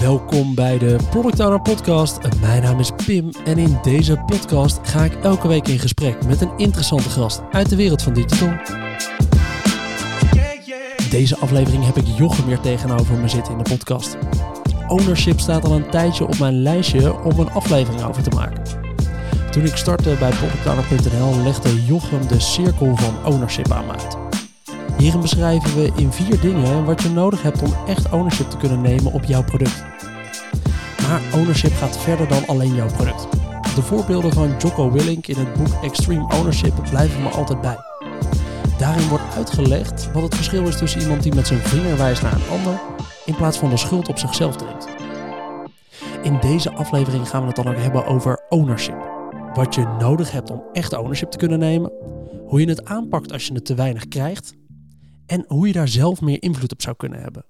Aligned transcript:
Welkom 0.00 0.54
bij 0.54 0.78
de 0.78 0.96
Product 1.10 1.40
Owner 1.40 1.60
Podcast. 1.60 2.18
Mijn 2.40 2.62
naam 2.62 2.78
is 2.78 2.90
Pim 3.06 3.30
en 3.44 3.58
in 3.58 3.78
deze 3.82 4.16
podcast 4.26 4.78
ga 4.82 5.04
ik 5.04 5.14
elke 5.14 5.48
week 5.48 5.68
in 5.68 5.78
gesprek 5.78 6.26
met 6.26 6.40
een 6.40 6.52
interessante 6.56 7.10
gast 7.10 7.42
uit 7.50 7.68
de 7.68 7.76
wereld 7.76 8.02
van 8.02 8.12
digital. 8.12 8.48
Deze 11.10 11.38
aflevering 11.38 11.84
heb 11.84 11.96
ik 11.96 12.06
Jochem 12.16 12.46
weer 12.46 12.60
tegenover 12.60 13.14
me 13.14 13.28
zitten 13.28 13.52
in 13.52 13.62
de 13.62 13.70
podcast. 13.70 14.16
Ownership 14.88 15.40
staat 15.40 15.64
al 15.64 15.72
een 15.72 15.90
tijdje 15.90 16.26
op 16.26 16.38
mijn 16.38 16.62
lijstje 16.62 17.22
om 17.22 17.38
een 17.38 17.50
aflevering 17.50 18.02
over 18.04 18.22
te 18.22 18.36
maken. 18.36 18.62
Toen 19.50 19.64
ik 19.64 19.76
startte 19.76 20.16
bij 20.18 20.30
productowner.nl 20.30 21.42
legde 21.42 21.84
Jochem 21.84 22.28
de 22.28 22.40
cirkel 22.40 22.96
van 22.96 23.32
ownership 23.32 23.72
aan 23.72 23.86
me 23.86 23.92
uit. 23.92 24.27
Hierin 24.98 25.20
beschrijven 25.20 25.76
we 25.76 25.92
in 25.96 26.12
vier 26.12 26.40
dingen 26.40 26.84
wat 26.84 27.02
je 27.02 27.08
nodig 27.08 27.42
hebt 27.42 27.62
om 27.62 27.72
echt 27.86 28.10
ownership 28.10 28.50
te 28.50 28.56
kunnen 28.56 28.80
nemen 28.80 29.12
op 29.12 29.24
jouw 29.24 29.44
product. 29.44 29.84
Maar 31.02 31.20
ownership 31.34 31.72
gaat 31.72 31.98
verder 31.98 32.28
dan 32.28 32.46
alleen 32.46 32.74
jouw 32.74 32.86
product. 32.86 33.28
De 33.74 33.82
voorbeelden 33.82 34.32
van 34.32 34.54
Jocko 34.58 34.90
Willink 34.90 35.26
in 35.26 35.36
het 35.36 35.52
boek 35.52 35.82
Extreme 35.82 36.34
Ownership 36.34 36.74
blijven 36.90 37.22
me 37.22 37.28
altijd 37.28 37.60
bij. 37.60 37.76
Daarin 38.78 39.08
wordt 39.08 39.34
uitgelegd 39.36 40.12
wat 40.12 40.22
het 40.22 40.34
verschil 40.34 40.66
is 40.66 40.78
tussen 40.78 41.00
iemand 41.00 41.22
die 41.22 41.34
met 41.34 41.46
zijn 41.46 41.60
vinger 41.60 41.96
wijst 41.96 42.22
naar 42.22 42.32
een 42.32 42.48
ander 42.50 42.80
in 43.24 43.34
plaats 43.34 43.58
van 43.58 43.70
de 43.70 43.76
schuld 43.76 44.08
op 44.08 44.18
zichzelf 44.18 44.56
dringt. 44.56 44.88
In 46.22 46.38
deze 46.40 46.72
aflevering 46.72 47.28
gaan 47.28 47.40
we 47.40 47.46
het 47.46 47.56
dan 47.56 47.68
ook 47.68 47.80
hebben 47.80 48.06
over 48.06 48.46
ownership. 48.48 49.10
Wat 49.54 49.74
je 49.74 49.86
nodig 49.98 50.30
hebt 50.30 50.50
om 50.50 50.62
echt 50.72 50.96
ownership 50.96 51.30
te 51.30 51.38
kunnen 51.38 51.58
nemen, 51.58 51.92
hoe 52.46 52.60
je 52.60 52.68
het 52.68 52.84
aanpakt 52.84 53.32
als 53.32 53.46
je 53.46 53.54
het 53.54 53.64
te 53.64 53.74
weinig 53.74 54.08
krijgt 54.08 54.56
en 55.28 55.44
hoe 55.48 55.66
je 55.66 55.72
daar 55.72 55.88
zelf 55.88 56.20
meer 56.20 56.42
invloed 56.42 56.72
op 56.72 56.82
zou 56.82 56.96
kunnen 56.96 57.20
hebben. 57.20 57.44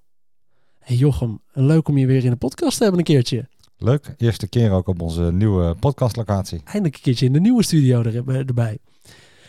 Hey 0.79 0.95
Jochem, 0.95 1.41
leuk 1.51 1.87
om 1.87 1.97
je 1.97 2.05
weer 2.05 2.23
in 2.23 2.29
de 2.29 2.35
podcast 2.35 2.77
te 2.77 2.83
hebben 2.83 2.99
een 2.99 3.05
keertje. 3.05 3.47
Leuk, 3.77 4.13
eerste 4.17 4.47
keer 4.47 4.71
ook 4.71 4.87
op 4.87 5.01
onze 5.01 5.31
nieuwe 5.31 5.75
podcastlocatie. 5.75 6.61
Eindelijk 6.63 6.95
een 6.95 7.01
keertje 7.01 7.25
in 7.25 7.33
de 7.33 7.39
nieuwe 7.39 7.63
studio 7.63 8.03
er, 8.03 8.15
erbij. 8.27 8.77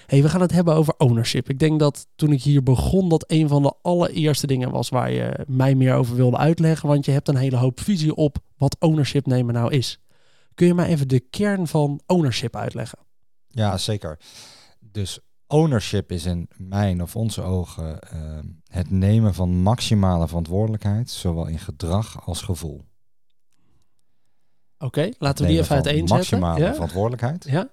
Hey, 0.07 0.23
we 0.23 0.29
gaan 0.29 0.41
het 0.41 0.53
hebben 0.53 0.75
over 0.75 0.95
ownership. 0.99 1.49
Ik 1.49 1.59
denk 1.59 1.79
dat 1.79 2.07
toen 2.15 2.33
ik 2.33 2.43
hier 2.43 2.63
begon 2.63 3.09
dat 3.09 3.25
een 3.27 3.49
van 3.49 3.63
de 3.63 3.73
allereerste 3.83 4.47
dingen 4.47 4.71
was 4.71 4.89
waar 4.89 5.13
je 5.13 5.45
mij 5.47 5.75
meer 5.75 5.95
over 5.95 6.17
wilde 6.17 6.37
uitleggen, 6.37 6.89
want 6.89 7.05
je 7.05 7.11
hebt 7.11 7.29
een 7.29 7.37
hele 7.37 7.57
hoop 7.57 7.81
visie 7.81 8.15
op 8.15 8.39
wat 8.57 8.77
ownership 8.79 9.27
nemen 9.27 9.55
nou 9.55 9.73
is. 9.73 10.01
Kun 10.55 10.67
je 10.67 10.75
mij 10.75 10.87
even 10.87 11.09
de 11.09 11.21
kern 11.21 11.67
van 11.67 12.01
ownership 12.07 12.57
uitleggen? 12.57 12.99
Ja, 13.49 13.79
zeker. 13.79 14.19
Dus 14.81 15.21
ownership 15.51 16.13
is 16.13 16.25
in 16.25 16.49
mijn 16.57 17.03
of 17.03 17.17
onze 17.17 17.43
ogen 17.43 17.99
uh, 18.15 18.39
het 18.67 18.91
nemen 18.91 19.35
van 19.35 19.51
maximale 19.51 20.29
verantwoordelijkheid, 20.29 21.11
zowel 21.11 21.47
in 21.47 21.59
gedrag 21.59 22.27
als 22.27 22.43
gevoel. 22.43 22.85
Oké, 24.79 25.11
laten 25.19 25.45
we 25.45 25.51
die 25.51 25.61
even 25.61 25.75
uiteenzetten. 25.75 26.17
Maximale 26.17 26.61
ja? 26.61 26.73
verantwoordelijkheid 26.73 27.45
ja? 27.45 27.71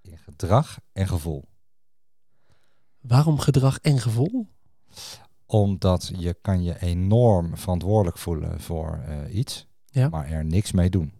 in 0.00 0.18
gedrag 0.18 0.78
en 0.92 1.08
gevoel. 1.08 1.44
Waarom 3.00 3.38
gedrag 3.38 3.78
en 3.78 3.98
gevoel? 3.98 4.46
Omdat 5.46 6.12
je 6.16 6.34
kan 6.42 6.62
je 6.62 6.80
enorm 6.80 7.56
verantwoordelijk 7.56 8.18
voelen 8.18 8.60
voor 8.60 9.04
uh, 9.08 9.34
iets, 9.34 9.66
ja? 9.86 10.08
maar 10.08 10.26
er 10.26 10.44
niks 10.44 10.72
mee 10.72 10.90
doen. 10.90 11.12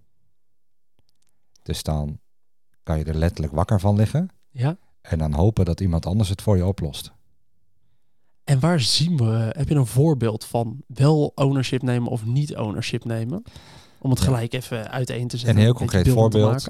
Dus 1.63 1.83
dan 1.83 2.21
kan 2.83 2.99
je 2.99 3.05
er 3.05 3.15
letterlijk 3.15 3.53
wakker 3.53 3.81
van 3.81 3.97
liggen. 3.97 4.29
Ja. 4.51 4.79
En 5.03 5.19
dan 5.19 5.33
hopen 5.33 5.65
dat 5.65 5.81
iemand 5.81 6.07
anders 6.07 6.29
het 6.29 6.43
voor 6.43 6.57
je 6.57 6.67
oplost. 6.67 7.13
En 8.45 8.61
waar 8.61 8.81
zien 8.81 9.17
we, 9.17 9.53
heb 9.57 9.69
je 9.69 9.75
een 9.75 9.87
voorbeeld 9.87 10.45
van 10.45 10.83
wel 10.87 11.33
ownership 11.35 11.83
nemen 11.83 12.11
of 12.11 12.25
niet 12.25 12.57
ownership 12.57 13.05
nemen? 13.05 13.43
Om 13.99 14.11
het 14.11 14.21
gelijk 14.21 14.53
even 14.53 14.91
uiteen 14.91 15.29
te 15.29 15.37
zetten. 15.37 15.57
Een 15.57 15.63
heel 15.63 15.75
concreet 15.75 16.09
voorbeeld. 16.09 16.69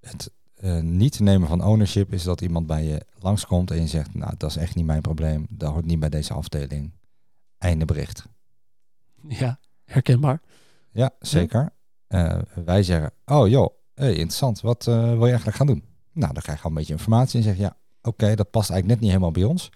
Het 0.00 0.30
uh, 0.62 0.80
niet 0.80 1.20
nemen 1.20 1.48
van 1.48 1.64
ownership 1.64 2.12
is 2.12 2.22
dat 2.22 2.40
iemand 2.40 2.66
bij 2.66 2.84
je 2.84 3.06
langskomt 3.18 3.70
en 3.70 3.80
je 3.80 3.86
zegt, 3.86 4.14
nou 4.14 4.34
dat 4.36 4.50
is 4.50 4.56
echt 4.56 4.74
niet 4.74 4.84
mijn 4.84 5.00
probleem, 5.00 5.46
dat 5.50 5.72
hoort 5.72 5.84
niet 5.84 6.00
bij 6.00 6.08
deze 6.08 6.32
afdeling. 6.32 6.92
Einde 7.58 7.84
bericht. 7.84 8.26
Ja, 9.28 9.58
herkenbaar. 9.84 10.42
Ja, 10.90 11.10
zeker. 11.18 11.72
Uh, 12.08 12.38
wij 12.64 12.82
zeggen, 12.82 13.12
oh 13.24 13.48
joh, 13.48 13.74
hey, 13.94 14.10
interessant, 14.10 14.60
wat 14.60 14.86
uh, 14.86 14.94
wil 14.94 15.24
je 15.24 15.26
eigenlijk 15.26 15.56
gaan 15.56 15.66
doen? 15.66 15.84
Nou, 16.12 16.32
dan 16.32 16.42
krijg 16.42 16.58
je 16.58 16.64
al 16.64 16.70
een 16.70 16.76
beetje 16.76 16.92
informatie 16.92 17.38
en 17.38 17.44
zeg 17.44 17.56
je, 17.56 17.62
ja, 17.62 17.76
oké, 18.02 18.34
dat 18.34 18.50
past 18.50 18.70
eigenlijk 18.70 18.86
net 18.86 19.00
niet 19.00 19.08
helemaal 19.08 19.30
bij 19.30 19.44
ons. 19.44 19.70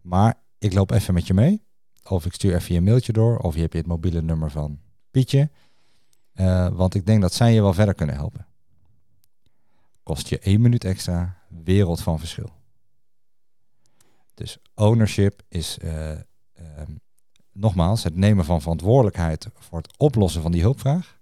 Maar 0.00 0.34
ik 0.58 0.72
loop 0.72 0.90
even 0.90 1.14
met 1.14 1.26
je 1.26 1.34
mee. 1.34 1.62
Of 2.08 2.26
ik 2.26 2.32
stuur 2.32 2.54
even 2.54 2.74
je 2.74 2.80
mailtje 2.80 3.12
door. 3.12 3.38
Of 3.38 3.54
je 3.54 3.60
hebt 3.60 3.72
je 3.72 3.78
het 3.78 3.88
mobiele 3.88 4.22
nummer 4.22 4.50
van 4.50 4.78
Pietje. 5.10 5.50
Uh, 6.34 6.68
want 6.68 6.94
ik 6.94 7.06
denk 7.06 7.20
dat 7.20 7.34
zij 7.34 7.54
je 7.54 7.62
wel 7.62 7.72
verder 7.72 7.94
kunnen 7.94 8.14
helpen. 8.14 8.46
Kost 10.02 10.28
je 10.28 10.38
één 10.38 10.60
minuut 10.60 10.84
extra, 10.84 11.38
wereld 11.48 12.00
van 12.00 12.18
verschil. 12.18 12.50
Dus 14.34 14.58
ownership 14.74 15.42
is 15.48 15.78
uh, 15.82 16.10
uh, 16.10 16.18
nogmaals 17.52 18.04
het 18.04 18.16
nemen 18.16 18.44
van 18.44 18.60
verantwoordelijkheid 18.60 19.48
voor 19.54 19.78
het 19.78 19.98
oplossen 19.98 20.42
van 20.42 20.52
die 20.52 20.60
hulpvraag 20.60 21.18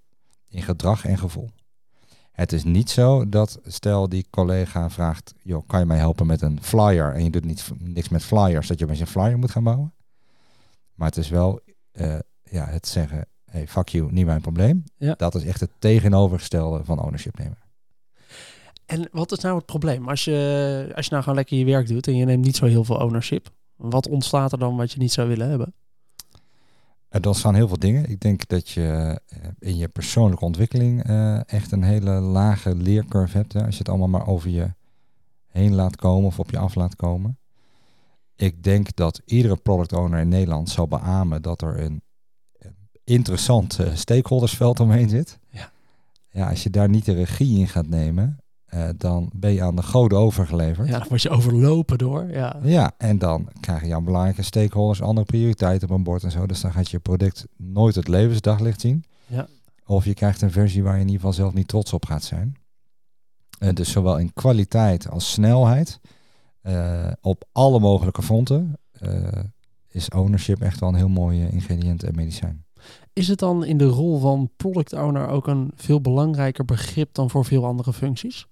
in 0.49 0.62
gedrag 0.62 1.04
en 1.04 1.19
gevoel. 1.19 1.50
Het 2.34 2.53
is 2.53 2.65
niet 2.65 2.91
zo 2.91 3.28
dat 3.28 3.61
stel 3.67 4.09
die 4.09 4.27
collega 4.31 4.91
vraagt, 4.91 5.34
joh, 5.43 5.67
kan 5.67 5.81
je 5.81 5.87
mij 5.87 5.99
helpen 5.99 6.27
met 6.27 6.43
een 6.43 6.59
flyer 6.62 7.12
en 7.12 7.25
je 7.25 7.31
doet 7.31 7.45
niet, 7.45 7.71
niks 7.78 8.09
met 8.09 8.25
flyers, 8.25 8.67
dat 8.67 8.78
je 8.78 8.87
met 8.87 9.00
een 9.00 9.06
flyer 9.06 9.39
moet 9.39 9.50
gaan 9.50 9.65
bouwen. 9.65 9.95
Maar 10.95 11.09
het 11.09 11.17
is 11.17 11.28
wel 11.28 11.61
uh, 11.93 12.19
ja, 12.43 12.67
het 12.67 12.87
zeggen, 12.87 13.27
hey, 13.50 13.69
fuck 13.69 13.89
you, 13.89 14.12
niet 14.12 14.27
mijn 14.27 14.41
probleem. 14.41 14.84
Ja. 14.97 15.15
Dat 15.15 15.34
is 15.34 15.45
echt 15.45 15.61
het 15.61 15.71
tegenovergestelde 15.78 16.84
van 16.84 17.03
ownership 17.03 17.39
nemen. 17.39 17.59
En 18.87 19.09
wat 19.12 19.33
is 19.33 19.39
nou 19.39 19.56
het 19.56 19.66
probleem? 19.66 20.09
Als 20.09 20.25
je, 20.25 20.93
als 20.95 21.05
je 21.05 21.11
nou 21.11 21.22
gewoon 21.22 21.39
lekker 21.39 21.59
je 21.59 21.65
werk 21.65 21.87
doet 21.87 22.06
en 22.06 22.16
je 22.16 22.25
neemt 22.25 22.45
niet 22.45 22.56
zo 22.56 22.66
heel 22.66 22.84
veel 22.84 22.97
ownership, 22.97 23.51
wat 23.77 24.09
ontstaat 24.09 24.53
er 24.53 24.59
dan 24.59 24.77
wat 24.77 24.93
je 24.93 24.99
niet 24.99 25.12
zou 25.12 25.28
willen 25.28 25.49
hebben? 25.49 25.75
Er 27.14 27.20
dan 27.20 27.34
staan 27.34 27.54
heel 27.54 27.69
veel 27.69 27.78
dingen. 27.78 28.10
Ik 28.10 28.20
denk 28.20 28.48
dat 28.48 28.69
je 28.69 29.20
in 29.58 29.76
je 29.76 29.88
persoonlijke 29.88 30.44
ontwikkeling 30.44 31.08
uh, 31.08 31.52
echt 31.52 31.72
een 31.72 31.82
hele 31.82 32.10
lage 32.10 32.75
leercurve 32.75 33.36
hebt. 33.36 33.52
Hè, 33.52 33.64
als 33.64 33.72
je 33.72 33.78
het 33.78 33.88
allemaal 33.88 34.08
maar 34.08 34.26
over 34.26 34.50
je 34.50 34.70
heen 35.47 35.74
laat 35.74 35.97
komen 35.97 36.26
of 36.26 36.38
op 36.38 36.50
je 36.50 36.58
af 36.58 36.74
laat 36.74 36.97
komen. 36.97 37.38
Ik 38.36 38.62
denk 38.62 38.97
dat 38.97 39.22
iedere 39.24 39.56
product 39.56 39.92
owner 39.92 40.20
in 40.20 40.28
Nederland 40.28 40.69
zal 40.69 40.88
beamen 40.88 41.42
dat 41.42 41.62
er 41.62 41.80
een 41.80 42.03
interessant 43.04 43.78
uh, 43.80 43.94
stakeholdersveld 43.94 44.80
omheen 44.80 45.08
zit. 45.08 45.38
Ja. 45.50 45.70
ja, 46.30 46.48
als 46.48 46.62
je 46.62 46.70
daar 46.70 46.88
niet 46.88 47.04
de 47.04 47.14
regie 47.14 47.58
in 47.58 47.69
gaat 47.69 47.88
nemen, 47.88 48.38
uh, 48.74 48.88
dan 48.96 49.30
ben 49.34 49.52
je 49.52 49.62
aan 49.62 49.76
de 49.76 49.82
goden 49.82 50.18
overgeleverd. 50.18 50.88
Ja, 50.88 50.98
dan 50.98 51.08
word 51.08 51.22
je 51.22 51.30
overlopen 51.30 51.98
door. 51.98 52.30
Ja. 52.30 52.56
ja, 52.62 52.92
en 52.98 53.18
dan 53.18 53.48
krijg 53.60 53.80
je 53.80 53.86
jouw 53.86 54.00
belangrijke 54.00 54.42
stakeholders 54.42 55.02
andere 55.02 55.26
prioriteiten 55.26 55.88
op 55.88 55.96
een 55.96 56.02
bord 56.02 56.22
en 56.22 56.30
zo. 56.30 56.46
Dus 56.46 56.60
dan 56.60 56.72
gaat 56.72 56.90
je 56.90 56.98
product 56.98 57.46
nooit 57.56 57.94
het 57.94 58.08
levensdaglicht 58.08 58.80
zien. 58.80 59.04
Ja. 59.26 59.46
Of 59.86 60.04
je 60.04 60.14
krijgt 60.14 60.42
een 60.42 60.50
versie 60.50 60.82
waar 60.82 60.94
je 60.94 61.00
in 61.00 61.06
ieder 61.06 61.20
geval 61.20 61.32
zelf 61.32 61.54
niet 61.54 61.68
trots 61.68 61.92
op 61.92 62.06
gaat 62.06 62.24
zijn. 62.24 62.56
Uh, 63.58 63.72
dus 63.72 63.92
zowel 63.92 64.18
in 64.18 64.32
kwaliteit 64.32 65.10
als 65.10 65.32
snelheid, 65.32 66.00
uh, 66.62 67.06
op 67.20 67.44
alle 67.52 67.80
mogelijke 67.80 68.22
fronten, 68.22 68.78
is 69.88 70.08
ownership 70.08 70.60
echt 70.60 70.80
wel 70.80 70.88
een 70.88 70.94
heel 70.94 71.08
mooi 71.08 71.46
ingrediënt 71.46 72.02
en 72.02 72.14
medicijn. 72.14 72.64
Is 73.12 73.28
het 73.28 73.38
dan 73.38 73.64
in 73.64 73.78
de 73.78 73.86
rol 73.86 74.18
van 74.18 74.50
product 74.56 74.92
owner 74.92 75.28
ook 75.28 75.46
een 75.46 75.70
veel 75.74 76.00
belangrijker 76.00 76.64
begrip 76.64 77.14
dan 77.14 77.30
voor 77.30 77.44
veel 77.44 77.64
andere 77.64 77.92
functies? 77.92 78.46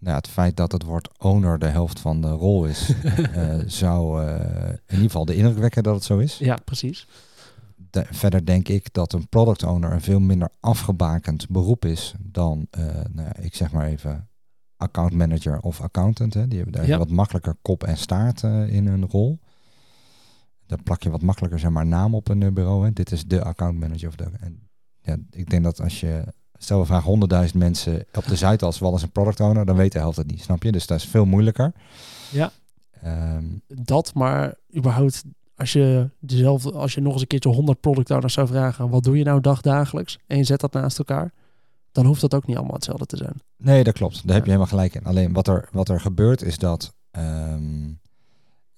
Nou, 0.00 0.16
het 0.16 0.28
feit 0.28 0.56
dat 0.56 0.72
het 0.72 0.82
woord 0.82 1.18
owner 1.18 1.58
de 1.58 1.66
helft 1.66 2.00
van 2.00 2.20
de 2.20 2.28
rol 2.30 2.64
is, 2.64 2.92
uh, 3.18 3.58
zou 3.82 4.24
uh, 4.24 4.34
in 4.68 4.80
ieder 4.90 5.04
geval 5.04 5.24
de 5.24 5.34
indruk 5.34 5.58
wekken 5.58 5.82
dat 5.82 5.94
het 5.94 6.04
zo 6.04 6.18
is. 6.18 6.38
Ja, 6.38 6.56
precies. 6.64 7.08
De, 7.76 8.06
verder 8.10 8.46
denk 8.46 8.68
ik 8.68 8.92
dat 8.92 9.12
een 9.12 9.28
product 9.28 9.62
owner 9.62 9.92
een 9.92 10.00
veel 10.00 10.20
minder 10.20 10.48
afgebakend 10.60 11.48
beroep 11.48 11.84
is 11.84 12.14
dan, 12.18 12.66
uh, 12.78 12.84
nou, 13.10 13.28
ik 13.40 13.54
zeg 13.54 13.72
maar 13.72 13.86
even, 13.86 14.28
account 14.76 15.12
manager 15.12 15.60
of 15.60 15.80
accountant. 15.80 16.34
Hè. 16.34 16.48
Die 16.48 16.56
hebben 16.60 16.76
daar 16.76 16.86
ja. 16.86 16.98
wat 16.98 17.10
makkelijker 17.10 17.56
kop 17.62 17.84
en 17.84 17.96
staart 17.96 18.42
in 18.42 18.86
hun 18.86 19.06
rol. 19.06 19.38
Dan 20.66 20.82
plak 20.82 21.02
je 21.02 21.10
wat 21.10 21.22
makkelijker 21.22 21.58
zeg 21.58 21.70
maar 21.70 21.86
naam 21.86 22.14
op 22.14 22.28
een 22.28 22.54
bureau. 22.54 22.84
Hè. 22.84 22.92
Dit 22.92 23.12
is 23.12 23.24
de 23.24 23.42
account 23.42 23.78
manager 23.78 24.08
of 24.08 24.16
de. 24.16 24.30
En 24.40 24.68
ja, 25.02 25.16
ik 25.30 25.50
denk 25.50 25.64
dat 25.64 25.80
als 25.80 26.00
je 26.00 26.24
stel 26.62 26.80
we 26.80 26.86
vragen 26.86 27.48
100.000 27.48 27.56
mensen 27.56 28.06
op 28.14 28.26
de 28.26 28.36
Zuidas 28.36 28.78
wel 28.78 28.92
eens 28.92 29.02
een 29.02 29.10
product 29.10 29.40
owner, 29.40 29.66
dan 29.66 29.76
weet 29.76 29.92
de 29.92 29.98
helft 29.98 30.16
het 30.16 30.30
niet, 30.30 30.42
snap 30.42 30.62
je? 30.62 30.72
Dus 30.72 30.86
dat 30.86 30.98
is 30.98 31.04
veel 31.04 31.24
moeilijker. 31.24 31.72
Ja. 32.30 32.52
Um, 33.04 33.62
dat, 33.66 34.14
maar 34.14 34.54
überhaupt 34.76 35.24
als 35.60 35.72
je 35.72 36.10
dezelfde, 36.18 36.72
als 36.72 36.94
je 36.94 37.00
nog 37.00 37.12
eens 37.12 37.20
een 37.20 37.26
keertje 37.26 37.50
100 37.50 37.80
product 37.80 38.10
owners 38.10 38.34
zou 38.34 38.46
vragen, 38.46 38.88
wat 38.88 39.04
doe 39.04 39.18
je 39.18 39.24
nou 39.24 39.40
dagdagelijks? 39.40 40.18
En 40.26 40.36
je 40.36 40.44
zet 40.44 40.60
dat 40.60 40.72
naast 40.72 40.98
elkaar, 40.98 41.32
dan 41.92 42.06
hoeft 42.06 42.20
dat 42.20 42.34
ook 42.34 42.46
niet 42.46 42.56
allemaal 42.56 42.74
hetzelfde 42.74 43.06
te 43.06 43.16
zijn. 43.16 43.34
Nee, 43.56 43.84
dat 43.84 43.94
klopt. 43.94 44.14
Daar 44.14 44.26
ja. 44.26 44.32
heb 44.32 44.42
je 44.44 44.50
helemaal 44.50 44.70
gelijk 44.70 44.94
in. 44.94 45.04
Alleen 45.04 45.32
wat 45.32 45.48
er, 45.48 45.68
wat 45.72 45.88
er 45.88 46.00
gebeurt 46.00 46.42
is 46.42 46.58
dat 46.58 46.94
um, 47.12 48.00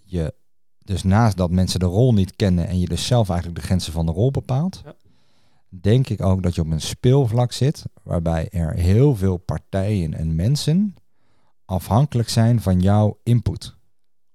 je 0.02 0.34
dus 0.78 1.02
naast 1.02 1.36
dat 1.36 1.50
mensen 1.50 1.80
de 1.80 1.86
rol 1.86 2.14
niet 2.14 2.36
kennen 2.36 2.68
en 2.68 2.80
je 2.80 2.86
dus 2.86 3.06
zelf 3.06 3.28
eigenlijk 3.28 3.60
de 3.60 3.66
grenzen 3.66 3.92
van 3.92 4.06
de 4.06 4.12
rol 4.12 4.30
bepaalt, 4.30 4.80
ja. 4.84 4.94
Denk 5.80 6.08
ik 6.08 6.22
ook 6.22 6.42
dat 6.42 6.54
je 6.54 6.60
op 6.60 6.70
een 6.70 6.80
speelvlak 6.80 7.52
zit 7.52 7.84
waarbij 8.02 8.48
er 8.48 8.74
heel 8.74 9.16
veel 9.16 9.36
partijen 9.36 10.14
en 10.14 10.34
mensen 10.34 10.94
afhankelijk 11.64 12.28
zijn 12.28 12.60
van 12.60 12.80
jouw 12.80 13.18
input 13.22 13.76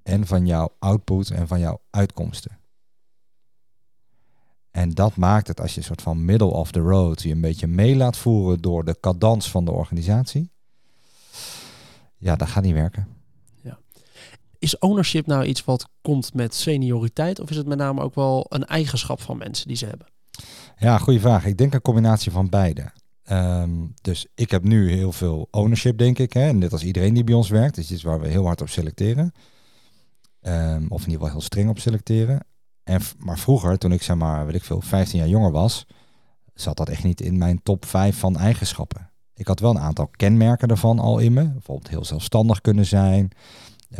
en 0.04 0.28
van 0.28 0.46
jouw 0.46 0.76
output 0.80 1.32
en 1.32 1.48
van 1.48 1.60
jouw 1.60 1.82
uitkomsten. 1.90 2.58
En 4.72 4.90
dat 4.90 5.16
maakt 5.16 5.48
het 5.48 5.62
als 5.62 5.72
je 5.72 5.78
een 5.78 5.86
soort 5.86 6.02
van 6.02 6.26
middle 6.26 6.48
of 6.48 6.72
the 6.72 6.80
road 6.80 7.22
je 7.22 7.32
een 7.32 7.42
beetje 7.42 7.68
mee 7.68 7.96
laat 7.96 8.18
voeren 8.18 8.62
door 8.62 8.86
de 8.86 8.98
cadans 9.00 9.52
van 9.52 9.66
de 9.66 9.72
organisatie. 9.72 10.52
Ja, 12.18 12.36
dat 12.36 12.48
gaat 12.48 12.64
niet 12.64 12.74
werken. 12.74 13.08
Ja. 13.62 13.80
Is 14.60 14.80
ownership 14.80 15.26
nou 15.26 15.46
iets 15.46 15.66
wat 15.66 15.90
komt 16.02 16.34
met 16.34 16.54
senioriteit 16.54 17.40
of 17.40 17.50
is 17.50 17.58
het 17.58 17.68
met 17.68 17.78
name 17.78 18.02
ook 18.02 18.16
wel 18.16 18.46
een 18.50 18.66
eigenschap 18.66 19.22
van 19.22 19.38
mensen 19.38 19.68
die 19.68 19.78
ze 19.78 19.86
hebben? 19.86 20.08
Ja, 20.78 20.98
goede 20.98 21.20
vraag. 21.20 21.46
Ik 21.46 21.58
denk 21.58 21.74
een 21.74 21.82
combinatie 21.82 22.32
van 22.32 22.50
beide. 22.50 22.92
Ehm, 23.24 23.86
dus 24.02 24.28
ik 24.36 24.52
heb 24.52 24.64
nu 24.64 24.92
heel 24.92 25.12
veel 25.12 25.48
ownership, 25.52 25.98
denk 25.98 26.20
ik. 26.20 26.34
Hè? 26.34 26.54
Net 26.54 26.72
als 26.72 26.84
iedereen 26.84 27.14
die 27.14 27.24
bij 27.24 27.36
ons 27.36 27.50
werkt. 27.50 27.76
Dus 27.76 27.88
dit 27.88 27.98
is 27.98 28.04
waar 28.04 28.20
we 28.20 28.28
heel 28.28 28.46
hard 28.46 28.62
op 28.62 28.70
selecteren. 28.70 29.32
Um, 30.42 30.86
of 30.90 31.02
in 31.02 31.10
ieder 31.10 31.12
geval 31.12 31.30
heel 31.30 31.42
streng 31.42 31.70
op 31.70 31.80
selecteren. 31.80 32.46
En, 32.84 33.02
maar 33.18 33.40
vroeger, 33.40 33.78
toen 33.78 33.92
ik 33.92 34.02
zeg 34.02 34.16
maar, 34.16 34.46
weet 34.46 34.56
ik 34.56 34.64
veel, 34.64 34.82
15 34.82 35.20
jaar 35.20 35.28
jonger 35.28 35.52
was, 35.52 35.86
zat 36.54 36.78
dat 36.78 36.90
echt 36.90 37.04
niet 37.04 37.22
in 37.22 37.38
mijn 37.38 37.64
top 37.64 37.86
5 37.86 38.20
van 38.20 38.38
eigenschappen. 38.38 39.10
Ik 39.34 39.48
had 39.48 39.60
wel 39.60 39.70
een 39.70 39.80
aantal 39.80 40.08
kenmerken 40.12 40.68
ervan 40.68 41.00
al 41.00 41.20
in 41.20 41.34
me. 41.34 41.52
Bijvoorbeeld 41.52 41.90
heel 41.90 42.06
zelfstandig 42.06 42.62
kunnen 42.62 42.86
zijn, 42.86 43.32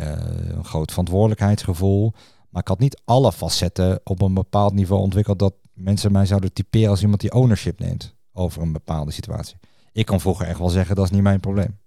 een 0.48 0.64
groot 0.64 0.90
verantwoordelijkheidsgevoel. 0.90 2.12
Maar 2.48 2.62
ik 2.62 2.68
had 2.68 2.78
niet 2.78 3.00
alle 3.04 3.32
facetten 3.32 4.00
op 4.04 4.22
een 4.22 4.34
bepaald 4.34 4.72
niveau 4.72 5.02
ontwikkeld 5.02 5.38
dat 5.38 5.54
mensen 5.78 6.12
mij 6.12 6.26
zouden 6.26 6.52
typeren 6.52 6.90
als 6.90 7.02
iemand 7.02 7.20
die 7.20 7.32
ownership 7.32 7.78
neemt 7.78 8.16
over 8.32 8.62
een 8.62 8.72
bepaalde 8.72 9.10
situatie. 9.10 9.56
Ik 9.92 10.06
kan 10.06 10.20
vroeger 10.20 10.46
echt 10.46 10.58
wel 10.58 10.68
zeggen, 10.68 10.96
dat 10.96 11.04
is 11.04 11.10
niet 11.10 11.22
mijn 11.22 11.40
probleem. 11.40 11.78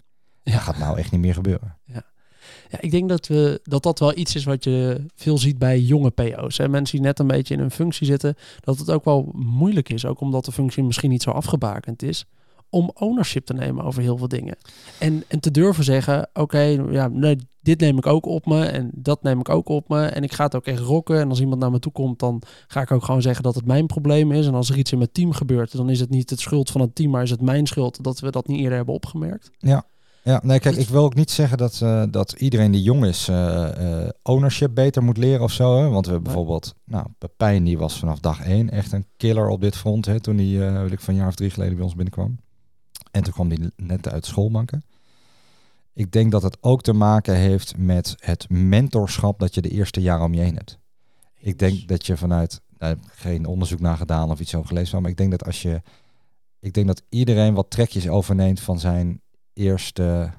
Ja. 0.44 0.52
Dat 0.52 0.62
gaat 0.62 0.78
nou 0.78 0.98
echt 0.98 1.12
niet 1.12 1.22
meer 1.22 1.34
gebeuren. 1.34 1.78
Ja. 1.86 2.10
Ja, 2.70 2.82
ik 2.82 2.92
denk 2.92 3.10
dat, 3.10 3.28
we, 3.28 3.60
dat 3.64 3.84
dat 3.84 4.00
wel 4.00 4.18
iets 4.18 4.36
is 4.36 4.44
wat 4.44 4.64
je 4.64 5.06
veel 5.16 5.38
ziet 5.38 5.58
bij 5.58 5.80
jonge 5.80 6.10
PO's. 6.10 6.58
Hè. 6.58 6.70
Mensen 6.70 6.98
die 6.98 7.06
net 7.06 7.20
een 7.20 7.28
beetje 7.28 7.54
in 7.54 7.60
een 7.60 7.72
functie 7.72 8.06
zitten, 8.06 8.36
dat 8.60 8.80
het 8.80 8.92
ook 8.92 9.06
wel 9.06 9.30
moeilijk 9.34 9.90
is, 9.90 10.06
ook 10.06 10.20
omdat 10.20 10.46
de 10.46 10.52
functie 10.52 10.84
misschien 10.84 11.10
niet 11.10 11.24
zo 11.24 11.32
afgebakend 11.32 12.04
is, 12.04 12.26
om 12.72 12.92
ownership 12.94 13.46
te 13.46 13.54
nemen 13.54 13.84
over 13.84 14.02
heel 14.02 14.18
veel 14.18 14.28
dingen. 14.28 14.58
En, 14.98 15.24
en 15.28 15.40
te 15.40 15.52
durven 15.52 15.84
zeggen, 15.84 16.30
oké, 16.34 16.62
ja, 16.90 17.08
nee, 17.08 17.38
dit 17.62 17.80
neem 17.80 17.98
ik 17.98 18.06
ook 18.06 18.26
op 18.26 18.46
me 18.46 18.66
en 18.66 18.90
dat 18.94 19.24
neem 19.24 19.40
ik 19.40 19.50
ook 19.50 19.70
op 19.70 19.90
me 19.90 20.06
en 20.06 20.24
ik 20.24 20.34
ga 20.34 20.44
het 20.44 20.56
ook 20.56 20.66
echt 20.66 20.80
rocken. 20.80 21.20
En 21.20 21.30
als 21.30 21.40
iemand 21.40 21.62
naar 21.62 21.72
me 21.72 21.80
toe 21.80 21.92
komt, 21.92 22.20
dan 22.20 22.42
ga 22.68 22.82
ik 22.82 22.92
ook 22.92 23.04
gewoon 23.04 23.22
zeggen 23.22 23.44
dat 23.44 23.56
het 23.56 23.66
mijn 23.66 23.86
probleem 23.86 24.32
is. 24.32 24.48
En 24.48 24.54
als 24.54 24.70
er 24.70 24.78
iets 24.78 24.92
in 24.92 24.98
mijn 24.98 25.12
team 25.12 25.32
gebeurt, 25.32 25.78
dan 25.78 25.90
is 25.90 26.00
het 26.00 26.10
niet 26.10 26.30
het 26.30 26.40
schuld 26.40 26.72
van 26.72 26.82
het 26.82 26.96
team, 26.96 27.12
maar 27.12 27.24
is 27.24 27.30
het 27.30 27.42
mijn 27.42 27.68
schuld 27.68 28.04
dat 28.04 28.20
we 28.20 28.32
dat 28.32 28.48
niet 28.48 28.60
eerder 28.60 28.78
hebben 28.78 28.96
opgemerkt. 28.96 29.52
Ja. 29.58 29.86
Ja, 30.24 30.40
nee, 30.44 30.60
kijk, 30.60 30.76
ik 30.76 30.88
wil 30.88 31.04
ook 31.04 31.16
niet 31.16 31.32
zeggen 31.32 31.58
dat, 31.58 31.80
uh, 31.84 32.04
dat 32.10 32.32
iedereen 32.32 32.72
die 32.72 32.82
jong 32.82 33.06
is 33.06 33.30
uh, 33.30 34.08
ownership 34.24 34.76
beter 34.76 35.04
moet 35.04 35.18
leren 35.18 35.42
of 35.42 35.52
zo. 35.52 35.78
Hè? 35.78 35.90
Want 35.90 36.06
we 36.06 36.12
hebben 36.12 36.34
bijvoorbeeld, 36.34 36.76
nou, 36.86 37.06
Pepijn 37.18 37.64
die 37.64 37.78
was 37.78 38.00
vanaf 38.00 38.20
dag 38.20 38.42
één 38.42 38.70
echt 38.70 38.92
een 38.92 39.06
killer 39.18 39.48
op 39.48 39.62
dit 39.62 39.76
front. 39.76 40.06
Hè? 40.06 40.20
Toen 40.20 40.38
hij, 40.38 40.82
weet 40.82 40.92
ik, 40.92 41.00
van 41.00 41.14
een 41.14 41.20
jaar 41.20 41.30
of 41.30 41.36
drie 41.36 41.50
geleden 41.50 41.76
bij 41.76 41.84
ons 41.84 41.96
binnenkwam. 41.96 42.38
En 43.12 43.24
toen 43.24 43.34
kwam 43.34 43.50
hij 43.50 43.72
net 43.76 44.10
uit 44.10 44.26
schoolbanken. 44.26 44.84
Ik 45.94 46.12
denk 46.12 46.32
dat 46.32 46.44
het 46.44 46.58
ook 46.62 46.82
te 46.82 46.94
maken 46.94 47.36
heeft 47.36 47.78
met 47.78 48.16
het 48.20 48.50
mentorschap 48.50 49.40
dat 49.40 49.56
je 49.56 49.62
de 49.62 49.70
eerste 49.70 50.02
jaren 50.02 50.26
om 50.26 50.34
je 50.34 50.42
heen 50.42 50.56
hebt. 50.56 50.80
Ik 51.38 51.60
denk 51.60 51.88
dat 51.88 52.06
je 52.06 52.18
vanuit, 52.18 52.62
daar 52.78 52.90
heb 52.90 53.00
geen 53.12 53.46
onderzoek 53.46 53.80
naar 53.80 53.98
gedaan 53.98 54.32
of 54.32 54.40
iets 54.40 54.56
over 54.56 54.68
gelezen, 54.68 55.02
maar 55.02 55.12
ik 55.12 55.18
denk 55.18 55.32
dat 55.32 55.46
als 55.46 55.62
je, 55.62 55.82
ik 56.60 56.74
denk 56.74 56.88
dat 56.88 57.04
iedereen 57.10 57.54
wat 57.54 57.70
trekjes 57.70 58.08
overneemt 58.08 58.60
van 58.60 58.80
zijn 58.80 59.22
eerste 59.54 60.32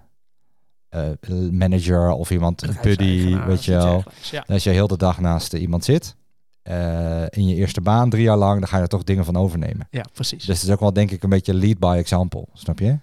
uh, 0.90 1.50
manager 1.50 2.10
of 2.10 2.30
iemand, 2.30 2.82
buddy, 2.82 3.36
weet 3.36 3.64
je 3.64 3.72
wel. 3.72 4.02
Ja. 4.30 4.44
Als 4.46 4.64
je 4.64 4.70
heel 4.70 4.86
de 4.86 4.96
dag 4.96 5.20
naast 5.20 5.52
iemand 5.52 5.84
zit, 5.84 6.16
uh, 6.64 7.22
in 7.28 7.46
je 7.46 7.54
eerste 7.54 7.80
baan, 7.80 8.10
drie 8.10 8.22
jaar 8.22 8.36
lang, 8.36 8.58
dan 8.58 8.68
ga 8.68 8.76
je 8.76 8.82
er 8.82 8.88
toch 8.88 9.04
dingen 9.04 9.24
van 9.24 9.36
overnemen. 9.36 9.88
Ja, 9.90 10.04
precies. 10.12 10.44
Dus 10.44 10.60
het 10.60 10.68
is 10.68 10.74
ook 10.74 10.80
wel 10.80 10.92
denk 10.92 11.10
ik 11.10 11.22
een 11.22 11.30
beetje 11.30 11.54
lead 11.54 11.78
by 11.78 11.94
example, 11.98 12.46
snap 12.52 12.78
je? 12.78 12.98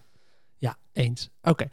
Ja, 0.58 0.78
eens. 0.94 1.30
Oké. 1.42 1.70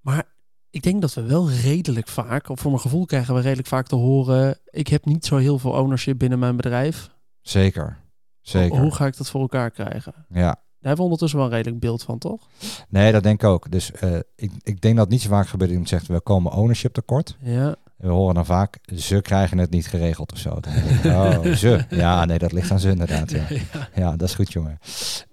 Maar 0.00 0.24
ik 0.70 0.82
denk 0.82 1.00
dat 1.00 1.14
we 1.14 1.22
wel 1.22 1.50
redelijk 1.50 2.08
vaak, 2.08 2.48
of 2.48 2.60
voor 2.60 2.70
mijn 2.70 2.82
gevoel 2.82 3.06
krijgen 3.06 3.34
we 3.34 3.40
redelijk 3.40 3.68
vaak 3.68 3.86
te 3.86 3.96
horen, 3.96 4.58
ik 4.64 4.88
heb 4.88 5.04
niet 5.04 5.24
zo 5.24 5.36
heel 5.36 5.58
veel 5.58 5.72
ownership 5.72 6.18
binnen 6.18 6.38
mijn 6.38 6.56
bedrijf. 6.56 7.10
Zeker. 7.40 7.98
Zeker. 8.40 8.70
Hoe, 8.70 8.80
hoe 8.80 8.94
ga 8.94 9.06
ik 9.06 9.16
dat 9.16 9.30
voor 9.30 9.40
elkaar 9.40 9.70
krijgen? 9.70 10.14
Ja, 10.28 10.40
daar 10.82 10.90
hebben 10.90 10.96
we 10.96 11.02
ondertussen 11.02 11.38
wel 11.38 11.46
een 11.48 11.54
redelijk 11.54 11.80
beeld 11.80 12.02
van, 12.02 12.18
toch? 12.18 12.48
Nee, 12.88 13.12
dat 13.12 13.22
denk 13.22 13.42
ik 13.42 13.48
ook. 13.48 13.70
Dus 13.70 13.90
uh, 14.04 14.16
ik, 14.36 14.52
ik 14.62 14.80
denk 14.80 14.96
dat 14.96 15.04
het 15.04 15.12
niet 15.12 15.22
zo 15.22 15.28
vaak 15.28 15.48
gebeurt. 15.48 15.70
Iemand 15.70 15.88
zegt, 15.88 16.06
we 16.06 16.20
komen 16.20 16.52
ownership 16.52 16.92
tekort. 16.92 17.36
Ja. 17.40 17.74
We 18.02 18.08
horen 18.08 18.34
dan 18.34 18.46
vaak, 18.46 18.78
ze 18.96 19.20
krijgen 19.20 19.58
het 19.58 19.70
niet 19.70 19.86
geregeld 19.86 20.32
of 20.32 20.38
zo. 20.38 20.60
oh, 21.04 21.44
ze. 21.62 21.84
Ja, 21.90 22.24
nee, 22.24 22.38
dat 22.38 22.52
ligt 22.52 22.70
aan 22.70 22.80
ze 22.80 22.90
inderdaad. 22.90 23.30
Ja, 23.30 23.46
ja. 23.94 24.16
dat 24.16 24.28
is 24.28 24.34
goed, 24.34 24.52
jongen. 24.52 24.78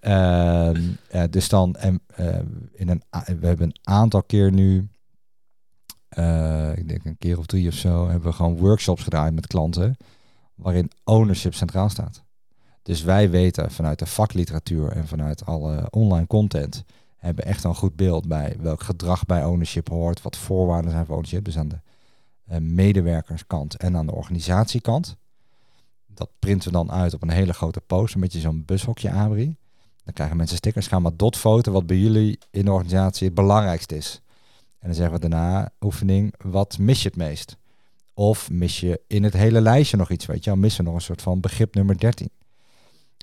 Uh, 0.01 0.69
uh, 1.15 1.23
dus 1.29 1.49
dan, 1.49 1.75
en, 1.75 2.01
uh, 2.19 2.35
in 2.73 2.89
een, 2.89 3.03
we 3.39 3.47
hebben 3.47 3.67
een 3.67 3.77
aantal 3.83 4.23
keer 4.23 4.51
nu, 4.51 4.89
ik 6.75 6.87
denk 6.87 7.05
een 7.05 7.17
keer 7.17 7.37
of 7.37 7.45
drie 7.45 7.67
of 7.67 7.73
zo, 7.73 8.09
hebben 8.09 8.29
we 8.29 8.35
gewoon 8.35 8.57
workshops 8.57 9.03
gedraaid 9.03 9.33
met 9.33 9.47
klanten, 9.47 9.97
waarin 10.55 10.91
ownership 11.03 11.53
centraal 11.53 11.89
staat. 11.89 12.23
Dus 12.83 13.01
wij 13.01 13.29
weten 13.29 13.71
vanuit 13.71 13.99
de 13.99 14.05
vakliteratuur 14.05 14.91
en 14.91 15.07
vanuit 15.07 15.45
alle 15.45 15.87
online 15.89 16.27
content 16.27 16.83
hebben 17.17 17.45
echt 17.45 17.63
een 17.63 17.75
goed 17.75 17.95
beeld 17.95 18.27
bij 18.27 18.55
welk 18.59 18.83
gedrag 18.83 19.25
bij 19.25 19.45
ownership 19.45 19.89
hoort, 19.89 20.21
wat 20.21 20.37
voorwaarden 20.37 20.91
zijn 20.91 21.05
voor 21.05 21.15
ownership. 21.15 21.45
Dus 21.45 21.57
aan 21.57 21.67
de 21.67 21.79
medewerkerskant 22.59 23.75
en 23.75 23.97
aan 23.97 24.05
de 24.05 24.15
organisatiekant. 24.15 25.17
Dat 26.07 26.29
printen 26.39 26.71
we 26.71 26.77
dan 26.77 26.91
uit 26.91 27.13
op 27.13 27.21
een 27.21 27.29
hele 27.29 27.53
grote 27.53 27.81
post, 27.81 28.15
een 28.15 28.21
beetje 28.21 28.39
zo'n 28.39 28.65
bushokje 28.65 29.11
abri. 29.11 29.55
Dan 30.03 30.13
krijgen 30.13 30.37
mensen 30.37 30.57
stickers, 30.57 30.87
gaan 30.87 31.01
maar 31.01 31.15
dot 31.15 31.41
wat 31.41 31.85
bij 31.85 31.97
jullie 31.97 32.39
in 32.51 32.65
de 32.65 32.71
organisatie 32.71 33.25
het 33.25 33.35
belangrijkste 33.35 33.95
is. 33.95 34.21
En 34.79 34.87
dan 34.87 34.95
zeggen 34.95 35.13
we 35.13 35.29
daarna 35.29 35.71
oefening, 35.79 36.33
wat 36.37 36.77
mis 36.77 37.01
je 37.01 37.07
het 37.07 37.17
meest? 37.17 37.57
Of 38.13 38.51
mis 38.51 38.79
je 38.79 39.01
in 39.07 39.23
het 39.23 39.33
hele 39.33 39.61
lijstje 39.61 39.97
nog 39.97 40.11
iets, 40.11 40.25
weet 40.25 40.43
je 40.43 40.49
wel, 40.49 40.59
missen 40.59 40.83
nog 40.83 40.93
een 40.93 41.01
soort 41.01 41.21
van 41.21 41.39
begrip 41.39 41.75
nummer 41.75 41.97
13. 41.97 42.29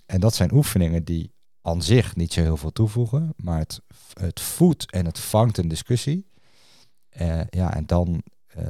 En 0.05 0.19
dat 0.19 0.35
zijn 0.35 0.53
oefeningen 0.53 1.03
die 1.03 1.31
aan 1.61 1.81
zich 1.81 2.15
niet 2.15 2.33
zo 2.33 2.41
heel 2.41 2.57
veel 2.57 2.71
toevoegen, 2.71 3.33
maar 3.35 3.59
het, 3.59 3.81
het 4.13 4.39
voedt 4.39 4.91
en 4.91 5.05
het 5.05 5.19
vangt 5.19 5.57
een 5.57 5.67
discussie. 5.67 6.25
Uh, 7.21 7.41
ja, 7.49 7.75
en 7.75 7.85
dan 7.85 8.23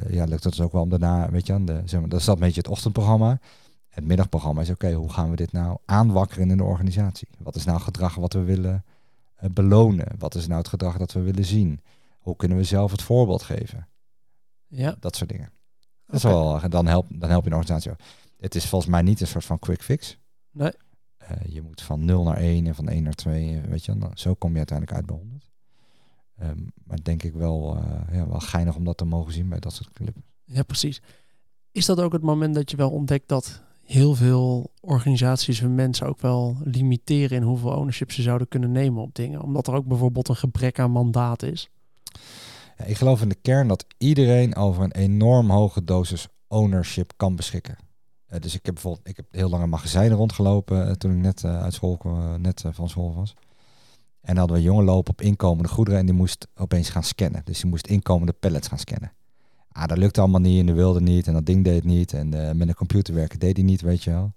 ja, 0.10 0.26
lukt 0.26 0.44
het 0.44 0.54
dus 0.54 0.62
ook 0.62 0.72
wel 0.72 0.82
om 0.82 0.90
daarna, 0.90 1.30
weet 1.32 1.48
je, 1.48 1.54
aan 1.54 1.66
de, 1.66 1.82
zeg 1.86 2.00
maar, 2.00 2.10
dat 2.10 2.20
is 2.20 2.26
dat 2.26 2.36
een 2.36 2.42
beetje 2.42 2.62
het 2.62 2.70
ochtendprogramma. 2.70 3.40
Het 3.88 4.06
middagprogramma 4.06 4.62
is 4.62 4.70
oké, 4.70 4.94
hoe 4.94 5.10
gaan 5.10 5.30
we 5.30 5.36
dit 5.36 5.52
nou 5.52 5.78
aanwakkeren 5.86 6.50
in 6.50 6.58
de 6.58 6.64
organisatie? 6.64 7.28
Wat 7.38 7.56
is 7.56 7.66
nou 7.66 7.80
gedrag 7.80 8.16
wat 8.16 8.34
we 8.34 8.44
willen 8.44 8.86
uh, 9.44 9.50
belonen? 9.50 10.08
Wat 10.18 10.36
is 10.36 10.48
nou 10.48 10.60
het 10.60 10.68
gedrag 10.68 10.98
dat 10.98 11.14
we 11.14 11.22
willen 11.22 11.46
zien? 11.46 11.82
Hoe 12.20 12.36
kunnen 12.36 12.58
we 12.58 12.64
zelf 12.64 12.92
het 12.92 13.02
voorbeeld 13.02 13.44
geven? 13.44 13.88
Ja. 14.68 14.96
Dat 15.00 15.16
soort 15.16 15.30
dingen. 15.30 15.52
Dat 16.06 16.16
is 16.16 16.24
wel, 16.24 16.70
dan, 16.70 16.88
help, 16.88 17.06
dan 17.10 17.30
help 17.30 17.44
je 17.44 17.50
een 17.50 17.56
organisatie. 17.56 18.06
Het 18.38 18.56
is 18.56 18.66
volgens 18.66 18.92
mij 18.92 19.02
niet 19.02 19.22
een 19.22 19.28
soort 19.28 19.46
van 19.46 19.60
quick 19.60 19.84
fix. 19.84 20.18
Nee. 20.52 20.72
Uh, 21.22 21.54
je 21.54 21.62
moet 21.62 21.82
van 21.82 22.06
0 22.06 22.24
naar 22.24 22.38
1 22.38 22.68
en 22.68 22.76
van 22.76 22.88
1 22.88 23.04
naar 23.04 23.14
2, 23.14 23.62
weet 23.62 23.86
je, 23.86 23.98
dan, 23.98 24.12
zo 24.14 24.34
kom 24.34 24.52
je 24.52 24.58
uiteindelijk 24.58 24.98
uit 24.98 25.06
bij 25.06 25.16
100. 25.16 25.37
Um, 26.42 26.48
ehm, 26.48 26.60
maar 26.84 27.04
denk 27.04 27.24
ik 27.24 27.34
wel, 27.34 27.78
uh, 27.78 28.16
ja, 28.18 28.28
wel 28.28 28.40
geinig 28.40 28.76
om 28.76 28.84
dat 28.84 28.98
te 28.98 29.06
mogen 29.06 29.34
zien 29.34 29.50
bij 29.50 29.60
dat 29.60 29.74
soort 29.74 29.94
clips. 29.94 30.18
Ja, 30.44 30.64
precies. 30.64 31.02
Is 31.72 31.86
dat 31.86 32.00
ook 32.00 32.14
het 32.14 32.22
moment 32.22 32.56
dat 32.56 32.72
je 32.72 32.78
wel 32.78 32.90
ontdekt 32.90 33.28
dat 33.28 33.62
heel 33.84 34.16
veel 34.16 34.72
organisaties 34.82 35.60
hun 35.60 35.76
mensen 35.76 36.08
ook 36.08 36.22
wel 36.22 36.58
limiteren 36.64 37.38
in 37.38 37.44
hoeveel 37.44 37.72
ownership 37.72 38.12
ze 38.12 38.22
zouden 38.22 38.48
kunnen 38.48 38.72
nemen 38.72 39.02
op 39.02 39.16
dingen? 39.16 39.42
Omdat 39.42 39.68
er 39.68 39.74
ook 39.74 39.86
bijvoorbeeld 39.86 40.30
een 40.30 40.36
gebrek 40.36 40.80
aan 40.80 40.92
mandaat 40.92 41.44
is. 41.44 41.70
Ja, 42.78 42.86
ik 42.86 42.98
geloof 42.98 43.22
in 43.22 43.30
de 43.30 43.38
kern 43.42 43.68
dat 43.68 43.86
iedereen 43.98 44.56
over 44.56 44.84
een 44.84 44.92
enorm 44.92 45.50
hoge 45.50 45.84
dosis 45.84 46.28
ownership 46.48 47.14
kan 47.16 47.36
beschikken. 47.36 47.78
Uh, 48.30 48.40
dus 48.40 48.54
ik 48.54 48.66
heb 48.66 48.74
bijvoorbeeld, 48.74 49.08
ik 49.08 49.16
heb 49.16 49.26
heel 49.32 49.50
lang 49.50 49.64
in 49.64 49.70
magazijnen 49.70 50.18
rondgelopen 50.18 50.88
uh, 50.88 50.92
toen 50.94 51.12
ik 51.12 51.18
net 51.18 51.44
uit 51.44 51.74
school 51.74 52.00
net 52.38 52.64
van 52.72 52.90
school 52.90 53.14
was. 53.16 53.36
En 54.28 54.34
dan 54.34 54.38
hadden 54.38 54.58
we 54.58 54.64
jongen 54.64 54.86
lopen 54.86 55.12
op 55.12 55.22
inkomende 55.22 55.70
goederen 55.70 56.00
en 56.00 56.06
die 56.06 56.16
moest 56.16 56.48
opeens 56.56 56.90
gaan 56.90 57.04
scannen. 57.04 57.42
Dus 57.44 57.60
die 57.60 57.70
moest 57.70 57.88
inkomende 57.88 58.34
pallets 58.34 58.68
gaan 58.68 58.80
scannen. 58.80 59.12
Ah, 59.72 59.88
dat 59.88 59.98
lukte 59.98 60.20
allemaal 60.20 60.40
niet 60.40 60.60
en 60.60 60.66
de 60.66 60.74
wilde 60.74 61.02
niet 61.02 61.28
en 61.28 61.34
dat 61.34 61.46
ding 61.46 61.64
deed 61.64 61.76
het 61.76 61.84
niet. 61.84 62.14
En 62.14 62.30
met 62.30 62.68
een 62.68 62.74
computer 62.74 63.14
werken 63.14 63.40
deed 63.40 63.56
hij 63.56 63.66
niet, 63.66 63.82
weet 63.82 64.04
je 64.04 64.10
wel. 64.10 64.34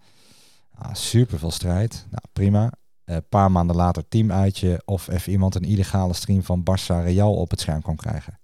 Ah, 0.74 0.94
super 0.94 1.38
veel 1.38 1.50
strijd. 1.50 2.06
Nou, 2.10 2.22
prima. 2.32 2.72
Een 3.04 3.28
paar 3.28 3.50
maanden 3.50 3.76
later 3.76 4.08
teamuitje 4.08 4.82
of 4.84 5.08
even 5.08 5.32
iemand 5.32 5.54
een 5.54 5.64
illegale 5.64 6.12
stream 6.12 6.42
van 6.42 6.62
Barça 6.70 7.04
Real 7.04 7.34
op 7.34 7.50
het 7.50 7.60
scherm 7.60 7.82
kon 7.82 7.96
krijgen. 7.96 8.38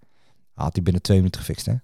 Had 0.52 0.74
hij 0.74 0.82
binnen 0.82 1.02
twee 1.02 1.16
minuten 1.16 1.40
gefixt, 1.40 1.66
hè? 1.66 1.74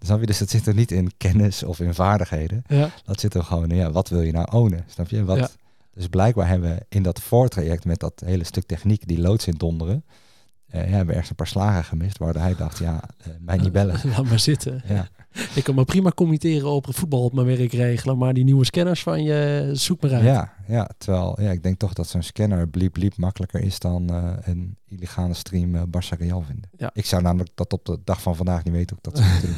Snap 0.06 0.20
je? 0.20 0.26
Dus 0.26 0.38
dat 0.38 0.50
zit 0.50 0.66
er 0.66 0.74
niet 0.74 0.92
in 0.92 1.16
kennis 1.16 1.62
of 1.62 1.80
in 1.80 1.94
vaardigheden. 1.94 2.62
Ja. 2.66 2.90
Dat 3.04 3.20
zit 3.20 3.34
er 3.34 3.44
gewoon 3.44 3.70
in, 3.70 3.76
ja, 3.76 3.90
wat 3.90 4.08
wil 4.08 4.22
je 4.22 4.32
nou 4.32 4.50
ownen? 4.50 4.84
Snap 4.86 5.08
je? 5.08 5.24
Wat, 5.24 5.56
Dus 5.98 6.06
blijkbaar 6.06 6.48
hebben 6.48 6.70
we 6.74 6.84
in 6.88 7.02
dat 7.02 7.20
voortraject 7.20 7.84
met 7.84 8.00
dat 8.00 8.22
hele 8.24 8.44
stuk 8.44 8.66
techniek, 8.66 9.06
die 9.06 9.20
loods 9.20 9.46
in 9.46 9.54
donderen, 9.56 10.04
uh, 10.04 10.80
hebben 10.80 11.06
we 11.06 11.12
ergens 11.12 11.30
een 11.30 11.36
paar 11.36 11.46
slagen 11.46 11.84
gemist, 11.84 12.18
waardoor 12.18 12.42
hij 12.42 12.54
dacht, 12.54 12.78
ja, 12.78 13.02
uh, 13.26 13.34
mij 13.40 13.56
niet 13.56 13.72
bellen. 13.78 14.00
Laat 14.04 14.24
maar 14.24 14.38
zitten. 14.38 14.82
Ja. 14.88 15.08
Ik 15.54 15.64
kan 15.64 15.74
me 15.74 15.84
prima 15.84 16.10
committeren 16.10 16.70
op 16.70 16.86
voetbal 16.90 17.24
op 17.24 17.32
mijn 17.32 17.46
werk 17.46 17.72
regelen, 17.72 18.18
maar 18.18 18.34
die 18.34 18.44
nieuwe 18.44 18.64
scanners 18.64 19.02
van 19.02 19.22
je, 19.22 19.70
zoek 19.72 20.00
maar 20.00 20.14
uit. 20.14 20.24
Ja, 20.24 20.52
ja 20.66 20.90
terwijl 20.98 21.40
ja, 21.40 21.50
ik 21.50 21.62
denk 21.62 21.78
toch 21.78 21.92
dat 21.92 22.08
zo'n 22.08 22.22
scanner 22.22 22.68
bliep 22.68 22.92
bliep 22.92 23.16
makkelijker 23.16 23.60
is 23.60 23.78
dan 23.78 24.08
uh, 24.10 24.32
een 24.40 24.76
illegale 24.86 25.34
stream 25.34 25.74
uh, 25.74 25.82
Barça 25.82 26.18
Real 26.18 26.42
vinden. 26.42 26.70
Ja. 26.76 26.90
Ik 26.94 27.06
zou 27.06 27.22
namelijk 27.22 27.50
dat 27.54 27.72
op 27.72 27.84
de 27.84 27.98
dag 28.04 28.22
van 28.22 28.36
vandaag 28.36 28.64
niet 28.64 28.74
weten 28.74 28.96
hoe 28.96 29.10
ik 29.10 29.14
dat 29.14 29.24
zou 29.24 29.40
doen. 29.46 29.56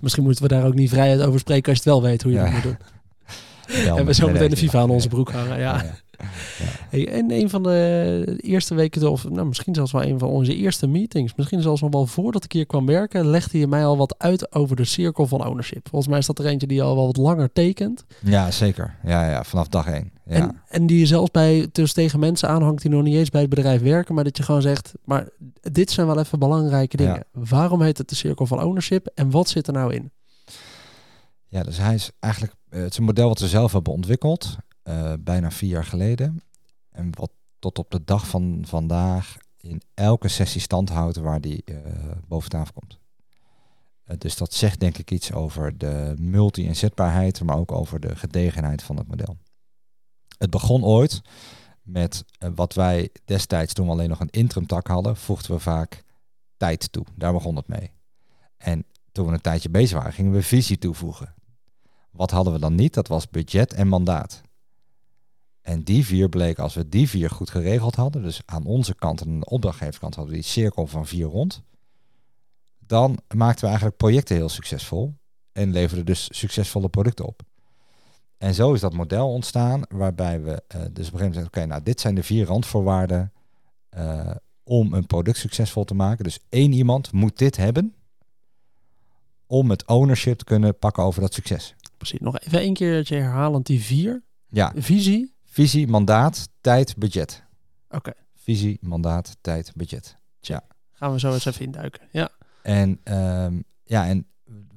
Misschien 0.00 0.24
moeten 0.24 0.42
we 0.42 0.48
daar 0.48 0.66
ook 0.66 0.74
niet 0.74 0.90
vrijheid 0.90 1.20
over 1.20 1.40
spreken 1.40 1.72
als 1.72 1.82
je 1.82 1.90
het 1.90 2.00
wel 2.00 2.10
weet 2.10 2.22
hoe 2.22 2.32
je 2.32 2.38
dat 2.38 2.50
moet 2.50 2.62
doen. 2.62 2.76
en 3.96 4.06
we 4.06 4.14
zo 4.14 4.28
meteen 4.30 4.50
de 4.50 4.56
FIFA 4.56 4.80
aan 4.80 4.90
onze 4.90 5.08
broek 5.08 5.30
hangen. 5.30 5.58
ja. 5.58 5.84
Hey, 6.90 7.08
en 7.08 7.30
een 7.30 7.50
van 7.50 7.62
de 7.62 8.38
eerste 8.40 8.74
weken, 8.74 9.10
of 9.10 9.28
nou, 9.28 9.46
misschien 9.46 9.74
zelfs 9.74 9.92
wel 9.92 10.02
een 10.02 10.18
van 10.18 10.28
onze 10.28 10.54
eerste 10.54 10.86
meetings, 10.86 11.34
misschien 11.34 11.62
zelfs 11.62 11.80
nog 11.80 11.90
wel 11.90 12.06
voordat 12.06 12.44
ik 12.44 12.52
hier 12.52 12.66
kwam 12.66 12.86
werken, 12.86 13.26
legde 13.26 13.58
je 13.58 13.66
mij 13.66 13.84
al 13.84 13.96
wat 13.96 14.14
uit 14.18 14.54
over 14.54 14.76
de 14.76 14.84
cirkel 14.84 15.26
van 15.26 15.46
ownership. 15.46 15.88
Volgens 15.88 16.10
mij 16.10 16.18
is 16.18 16.26
dat 16.26 16.38
er 16.38 16.46
eentje 16.46 16.66
die 16.66 16.82
al 16.82 16.94
wel 16.94 17.06
wat 17.06 17.16
langer 17.16 17.52
tekent. 17.52 18.04
Ja, 18.20 18.50
zeker. 18.50 18.94
Ja, 19.04 19.30
ja 19.30 19.44
vanaf 19.44 19.68
dag 19.68 19.86
één. 19.86 20.12
Ja. 20.26 20.34
En, 20.34 20.60
en 20.68 20.86
die 20.86 20.98
je 20.98 21.06
zelfs 21.06 21.30
bij, 21.30 21.68
dus 21.72 21.92
tegen 21.92 22.18
mensen 22.18 22.48
aanhangt 22.48 22.82
die 22.82 22.90
nog 22.90 23.02
niet 23.02 23.16
eens 23.16 23.30
bij 23.30 23.40
het 23.40 23.50
bedrijf 23.50 23.82
werken, 23.82 24.14
maar 24.14 24.24
dat 24.24 24.36
je 24.36 24.42
gewoon 24.42 24.62
zegt, 24.62 24.92
maar 25.04 25.28
dit 25.60 25.90
zijn 25.90 26.06
wel 26.06 26.18
even 26.18 26.38
belangrijke 26.38 26.96
dingen. 26.96 27.24
Waarom 27.32 27.82
heet 27.82 27.98
het 27.98 28.08
de 28.08 28.14
cirkel 28.14 28.46
van 28.46 28.62
ownership 28.62 29.10
en 29.14 29.30
wat 29.30 29.48
zit 29.48 29.66
er 29.66 29.72
nou 29.72 29.94
in? 29.94 30.10
Ja, 31.50 31.62
dus 31.62 31.78
hij 31.78 31.94
is 31.94 32.10
eigenlijk, 32.18 32.54
eh, 32.68 32.80
het 32.80 32.90
is 32.90 32.98
een 32.98 33.04
model 33.04 33.28
wat 33.28 33.38
we 33.38 33.48
zelf 33.48 33.72
hebben 33.72 33.92
ontwikkeld. 33.92 34.56
Eh, 34.82 35.12
bijna 35.20 35.50
vier 35.50 35.70
jaar 35.70 35.84
geleden. 35.84 36.42
En 36.90 37.10
wat 37.16 37.30
tot 37.58 37.78
op 37.78 37.90
de 37.90 38.04
dag 38.04 38.28
van 38.28 38.64
vandaag 38.66 39.36
in 39.56 39.82
elke 39.94 40.28
sessie 40.28 40.60
stand 40.60 40.88
houdt 40.88 41.16
waar 41.16 41.40
die 41.40 41.62
uh, 41.64 41.76
boven 42.28 42.50
tafel 42.50 42.72
komt. 42.72 42.98
Dus 44.18 44.36
dat 44.36 44.54
zegt 44.54 44.80
denk 44.80 44.98
ik 44.98 45.10
iets 45.10 45.32
over 45.32 45.78
de 45.78 46.14
multi-inzetbaarheid, 46.18 47.42
maar 47.42 47.56
ook 47.56 47.72
over 47.72 48.00
de 48.00 48.16
gedegenheid 48.16 48.82
van 48.82 48.96
het 48.96 49.06
model. 49.06 49.36
Het 50.38 50.50
begon 50.50 50.84
ooit 50.84 51.22
met 51.82 52.24
wat 52.54 52.74
wij 52.74 53.10
destijds, 53.24 53.72
toen 53.72 53.86
we 53.86 53.92
alleen 53.92 54.08
nog 54.08 54.20
een 54.20 54.30
interim 54.30 54.66
tak 54.66 54.86
hadden, 54.86 55.16
voegden 55.16 55.50
we 55.50 55.58
vaak 55.58 56.04
tijd 56.56 56.92
toe. 56.92 57.04
Daar 57.14 57.32
begon 57.32 57.56
het 57.56 57.68
mee. 57.68 57.92
En 58.56 58.84
toen 59.12 59.26
we 59.26 59.32
een 59.32 59.40
tijdje 59.40 59.70
bezig 59.70 59.96
waren, 59.98 60.12
gingen 60.12 60.32
we 60.32 60.42
visie 60.42 60.78
toevoegen. 60.78 61.34
Wat 62.10 62.30
hadden 62.30 62.52
we 62.52 62.58
dan 62.58 62.74
niet? 62.74 62.94
Dat 62.94 63.08
was 63.08 63.28
budget 63.28 63.72
en 63.72 63.88
mandaat. 63.88 64.40
En 65.60 65.82
die 65.82 66.04
vier 66.04 66.28
bleek, 66.28 66.58
als 66.58 66.74
we 66.74 66.88
die 66.88 67.08
vier 67.08 67.30
goed 67.30 67.50
geregeld 67.50 67.94
hadden, 67.94 68.22
dus 68.22 68.42
aan 68.44 68.64
onze 68.64 68.94
kant 68.94 69.20
en 69.20 69.28
aan 69.28 69.40
de 69.40 69.46
opdrachtgeverskant 69.46 70.14
hadden 70.14 70.34
we 70.34 70.40
die 70.40 70.50
cirkel 70.50 70.86
van 70.86 71.06
vier 71.06 71.26
rond, 71.26 71.62
dan 72.78 73.18
maakten 73.34 73.60
we 73.60 73.66
eigenlijk 73.66 73.96
projecten 73.96 74.36
heel 74.36 74.48
succesvol 74.48 75.14
en 75.52 75.72
leverden 75.72 76.06
dus 76.06 76.28
succesvolle 76.30 76.88
producten 76.88 77.24
op. 77.24 77.42
En 78.38 78.54
zo 78.54 78.72
is 78.72 78.80
dat 78.80 78.92
model 78.92 79.32
ontstaan, 79.32 79.82
waarbij 79.88 80.42
we 80.42 80.50
uh, 80.50 80.56
dus 80.56 80.80
op 80.80 80.80
een 80.80 80.96
gegeven 80.96 81.16
moment 81.16 81.34
zeggen, 81.34 81.46
oké, 81.46 81.66
nou 81.66 81.82
dit 81.82 82.00
zijn 82.00 82.14
de 82.14 82.22
vier 82.22 82.46
randvoorwaarden 82.46 83.32
uh, 83.96 84.30
om 84.64 84.94
een 84.94 85.06
product 85.06 85.38
succesvol 85.38 85.84
te 85.84 85.94
maken. 85.94 86.24
Dus 86.24 86.38
één 86.48 86.72
iemand 86.72 87.12
moet 87.12 87.38
dit 87.38 87.56
hebben 87.56 87.94
om 89.46 89.70
het 89.70 89.86
ownership 89.86 90.38
te 90.38 90.44
kunnen 90.44 90.78
pakken 90.78 91.02
over 91.02 91.20
dat 91.20 91.34
succes. 91.34 91.74
Precies, 92.00 92.20
nog 92.20 92.38
even 92.38 92.62
een 92.62 92.74
keertje 92.74 93.16
herhalend 93.16 93.66
die 93.66 93.80
vier. 93.80 94.22
Ja. 94.48 94.72
Visie, 94.76 95.34
Visie, 95.44 95.88
mandaat, 95.88 96.48
tijd, 96.60 96.96
budget. 96.96 97.44
Oké. 97.88 98.12
Visie, 98.34 98.78
mandaat, 98.80 99.36
tijd, 99.40 99.72
budget. 99.74 100.16
Ja. 100.40 100.62
Gaan 100.92 101.12
we 101.12 101.18
zo 101.18 101.32
eens 101.32 101.44
even 101.44 101.64
induiken. 101.64 102.00
Ja. 102.12 102.28
En 102.62 103.00
um, 103.04 103.64
ja, 103.84 104.06
en 104.06 104.26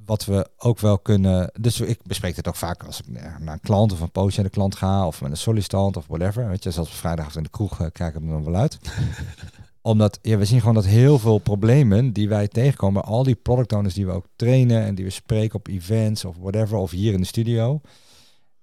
wat 0.06 0.25
we 0.25 0.50
ook 0.58 0.80
wel 0.80 1.00
kunnen. 1.00 1.51
Dus 1.60 1.80
ik 1.80 2.00
bespreek 2.03 2.36
het 2.36 2.48
ook 2.48 2.56
vaak 2.56 2.84
als 2.84 3.00
ik 3.00 3.08
naar 3.08 3.42
een 3.53 3.60
klant 3.60 3.92
of 3.92 4.00
een 4.00 4.12
potentiële 4.12 4.50
klant 4.50 4.75
ga, 4.75 5.08
of 5.08 5.22
met 5.22 5.32
een 5.32 5.38
sollicitant 5.38 5.98
of 5.98 6.08
whatever. 6.08 6.48
Weet 6.48 6.63
je, 6.63 6.72
zoals 6.72 6.89
we 6.89 6.96
vrijdag 6.96 7.36
in 7.36 7.44
de 7.44 7.50
kroeg 7.50 7.80
uh, 7.82 7.88
krijg 7.92 8.13
ik 8.13 8.20
hem 8.20 8.30
dan 8.30 8.44
wel 8.44 8.56
uit. 8.56 8.80
Omdat 9.86 10.20
ja, 10.22 10.38
we 10.38 10.46
zien 10.46 10.60
gewoon 10.60 10.75
dat 10.75 10.86
heel 10.86 11.20
veel 11.20 11.38
problemen 11.38 12.13
die 12.13 12.30
wij 12.30 12.48
tegenkomen, 12.48 13.04
al 13.04 13.24
die 13.24 13.36
product 13.36 13.74
owners 13.74 13.94
die 13.94 14.06
we 14.06 14.12
ook 14.12 14.28
trainen 14.36 14.84
en 14.84 14.96
die 14.96 15.06
we 15.06 15.12
spreken 15.12 15.56
op 15.56 15.68
events 15.68 16.25
of 16.25 16.38
whatever, 16.38 16.78
of 16.78 16.92
hier 16.92 17.13
in 17.13 17.20
de 17.20 17.28
studio. 17.28 17.82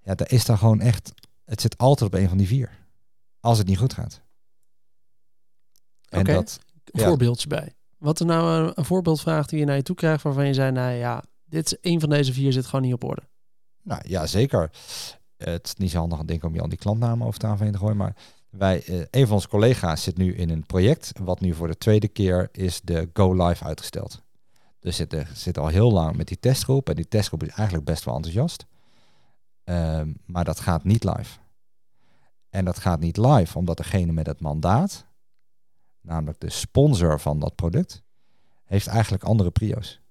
Ja, 0.03 0.15
daar 0.15 0.31
is 0.31 0.45
daar 0.45 0.57
gewoon 0.57 0.81
echt 0.81 1.11
het 1.51 1.61
zit 1.61 1.77
altijd 1.77 2.13
op 2.13 2.19
een 2.19 2.29
van 2.29 2.37
die 2.37 2.47
vier. 2.47 2.69
Als 3.39 3.57
het 3.57 3.67
niet 3.67 3.77
goed 3.77 3.93
gaat. 3.93 4.21
En 6.09 6.23
dat, 6.23 6.59
voorbeeldje 6.83 7.47
bij. 7.47 7.73
Wat 7.97 8.19
is 8.19 8.25
nou 8.25 8.71
een, 8.75 8.85
voorbeeldvraag 8.85 9.45
die 9.45 9.59
je 9.59 9.65
naar 9.65 9.75
je 9.75 9.83
toe 9.83 9.95
krijgt 9.95 10.23
waarvan 10.23 10.47
je 10.47 10.53
zei, 10.53 10.71
nou 10.71 10.91
ja, 10.91 11.23
dit 11.45 11.65
is 11.65 11.77
een 11.91 11.99
van 11.99 12.09
deze 12.09 12.33
vier 12.33 12.53
zit 12.53 12.65
gewoon 12.65 12.81
niet 12.81 12.93
op 12.93 13.03
orde. 13.03 13.21
Nou 13.83 14.01
ja, 14.07 14.25
zeker. 14.25 14.71
Het 15.37 15.65
is 15.65 15.75
niet 15.75 15.91
zo 15.91 15.97
handig 15.97 16.17
denk 16.17 16.43
ik 16.43 16.43
om 16.43 16.53
je 16.53 16.61
al 16.61 16.69
die 16.69 16.77
klantnamen 16.77 17.27
over 17.27 17.39
tafel 17.39 17.63
heen 17.63 17.73
te 17.73 17.79
gooien, 17.79 17.97
maar 17.97 18.15
wij, 18.51 18.83
eh, 18.83 18.99
een 19.09 19.25
van 19.25 19.35
onze 19.35 19.47
collega's 19.47 20.03
zit 20.03 20.17
nu 20.17 20.35
in 20.35 20.49
een 20.49 20.65
project, 20.65 21.11
wat 21.19 21.39
nu 21.39 21.53
voor 21.53 21.67
de 21.67 21.77
tweede 21.77 22.07
keer 22.07 22.49
is 22.51 22.81
de 22.81 23.09
Go 23.13 23.47
Live 23.47 23.63
uitgesteld. 23.63 24.21
Dus 24.79 24.95
zit, 24.95 25.25
zit 25.33 25.57
al 25.57 25.67
heel 25.67 25.91
lang 25.91 26.15
met 26.15 26.27
die 26.27 26.39
testgroep 26.39 26.89
en 26.89 26.95
die 26.95 27.07
testgroep 27.07 27.43
is 27.43 27.49
eigenlijk 27.49 27.85
best 27.85 28.03
wel 28.03 28.15
enthousiast. 28.15 28.65
Ehm, 29.63 30.13
maar 30.25 30.43
dat 30.43 30.59
gaat 30.59 30.83
niet 30.83 31.03
live. 31.03 31.39
En 32.49 32.65
dat 32.65 32.79
gaat 32.79 32.99
niet 32.99 33.17
live 33.17 33.57
omdat 33.57 33.77
degene 33.77 34.11
met 34.11 34.25
het 34.25 34.41
mandaat, 34.41 35.05
namelijk 36.01 36.39
de 36.39 36.49
sponsor 36.49 37.19
van 37.19 37.39
dat 37.39 37.55
product, 37.55 38.03
heeft 38.65 38.87
eigenlijk 38.87 39.23
andere 39.23 39.51
prio's. 39.51 40.01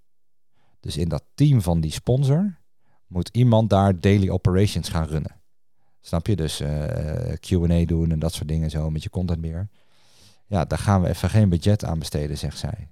Dus 0.81 0.97
in 0.97 1.09
dat 1.09 1.25
team 1.35 1.63
van 1.63 1.81
die 1.81 1.93
sponsor 1.93 2.59
moet 3.07 3.29
iemand 3.29 3.71
daar 3.71 4.01
daily 4.01 4.29
operations 4.29 4.89
gaan 4.89 5.07
runnen. 5.07 5.40
Snap 6.01 6.27
je? 6.27 6.37
Dus 6.37 6.61
uh, 6.61 7.33
eh, 7.33 7.39
QA 7.41 7.85
doen 7.85 8.11
en 8.11 8.19
dat 8.19 8.33
soort 8.33 8.49
dingen 8.49 8.71
zo 8.71 8.91
met 8.91 9.03
je 9.03 9.11
content 9.11 9.41
meer. 9.41 9.69
Ja, 10.47 10.65
daar 10.65 10.79
gaan 10.79 11.03
we 11.03 11.09
even 11.09 11.31
geen 11.31 11.49
budget 11.49 11.85
aan 11.85 11.99
besteden, 11.99 12.39
zegt 12.39 12.59
zij. 12.59 12.89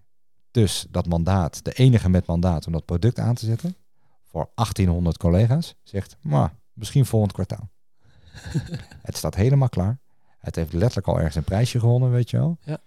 Dus 0.50 0.86
dat 0.90 1.06
mandaat, 1.06 1.64
de 1.64 1.72
enige 1.72 2.08
met 2.08 2.26
mandaat 2.26 2.66
om 2.66 2.72
dat 2.72 2.84
product 2.84 3.18
aan 3.18 3.34
te 3.34 3.46
zetten, 3.46 3.76
voor 4.22 4.50
1800 4.54 5.16
collega's, 5.16 5.74
zegt, 5.82 6.16
maar 6.20 6.54
misschien 6.72 7.06
volgend 7.06 7.32
kwartaal. 7.32 7.70
het 9.02 9.16
staat 9.16 9.34
helemaal 9.34 9.68
klaar. 9.68 9.98
Het 10.38 10.54
heeft 10.54 10.72
letterlijk 10.72 11.06
al 11.06 11.16
ergens 11.16 11.34
een 11.34 11.44
prijsje 11.44 11.80
gewonnen, 11.80 12.10
weet 12.10 12.30
je 12.30 12.36
wel. 12.36 12.58
Ja. 12.60 12.78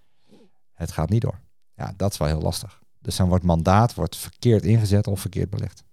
Het 0.73 0.91
gaat 0.91 1.09
niet 1.09 1.21
door. 1.21 1.39
Ja, 1.75 1.93
dat 1.97 2.11
is 2.11 2.17
wel 2.17 2.27
heel 2.27 2.41
lastig. 2.41 2.81
Dus 2.99 3.15
dan 3.15 3.27
wordt 3.29 3.43
mandaat 3.43 3.93
wordt 3.93 4.17
verkeerd 4.17 4.63
ingezet 4.63 5.07
of 5.07 5.19
verkeerd 5.19 5.49
belegd. 5.49 5.83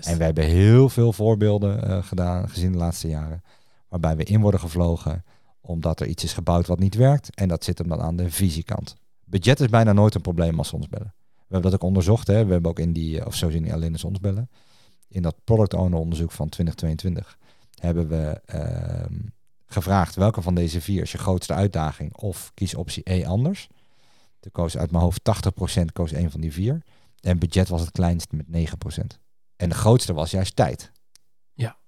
En 0.00 0.16
wij 0.16 0.26
hebben 0.26 0.44
heel 0.44 0.88
veel 0.88 1.12
voorbeelden 1.12 1.90
uh, 1.90 2.02
gedaan, 2.02 2.48
gezien 2.48 2.72
de 2.72 2.78
laatste 2.78 3.08
jaren, 3.08 3.42
waarbij 3.88 4.16
we 4.16 4.24
in 4.24 4.40
worden 4.40 4.60
gevlogen 4.60 5.24
omdat 5.62 6.00
er 6.00 6.06
iets 6.06 6.24
is 6.24 6.32
gebouwd 6.32 6.66
wat 6.66 6.78
niet 6.78 6.94
werkt. 6.94 7.34
En 7.34 7.48
dat 7.48 7.64
zit 7.64 7.78
hem 7.78 7.88
dan 7.88 8.00
aan 8.00 8.16
de 8.16 8.30
visiekant. 8.30 8.96
Budget 9.24 9.60
is 9.60 9.68
bijna 9.68 9.92
nooit 9.92 10.14
een 10.14 10.20
probleem 10.20 10.58
als 10.58 10.68
ze 10.68 10.76
ons 10.76 10.88
bellen. 10.88 11.14
We 11.34 11.58
hebben 11.58 11.70
dat 11.70 11.80
ook 11.80 11.88
onderzocht. 11.88 12.26
Hè. 12.26 12.44
We 12.44 12.52
hebben 12.52 12.70
ook 12.70 12.78
in 12.78 12.92
die, 12.92 13.26
of 13.26 13.34
zo 13.34 13.50
zien 13.50 13.62
niet 13.62 13.72
alleen 13.72 13.92
als 13.92 14.04
ons 14.04 14.20
bellen. 14.20 14.50
In 15.08 15.22
dat 15.22 15.36
product 15.44 15.74
owner 15.74 15.98
onderzoek 15.98 16.30
van 16.30 16.48
2022 16.48 17.38
hebben 17.80 18.08
we 18.08 18.40
ehm, 18.46 19.14
gevraagd 19.66 20.14
welke 20.14 20.42
van 20.42 20.54
deze 20.54 20.80
vier 20.80 21.02
is 21.02 21.12
je 21.12 21.18
grootste 21.18 21.52
uitdaging 21.52 22.16
of 22.16 22.50
kies 22.54 22.74
optie 22.74 23.10
E 23.10 23.26
anders. 23.26 23.68
De 24.40 24.50
koos 24.50 24.76
uit 24.76 24.90
mijn 24.90 25.02
hoofd 25.02 25.20
80% 25.80 25.84
koos 25.92 26.12
een 26.12 26.30
van 26.30 26.40
die 26.40 26.52
vier. 26.52 26.82
En 27.20 27.38
budget 27.38 27.68
was 27.68 27.80
het 27.80 27.90
kleinst 27.90 28.32
met 28.32 28.46
9%. 28.46 29.21
En 29.62 29.68
de 29.68 29.74
grootste 29.74 30.12
was 30.12 30.30
juist 30.30 30.56
tijd. 30.56 30.92
Ja. 31.52 31.78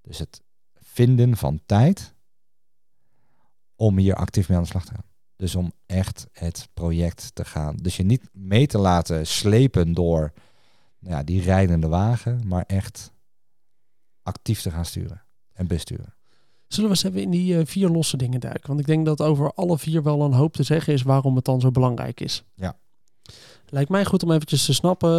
Dus 0.00 0.18
het 0.18 0.42
vinden 0.74 1.36
van 1.36 1.60
tijd 1.66 2.14
om 3.76 3.98
hier 3.98 4.14
actief 4.14 4.48
mee 4.48 4.56
aan 4.56 4.62
de 4.62 4.68
slag 4.68 4.84
te 4.84 4.94
gaan. 4.94 5.04
Dus 5.36 5.54
om 5.54 5.72
echt 5.86 6.26
het 6.32 6.68
project 6.72 7.34
te 7.34 7.44
gaan. 7.44 7.76
Dus 7.76 7.96
je 7.96 8.02
niet 8.02 8.28
mee 8.32 8.66
te 8.66 8.78
laten 8.78 9.26
slepen 9.26 9.92
door 9.92 10.32
nou 10.98 11.16
ja, 11.16 11.22
die 11.22 11.42
rijdende 11.42 11.88
wagen, 11.88 12.46
maar 12.46 12.64
echt 12.66 13.12
actief 14.22 14.60
te 14.60 14.70
gaan 14.70 14.84
sturen 14.84 15.24
en 15.52 15.66
besturen. 15.66 16.14
Zullen 16.66 16.90
we 16.90 16.96
eens 16.96 17.04
even 17.04 17.22
in 17.22 17.30
die 17.30 17.54
uh, 17.54 17.66
vier 17.66 17.88
losse 17.88 18.16
dingen 18.16 18.40
duiken? 18.40 18.68
Want 18.68 18.80
ik 18.80 18.86
denk 18.86 19.06
dat 19.06 19.22
over 19.22 19.52
alle 19.52 19.78
vier 19.78 20.02
wel 20.02 20.22
een 20.22 20.32
hoop 20.32 20.52
te 20.52 20.62
zeggen 20.62 20.92
is 20.92 21.02
waarom 21.02 21.36
het 21.36 21.44
dan 21.44 21.60
zo 21.60 21.70
belangrijk 21.70 22.20
is. 22.20 22.44
Ja. 22.54 22.78
Lijkt 23.74 23.90
mij 23.90 24.04
goed 24.04 24.22
om 24.22 24.30
eventjes 24.30 24.64
te 24.64 24.74
snappen. 24.74 25.10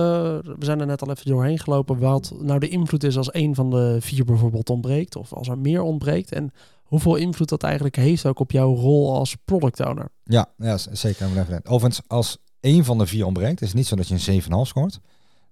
We 0.60 0.66
zijn 0.66 0.80
er 0.80 0.86
net 0.86 1.02
al 1.02 1.10
even 1.10 1.26
doorheen 1.26 1.60
gelopen. 1.60 2.00
Wat 2.00 2.34
nou 2.40 2.60
de 2.60 2.68
invloed 2.68 3.04
is 3.04 3.18
als 3.18 3.32
één 3.32 3.56
van 3.56 3.70
de 3.70 3.98
vier 4.00 4.26
bijvoorbeeld 4.26 4.70
ontbreekt. 4.70 5.16
Of 5.16 5.34
als 5.34 5.48
er 5.48 5.58
meer 5.58 5.82
ontbreekt. 5.82 6.32
En 6.32 6.54
hoeveel 6.84 7.16
invloed 7.16 7.50
dat 7.50 7.64
eigenlijk 7.64 7.96
heeft 7.96 8.26
ook 8.26 8.40
op 8.40 8.52
jouw 8.52 8.76
rol 8.76 9.16
als 9.16 9.36
product 9.46 9.80
owner. 9.86 10.12
Ja, 10.24 10.48
ja 10.58 10.78
zeker. 10.78 11.28
Overigens, 11.64 12.02
als 12.08 12.38
één 12.60 12.84
van 12.84 12.98
de 12.98 13.06
vier 13.06 13.26
ontbreekt, 13.26 13.62
is 13.62 13.68
het 13.68 13.78
niet 13.78 13.88
zo 13.88 13.96
dat 13.96 14.08
je 14.08 14.32
een 14.32 14.42
7,5 14.42 14.48
scoort. 14.62 15.00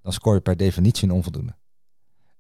dan 0.02 0.14
scoor 0.14 0.34
je 0.34 0.42
per 0.42 0.58
definitie 0.58 1.08
een 1.08 1.16
onvoldoende. 1.16 1.56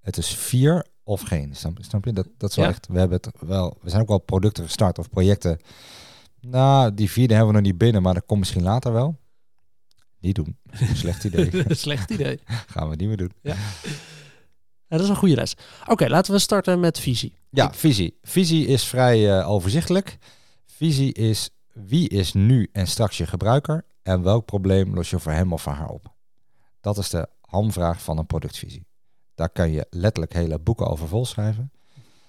Het 0.02 0.18
is 0.18 0.36
vier 0.36 0.86
of 1.04 1.22
geen. 1.22 1.56
Snap, 1.56 2.06
je? 2.06 2.14
Dat, 2.14 2.28
dat 2.38 2.50
is 2.50 2.56
wel 2.56 2.66
echt. 2.66 2.88
We 2.88 3.00
hebben 3.00 3.20
het 3.22 3.32
wel. 3.40 3.78
We 3.82 3.90
zijn 3.90 4.02
ook 4.02 4.08
wel 4.08 4.18
producten 4.18 4.64
gestart 4.64 5.00
of 5.00 5.10
projecten. 5.10 5.60
Nou, 6.42 6.94
die 6.94 7.12
vierde 7.12 7.34
hebben 7.34 7.54
we 7.54 7.60
nog 7.60 7.70
niet 7.70 7.78
binnen, 7.78 8.02
maar 8.02 8.14
dat 8.14 8.26
komt 8.26 8.40
misschien 8.40 8.64
later 8.64 8.94
wel. 8.94 9.22
Niet 10.24 10.36
doen. 10.36 10.58
Slecht 10.94 11.24
idee. 11.24 11.52
Slecht 11.86 12.10
idee. 12.10 12.40
Gaan 12.46 12.90
we 12.90 12.96
niet 12.96 13.08
meer 13.08 13.18
doen. 13.18 13.32
Ja. 13.42 13.56
dat 14.88 15.02
is 15.02 15.10
een 15.10 15.16
goede 15.16 15.36
les. 15.36 15.56
Oké, 15.88 16.08
laten 16.08 16.34
we 16.34 16.40
starten 16.40 16.80
met 16.80 17.00
visie. 17.00 17.34
Ja, 17.50 17.74
visie. 17.74 18.18
Visie 18.22 18.68
is 18.68 18.84
vrij 18.84 19.40
uh, 19.40 19.50
overzichtelijk. 19.50 20.18
Visie 20.66 21.14
is 21.14 21.50
wie 21.74 22.10
is 22.10 22.34
nu 22.34 22.70
en 22.72 22.88
straks 22.88 23.18
je 23.18 23.28
gebruiker 23.28 23.86
en 24.04 24.22
welk 24.22 24.46
probleem 24.46 24.94
los 24.94 25.10
je 25.10 25.20
voor 25.20 25.32
hem 25.32 25.54
of 25.54 25.62
voor 25.62 25.74
haar 25.74 25.90
op. 25.90 26.14
Dat 26.82 26.98
is 26.98 27.10
de 27.10 27.28
hamvraag 27.42 28.02
van 28.02 28.18
een 28.18 28.26
productvisie. 28.26 28.86
Daar 29.36 29.50
kan 29.50 29.72
je 29.72 29.88
letterlijk 29.90 30.34
hele 30.34 30.60
boeken 30.60 30.88
over 30.88 31.08
volschrijven. 31.08 31.72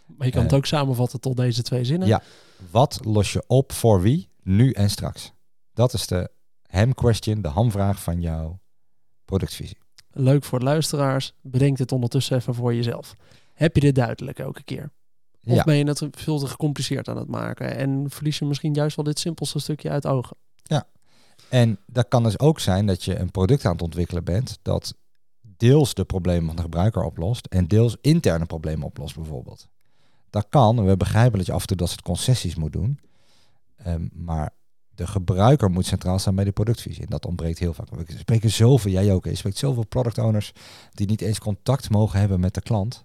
Maar 0.06 0.26
je 0.26 0.32
kan 0.32 0.42
het 0.42 0.52
eh, 0.52 0.58
ook 0.58 0.66
samenvatten 0.66 1.20
tot 1.20 1.36
deze 1.36 1.62
twee 1.62 1.84
zinnen. 1.84 2.08
Ja, 2.08 2.22
wat 2.70 3.00
los 3.04 3.32
je 3.32 3.44
op 3.46 3.72
voor 3.72 4.00
wie, 4.00 4.28
nu 4.42 4.70
en 4.70 4.90
straks? 4.90 5.32
Dat 5.74 5.92
is 5.92 6.06
de 6.06 6.30
ham 6.74 6.94
question, 6.94 7.42
de 7.42 7.48
hamvraag 7.48 8.02
van 8.02 8.20
jouw 8.20 8.60
productvisie. 9.24 9.78
Leuk 10.10 10.44
voor 10.44 10.58
de 10.58 10.64
luisteraars. 10.64 11.32
Bedenk 11.42 11.76
dit 11.76 11.92
ondertussen 11.92 12.36
even 12.36 12.54
voor 12.54 12.74
jezelf. 12.74 13.16
Heb 13.52 13.74
je 13.74 13.80
dit 13.80 13.94
duidelijk 13.94 14.38
elke 14.38 14.62
keer? 14.62 14.92
Of 15.46 15.64
ben 15.64 15.76
je 15.76 15.84
het 15.84 16.06
veel 16.10 16.38
te 16.38 16.46
gecompliceerd 16.46 17.08
aan 17.08 17.16
het 17.16 17.28
maken 17.28 17.76
en 17.76 18.10
verlies 18.10 18.38
je 18.38 18.44
misschien 18.44 18.74
juist 18.74 18.96
wel 18.96 19.04
dit 19.04 19.18
simpelste 19.18 19.58
stukje 19.58 19.90
uit 19.90 20.06
ogen? 20.06 20.36
Ja, 20.62 20.86
en 21.48 21.78
dat 21.86 22.08
kan 22.08 22.22
dus 22.22 22.38
ook 22.38 22.60
zijn 22.60 22.86
dat 22.86 23.04
je 23.04 23.18
een 23.18 23.30
product 23.30 23.64
aan 23.64 23.72
het 23.72 23.82
ontwikkelen 23.82 24.24
bent 24.24 24.58
dat 24.62 24.94
deels 25.40 25.94
de 25.94 26.04
problemen 26.04 26.46
van 26.46 26.56
de 26.56 26.62
gebruiker 26.62 27.02
oplost 27.02 27.46
en 27.46 27.68
deels 27.68 27.96
interne 28.00 28.46
problemen 28.46 28.86
oplost 28.86 29.14
bijvoorbeeld. 29.14 29.68
Dat 30.30 30.46
kan, 30.48 30.84
we 30.84 30.96
begrijpen 30.96 31.38
dat 31.38 31.46
je 31.46 31.52
af 31.52 31.60
en 31.60 31.66
toe 31.66 31.76
dat 31.76 31.88
soort 31.88 32.02
concessies 32.02 32.54
moet 32.54 32.72
doen, 32.72 33.00
um, 33.86 34.10
maar 34.12 34.50
de 34.94 35.06
gebruiker 35.06 35.70
moet 35.70 35.86
centraal 35.86 36.18
staan 36.18 36.34
bij 36.34 36.44
de 36.44 36.52
productvisie. 36.52 37.02
En 37.02 37.10
dat 37.10 37.26
ontbreekt 37.26 37.58
heel 37.58 37.74
vaak. 37.74 37.90
We 37.90 38.04
spreken 38.18 38.50
zoveel, 38.50 38.92
jij 38.92 39.12
ook, 39.12 39.24
je 39.24 39.34
spreekt 39.34 39.58
zoveel 39.58 39.86
product 39.86 40.18
owners 40.18 40.52
die 40.92 41.06
niet 41.06 41.20
eens 41.20 41.38
contact 41.38 41.90
mogen 41.90 42.18
hebben 42.18 42.40
met 42.40 42.54
de 42.54 42.60
klant. 42.60 43.04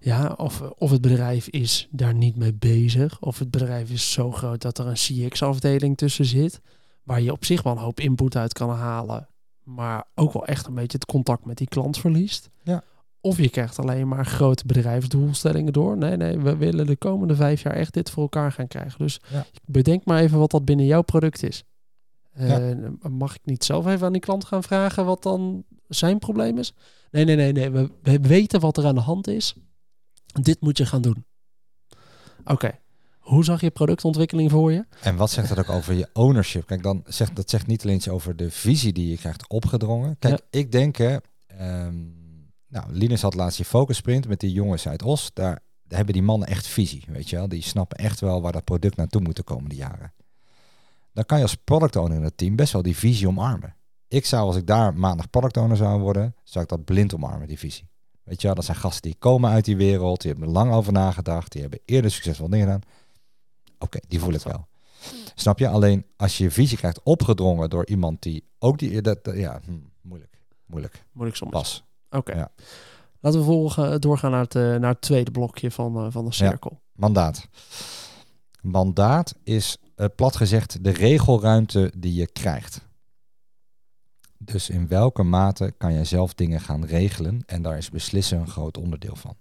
Ja, 0.00 0.34
of, 0.36 0.60
of 0.60 0.90
het 0.90 1.00
bedrijf 1.00 1.48
is 1.48 1.88
daar 1.90 2.14
niet 2.14 2.36
mee 2.36 2.54
bezig. 2.54 3.20
Of 3.20 3.38
het 3.38 3.50
bedrijf 3.50 3.90
is 3.90 4.12
zo 4.12 4.30
groot 4.30 4.62
dat 4.62 4.78
er 4.78 4.86
een 4.86 5.28
CX-afdeling 5.28 5.96
tussen 5.96 6.24
zit. 6.24 6.60
Waar 7.02 7.20
je 7.20 7.32
op 7.32 7.44
zich 7.44 7.62
wel 7.62 7.72
een 7.72 7.78
hoop 7.78 8.00
input 8.00 8.36
uit 8.36 8.52
kan 8.52 8.70
halen. 8.70 9.28
Maar 9.62 10.06
ook 10.14 10.32
wel 10.32 10.46
echt 10.46 10.66
een 10.66 10.74
beetje 10.74 10.98
het 10.98 11.06
contact 11.06 11.44
met 11.44 11.56
die 11.56 11.68
klant 11.68 11.98
verliest. 11.98 12.50
Ja. 12.62 12.82
Of 13.20 13.38
je 13.38 13.48
krijgt 13.48 13.78
alleen 13.78 14.08
maar 14.08 14.26
grote 14.26 14.66
bedrijfsdoelstellingen 14.66 15.72
door. 15.72 15.96
Nee, 15.96 16.16
nee, 16.16 16.38
we 16.38 16.56
willen 16.56 16.86
de 16.86 16.96
komende 16.96 17.34
vijf 17.34 17.62
jaar 17.62 17.74
echt 17.74 17.94
dit 17.94 18.10
voor 18.10 18.22
elkaar 18.22 18.52
gaan 18.52 18.68
krijgen. 18.68 18.98
Dus 18.98 19.20
bedenk 19.64 20.04
maar 20.04 20.20
even 20.20 20.38
wat 20.38 20.50
dat 20.50 20.64
binnen 20.64 20.86
jouw 20.86 21.02
product 21.02 21.42
is. 21.42 21.64
Uh, 22.40 22.88
Mag 23.10 23.34
ik 23.34 23.40
niet 23.44 23.64
zelf 23.64 23.86
even 23.86 24.06
aan 24.06 24.12
die 24.12 24.20
klant 24.20 24.44
gaan 24.44 24.62
vragen 24.62 25.04
wat 25.04 25.22
dan 25.22 25.64
zijn 25.88 26.18
probleem 26.18 26.58
is? 26.58 26.74
Nee, 27.10 27.24
nee, 27.24 27.36
nee, 27.36 27.52
nee. 27.52 27.70
We, 27.70 27.90
we 28.02 28.20
weten 28.20 28.60
wat 28.60 28.76
er 28.76 28.86
aan 28.86 28.94
de 28.94 29.00
hand 29.00 29.28
is. 29.28 29.54
Dit 30.42 30.60
moet 30.60 30.78
je 30.78 30.86
gaan 30.86 31.02
doen. 31.02 31.24
Oké. 32.44 32.78
Hoe 33.18 33.44
zag 33.44 33.60
je 33.60 33.70
productontwikkeling 33.70 34.50
voor 34.50 34.72
je? 34.72 34.84
En 35.02 35.16
wat 35.16 35.30
zegt 35.30 35.48
dat 35.48 35.58
ook 35.58 35.70
over 35.70 35.94
je 35.94 36.08
ownership? 36.12 36.66
Kijk, 36.66 36.82
dan 36.82 37.02
zegt 37.06 37.36
dat 37.36 37.50
zegt 37.50 37.66
niet 37.66 37.82
alleen 37.82 37.96
iets 37.96 38.08
over 38.08 38.36
de 38.36 38.50
visie 38.50 38.92
die 38.92 39.10
je 39.10 39.16
krijgt 39.16 39.48
opgedrongen. 39.48 40.16
Kijk, 40.18 40.40
ik 40.50 40.72
denk, 40.72 40.96
hè, 40.96 41.16
um, 41.86 42.19
nou, 42.70 42.92
Linus 42.92 43.22
had 43.22 43.34
laatst 43.34 43.58
je 43.58 43.64
focus 43.64 43.96
sprint 43.96 44.28
met 44.28 44.40
die 44.40 44.52
jongens 44.52 44.88
uit 44.88 45.02
Os. 45.02 45.30
Daar, 45.34 45.62
daar 45.82 45.96
hebben 45.96 46.14
die 46.14 46.22
mannen 46.22 46.48
echt 46.48 46.66
visie, 46.66 47.04
weet 47.06 47.30
je 47.30 47.36
wel. 47.36 47.48
Die 47.48 47.62
snappen 47.62 47.98
echt 47.98 48.20
wel 48.20 48.42
waar 48.42 48.52
dat 48.52 48.64
product 48.64 48.96
naartoe 48.96 49.20
moet 49.20 49.36
de 49.36 49.42
komende 49.42 49.74
jaren. 49.74 50.12
Dan 51.12 51.24
kan 51.24 51.36
je 51.38 51.44
als 51.44 51.54
product 51.54 51.96
owner 51.96 52.16
in 52.16 52.24
het 52.24 52.36
team 52.36 52.56
best 52.56 52.72
wel 52.72 52.82
die 52.82 52.96
visie 52.96 53.28
omarmen. 53.28 53.74
Ik 54.08 54.26
zou, 54.26 54.46
als 54.46 54.56
ik 54.56 54.66
daar 54.66 54.94
maandag 54.94 55.30
product 55.30 55.56
owner 55.56 55.76
zou 55.76 56.00
worden, 56.00 56.34
zou 56.42 56.64
ik 56.64 56.70
dat 56.70 56.84
blind 56.84 57.14
omarmen, 57.14 57.48
die 57.48 57.58
visie. 57.58 57.88
Weet 58.22 58.40
je 58.40 58.46
wel, 58.46 58.56
dat 58.56 58.64
zijn 58.64 58.76
gasten 58.76 59.02
die 59.02 59.18
komen 59.18 59.50
uit 59.50 59.64
die 59.64 59.76
wereld, 59.76 60.20
die 60.20 60.30
hebben 60.30 60.48
er 60.48 60.54
lang 60.54 60.72
over 60.72 60.92
nagedacht, 60.92 61.52
die 61.52 61.60
hebben 61.60 61.80
eerder 61.84 62.10
succesvol 62.10 62.48
dingen 62.48 62.66
gedaan. 62.66 62.82
Oké, 63.78 63.98
die 64.08 64.20
voel 64.20 64.32
ik 64.32 64.40
wel. 64.40 64.68
Snap 65.34 65.58
je? 65.58 65.68
Alleen 65.68 66.06
als 66.16 66.38
je 66.38 66.44
je 66.44 66.50
visie 66.50 66.76
krijgt 66.76 67.02
opgedrongen 67.02 67.70
door 67.70 67.86
iemand 67.86 68.22
die 68.22 68.44
ook 68.58 68.78
die, 68.78 69.00
dat, 69.00 69.18
ja, 69.34 69.60
hm, 69.64 69.72
moeilijk, 70.00 70.38
moeilijk. 70.66 71.04
Moeilijk 71.12 71.36
soms. 71.36 71.50
Pas. 71.50 71.84
Oké. 72.10 72.36
Ja. 72.36 72.50
Laten 73.20 73.38
we 73.38 73.44
volgen, 73.44 74.00
doorgaan 74.00 74.30
naar 74.30 74.40
het, 74.40 74.54
eh, 74.54 74.62
naar 74.62 74.90
het 74.90 75.00
tweede 75.00 75.30
blokje 75.30 75.70
van, 75.70 76.04
uh, 76.04 76.12
van 76.12 76.24
de 76.24 76.32
cirkel. 76.32 76.70
Ja, 76.72 76.78
mandaat. 76.92 77.48
Mandaat 78.60 79.34
is 79.42 79.78
uh, 79.96 80.06
plat 80.16 80.36
gezegd 80.36 80.84
de 80.84 80.90
regelruimte 80.90 81.92
die 81.96 82.14
je 82.14 82.26
krijgt. 82.26 82.88
Dus 84.38 84.70
in 84.70 84.88
welke 84.88 85.22
mate 85.22 85.74
kan 85.78 85.92
jij 85.92 86.04
zelf 86.04 86.34
dingen 86.34 86.60
gaan 86.60 86.84
regelen 86.84 87.42
en 87.46 87.62
daar 87.62 87.76
is 87.76 87.90
beslissen 87.90 88.38
een 88.38 88.48
groot 88.48 88.78
onderdeel 88.78 89.16
van. 89.16 89.36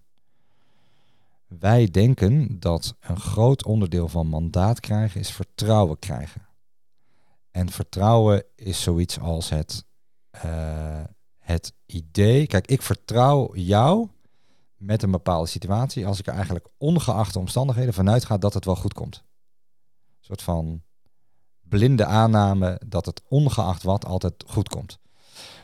Wij 1.48 1.86
denken 1.86 2.60
dat 2.60 2.96
een 3.00 3.20
groot 3.20 3.66
onderdeel 3.66 4.08
van 4.08 4.28
mandaat 4.28 4.80
krijgen 4.80 5.20
is 5.20 5.32
vertrouwen 5.32 6.00
krijgen. 6.00 6.48
En 7.52 7.70
vertrouwen 7.70 8.44
is 8.56 8.82
zoiets 8.82 9.20
als 9.20 9.50
het, 9.50 9.86
uh, 10.46 11.04
het 11.52 11.74
idee. 11.86 12.48
Kijk, 12.48 12.68
ik 12.68 12.82
vertrouw 12.82 13.56
jou 13.56 14.08
met 14.78 15.04
een 15.04 15.12
bepaalde 15.12 15.48
situatie 15.48 16.06
als 16.06 16.20
ik 16.20 16.28
er 16.28 16.34
eigenlijk 16.34 16.68
ongeacht 16.78 17.34
de 17.34 17.40
omstandigheden 17.40 17.94
vanuit 17.94 18.26
ga 18.26 18.38
dat 18.38 18.54
het 18.54 18.66
wel 18.66 18.76
goed 18.76 18.94
komt. 18.94 19.16
Een 19.16 20.26
soort 20.26 20.42
van 20.42 20.82
blinde 21.62 22.06
aanname 22.06 22.82
dat 22.88 23.06
het 23.06 23.22
ongeacht 23.28 23.84
wat 23.84 24.06
altijd 24.06 24.34
goed 24.48 24.70
komt. 24.70 25.00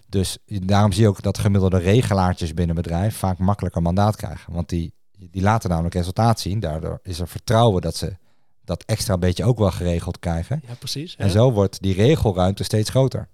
Dus 0.07 0.37
daarom 0.47 0.91
zie 0.91 1.01
je 1.01 1.09
ook 1.09 1.21
dat 1.21 1.37
gemiddelde 1.37 1.77
regelaartjes 1.77 2.53
binnen 2.53 2.75
bedrijf 2.75 3.17
vaak 3.17 3.37
makkelijker 3.37 3.81
mandaat 3.81 4.15
krijgen. 4.15 4.53
Want 4.53 4.69
die, 4.69 4.93
die 5.11 5.41
laten 5.41 5.69
namelijk 5.69 5.95
resultaat 5.95 6.39
zien. 6.39 6.59
Daardoor 6.59 6.99
is 7.03 7.19
er 7.19 7.27
vertrouwen 7.27 7.81
dat 7.81 7.95
ze 7.95 8.17
dat 8.63 8.83
extra 8.83 9.17
beetje 9.17 9.43
ook 9.43 9.57
wel 9.57 9.71
geregeld 9.71 10.19
krijgen. 10.19 10.61
Ja, 10.67 10.73
precies. 10.73 11.15
En 11.15 11.29
zo 11.29 11.51
wordt 11.51 11.81
die 11.81 11.93
regelruimte 11.93 12.63
steeds 12.63 12.89
groter. 12.89 13.27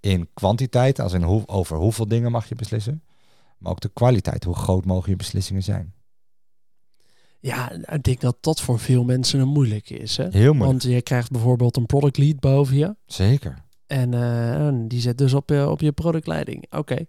In 0.00 0.28
kwantiteit, 0.34 1.00
als 1.00 1.12
in 1.12 1.22
hoe, 1.22 1.46
over 1.46 1.76
hoeveel 1.76 2.08
dingen 2.08 2.30
mag 2.30 2.48
je 2.48 2.54
beslissen. 2.54 3.02
Maar 3.58 3.72
ook 3.72 3.80
de 3.80 3.90
kwaliteit, 3.92 4.44
hoe 4.44 4.54
groot 4.54 4.84
mogen 4.84 5.10
je 5.10 5.16
beslissingen 5.16 5.62
zijn. 5.62 5.94
Ja, 7.40 7.72
ik 7.72 8.02
denk 8.02 8.20
dat 8.20 8.36
dat 8.40 8.60
voor 8.60 8.78
veel 8.78 9.04
mensen 9.04 9.40
een 9.40 9.48
moeilijk 9.48 9.90
is. 9.90 10.16
Hè? 10.16 10.28
Heel 10.30 10.54
moeilijk. 10.54 10.64
Want 10.70 10.82
je 10.82 11.02
krijgt 11.02 11.30
bijvoorbeeld 11.30 11.76
een 11.76 11.86
product 11.86 12.18
lead 12.18 12.40
boven 12.40 12.76
je. 12.76 12.96
Zeker. 13.06 13.64
En 13.86 14.12
uh, 14.12 14.88
die 14.88 15.00
zet 15.00 15.18
dus 15.18 15.34
op 15.34 15.48
je, 15.48 15.68
op 15.68 15.80
je 15.80 15.92
productleiding. 15.92 16.66
Oké. 16.70 17.06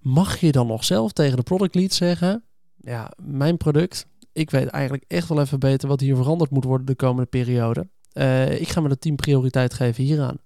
Mag 0.00 0.40
je 0.40 0.52
dan 0.52 0.66
nog 0.66 0.84
zelf 0.84 1.12
tegen 1.12 1.36
de 1.36 1.42
product 1.42 1.74
lead 1.74 1.92
zeggen... 1.92 2.44
Ja, 2.76 3.12
mijn 3.22 3.56
product, 3.56 4.06
ik 4.32 4.50
weet 4.50 4.66
eigenlijk 4.66 5.04
echt 5.06 5.28
wel 5.28 5.40
even 5.40 5.58
beter 5.58 5.88
wat 5.88 6.00
hier 6.00 6.16
veranderd 6.16 6.50
moet 6.50 6.64
worden 6.64 6.86
de 6.86 6.94
komende 6.94 7.28
periode. 7.28 7.88
Uh, 8.12 8.60
ik 8.60 8.68
ga 8.68 8.80
me 8.80 8.88
de 8.88 8.98
team 8.98 9.16
prioriteit 9.16 9.74
geven 9.74 10.04
hieraan. 10.04 10.38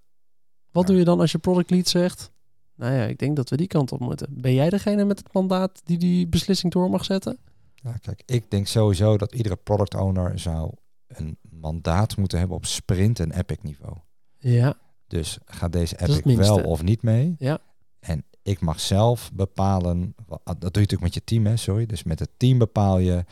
Wat 0.72 0.86
doe 0.86 0.96
je 0.96 1.04
dan 1.04 1.20
als 1.20 1.32
je 1.32 1.38
product 1.38 1.70
lead 1.70 1.88
zegt... 1.88 2.30
Nou 2.74 2.94
ja, 2.94 3.04
ik 3.04 3.18
denk 3.18 3.36
dat 3.36 3.48
we 3.50 3.56
die 3.56 3.66
kant 3.66 3.92
op 3.92 4.00
moeten. 4.00 4.28
Ben 4.30 4.54
jij 4.54 4.70
degene 4.70 5.04
met 5.04 5.18
het 5.18 5.32
mandaat 5.32 5.80
die 5.84 5.98
die 5.98 6.26
beslissing 6.26 6.72
door 6.72 6.90
mag 6.90 7.04
zetten? 7.04 7.38
Ja, 7.74 7.92
kijk, 7.92 8.22
ik 8.26 8.50
denk 8.50 8.66
sowieso 8.66 9.16
dat 9.16 9.34
iedere 9.34 9.56
product 9.56 9.94
owner 9.94 10.38
zou 10.38 10.72
een 11.06 11.36
mandaat 11.50 12.16
moeten 12.16 12.38
hebben 12.38 12.56
op 12.56 12.66
sprint 12.66 13.20
en 13.20 13.32
epic 13.32 13.58
niveau. 13.62 13.96
Ja. 14.38 14.74
Dus 15.06 15.38
gaat 15.44 15.72
deze 15.72 16.00
epic 16.00 16.36
wel 16.36 16.62
of 16.62 16.82
niet 16.82 17.02
mee? 17.02 17.34
Ja. 17.38 17.58
En 18.00 18.24
ik 18.42 18.60
mag 18.60 18.80
zelf 18.80 19.30
bepalen, 19.32 20.14
dat 20.44 20.44
doe 20.44 20.58
je 20.60 20.64
natuurlijk 20.70 21.02
met 21.02 21.14
je 21.14 21.24
team, 21.24 21.46
hè, 21.46 21.56
sorry. 21.56 21.86
Dus 21.86 22.02
met 22.02 22.18
het 22.18 22.30
team 22.36 22.58
bepaal 22.58 22.98
je 22.98 23.24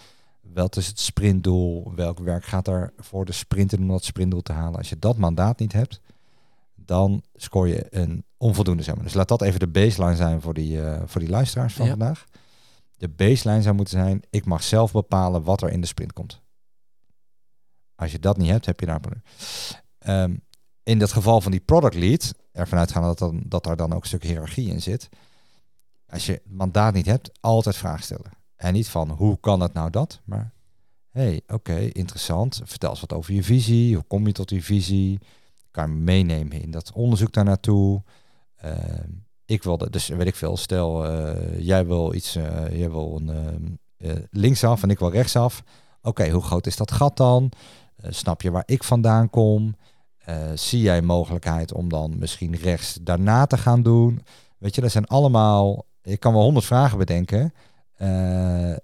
wat 0.43 0.77
is 0.77 0.87
het 0.87 0.99
sprintdoel, 0.99 1.93
welk 1.95 2.19
werk 2.19 2.45
gaat 2.45 2.69
er 2.69 2.93
voor 2.97 3.25
de 3.25 3.33
sprinter 3.33 3.79
om 3.79 3.89
dat 3.89 4.05
sprintdoel 4.05 4.43
te 4.43 4.53
halen. 4.53 4.79
Als 4.79 4.89
je 4.89 4.99
dat 4.99 5.17
mandaat 5.17 5.59
niet 5.59 5.73
hebt, 5.73 6.01
dan 6.89 7.23
scoor 7.35 7.69
je 7.69 7.87
een 7.91 8.25
onvoldoende. 8.37 8.83
Zeg 8.83 8.95
maar. 8.95 9.05
Dus 9.05 9.15
laat 9.15 9.29
dat 9.29 9.43
even 9.43 9.61
de 9.61 9.69
baseline 9.69 10.17
zijn 10.17 10.41
voor 10.41 10.55
die, 10.55 10.77
uh, 10.77 11.03
voor 11.05 11.21
die 11.21 11.31
luisteraars 11.31 11.75
van 11.75 11.87
vandaag. 11.89 12.25
De 12.97 13.09
baseline 13.09 13.63
zou 13.63 13.75
moeten 13.75 13.99
zijn, 13.99 14.23
ik 14.31 14.45
mag 14.45 14.63
zelf 14.63 14.93
bepalen 14.93 15.43
wat 15.43 15.63
er 15.63 15.71
in 15.71 15.81
de 15.81 15.87
sprint 15.87 16.13
komt. 16.13 16.41
Als 17.95 18.13
je 18.13 18.19
dat 18.19 18.37
niet 18.37 18.51
hebt, 18.51 18.67
heb 18.67 18.81
je 18.81 18.87
daar 18.87 19.01
een. 19.03 19.23
Ehm, 19.99 20.37
in 20.83 20.99
dat 20.99 21.13
geval 21.13 21.41
van 21.41 21.51
die 21.51 21.61
product 21.61 21.95
lead, 21.95 22.35
ervan 22.53 22.79
uitgaan 22.79 23.03
dat, 23.03 23.19
dan, 23.19 23.43
dat 23.47 23.65
daar 23.65 23.77
dan 23.77 23.93
ook 23.93 24.01
een 24.01 24.07
stuk 24.07 24.23
hiërarchie 24.23 24.71
in 24.71 24.83
zit. 24.83 25.09
Als 26.07 26.27
je 26.27 26.43
mandaat 26.45 26.95
niet 26.95 27.07
hebt, 27.07 27.31
altijd 27.41 27.77
vragen 27.77 28.05
stellen. 28.05 28.31
En 28.57 28.73
niet 28.73 28.89
van 28.89 29.11
hoe 29.11 29.41
kan 29.41 29.61
het 29.61 29.73
nou 29.73 29.91
dat, 29.91 30.21
maar 30.25 30.53
hey, 31.11 31.43
oké, 31.47 31.79
interessant. 31.79 32.61
Vertel 32.65 32.91
eens 32.91 33.01
wat 33.01 33.13
over 33.13 33.35
je 33.35 33.43
visie. 33.43 33.95
Hoe 33.95 34.05
kom 34.05 34.27
je 34.27 34.33
tot 34.33 34.49
die 34.49 34.65
visie? 34.65 35.19
Meenemen 35.87 36.63
in 36.63 36.71
dat 36.71 36.93
onderzoek 36.93 37.33
daar 37.33 37.45
naartoe? 37.45 38.03
Uh, 38.65 38.73
ik 39.45 39.63
wilde, 39.63 39.91
dus 39.91 40.09
weet 40.09 40.27
ik 40.27 40.35
veel, 40.35 40.57
stel 40.57 41.11
uh, 41.11 41.59
jij 41.59 41.87
wil 41.87 42.15
iets, 42.15 42.37
uh, 42.37 42.79
jij 42.79 42.91
wil 42.91 43.21
een, 43.27 43.79
uh, 43.99 44.13
linksaf 44.31 44.83
en 44.83 44.91
ik 44.91 44.99
wil 44.99 45.11
rechtsaf. 45.11 45.63
Oké, 46.03 46.31
hoe 46.31 46.43
groot 46.43 46.67
is 46.67 46.77
dat 46.77 46.93
gat 46.93 47.17
dan? 47.17 47.53
snap 48.09 48.43
je 48.43 48.51
waar 48.51 48.63
ik 48.67 48.85
vandaan 48.85 49.31
kom? 49.31 49.77
zie 50.55 50.81
jij 50.81 51.03
mogelijkheid 51.03 51.73
om 51.73 51.89
dan 51.89 52.19
misschien 52.19 52.57
rechts 52.57 52.99
daarna 53.03 53.47
te 53.47 53.59
gaan 53.59 53.83
doen? 53.83 54.23
Weet 54.59 54.75
je, 54.75 54.81
dat 54.81 54.91
zijn 54.91 55.07
allemaal, 55.07 55.87
ik 56.03 56.21
kan 56.21 56.33
wel 56.33 56.43
honderd 56.43 56.67
vragen 56.67 56.99
bedenken. 56.99 57.53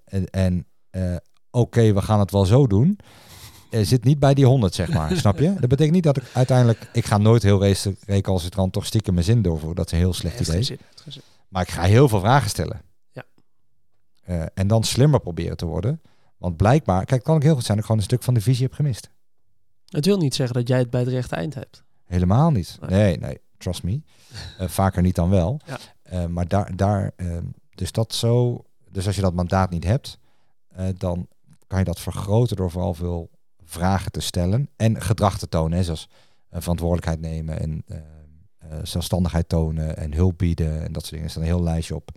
en, 0.04 0.30
en 0.30 0.66
oké, 1.50 1.92
we 1.92 2.02
gaan 2.02 2.18
het 2.18 2.30
wel 2.30 2.44
zo 2.44 2.66
doen 2.66 2.98
zit 3.82 4.04
niet 4.04 4.18
bij 4.18 4.34
die 4.34 4.46
100, 4.46 4.74
zeg 4.74 4.92
maar. 4.92 5.16
snap 5.16 5.38
je? 5.38 5.54
Dat 5.60 5.68
betekent 5.68 5.94
niet 5.94 6.04
dat 6.04 6.16
ik 6.16 6.24
uiteindelijk... 6.32 6.88
Ik 6.92 7.04
ga 7.04 7.18
nooit 7.18 7.42
heel 7.42 7.74
recalcitrant 8.06 8.72
toch 8.72 8.86
stiekem 8.86 9.14
mijn 9.14 9.26
zin 9.26 9.42
doorvoeren. 9.42 9.76
Dat 9.76 9.86
is 9.86 9.92
een 9.92 9.98
heel 9.98 10.12
slecht 10.12 10.40
idee. 10.40 10.78
Maar 11.48 11.62
ik 11.62 11.70
ga 11.70 11.82
heel 11.82 12.08
veel 12.08 12.20
vragen 12.20 12.50
stellen. 12.50 12.82
Ja. 13.12 13.24
Uh, 14.28 14.44
en 14.54 14.66
dan 14.66 14.84
slimmer 14.84 15.20
proberen 15.20 15.56
te 15.56 15.66
worden. 15.66 16.00
Want 16.36 16.56
blijkbaar... 16.56 17.04
Kijk, 17.04 17.22
kan 17.22 17.34
ook 17.34 17.42
heel 17.42 17.54
goed 17.54 17.64
zijn 17.64 17.76
dat 17.76 17.86
ik 17.86 17.90
gewoon 17.92 18.00
een 18.00 18.08
stuk 18.08 18.22
van 18.22 18.34
de 18.34 18.40
visie 18.40 18.64
heb 18.64 18.74
gemist. 18.74 19.10
Het 19.86 20.04
wil 20.04 20.18
niet 20.18 20.34
zeggen 20.34 20.54
dat 20.54 20.68
jij 20.68 20.78
het 20.78 20.90
bij 20.90 21.00
het 21.00 21.08
rechte 21.08 21.36
eind 21.36 21.54
hebt. 21.54 21.82
Helemaal 22.04 22.50
niet. 22.50 22.78
Nee, 22.88 23.18
nee. 23.18 23.40
Trust 23.58 23.82
me. 23.82 24.00
Uh, 24.60 24.68
vaker 24.68 25.02
niet 25.02 25.14
dan 25.14 25.30
wel. 25.30 25.60
Ja. 25.66 25.78
Uh, 26.12 26.26
maar 26.26 26.48
daar... 26.48 26.76
daar 26.76 27.12
dus 27.74 27.92
dat 27.92 28.14
zo... 28.14 28.64
Dus 28.90 29.06
als 29.06 29.16
je 29.16 29.22
dat 29.22 29.34
mandaat 29.34 29.70
niet 29.70 29.84
hebt... 29.84 30.18
dan 30.96 31.28
kan 31.66 31.78
je 31.78 31.84
dat 31.84 32.00
vergroten 32.00 32.56
door 32.56 32.70
vooral 32.70 32.94
veel 32.94 33.30
vragen 33.64 34.12
te 34.12 34.20
stellen 34.20 34.68
en 34.76 35.02
gedrag 35.02 35.38
te 35.38 35.48
tonen, 35.48 35.78
hè, 35.78 35.84
zoals 35.84 36.08
uh, 36.10 36.60
verantwoordelijkheid 36.60 37.20
nemen 37.20 37.60
en 37.60 37.84
uh, 37.86 37.96
uh, 37.96 38.78
zelfstandigheid 38.82 39.48
tonen 39.48 39.96
en 39.96 40.14
hulp 40.14 40.38
bieden 40.38 40.82
en 40.82 40.92
dat 40.92 41.02
soort 41.02 41.10
dingen. 41.10 41.24
Er 41.24 41.30
staat 41.30 41.42
een 41.42 41.48
heel 41.48 41.62
lijstje 41.62 41.94
op 41.94 42.10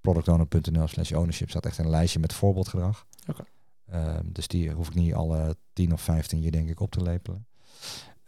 productowner.nl 0.00 0.88
slash 0.88 1.12
ownership 1.12 1.50
staat 1.50 1.66
echt 1.66 1.78
een 1.78 1.90
lijstje 1.90 2.18
met 2.18 2.32
voorbeeldgedrag. 2.32 3.06
Okay. 3.26 3.46
Ehm, 3.86 4.24
dus 4.32 4.48
die 4.48 4.70
hoef 4.70 4.88
ik 4.88 4.94
niet 4.94 5.14
alle 5.14 5.56
10 5.72 5.92
of 5.92 6.00
15 6.00 6.42
je 6.42 6.50
denk 6.50 6.68
ik 6.68 6.80
op 6.80 6.90
te 6.90 7.02
lepelen. 7.02 7.46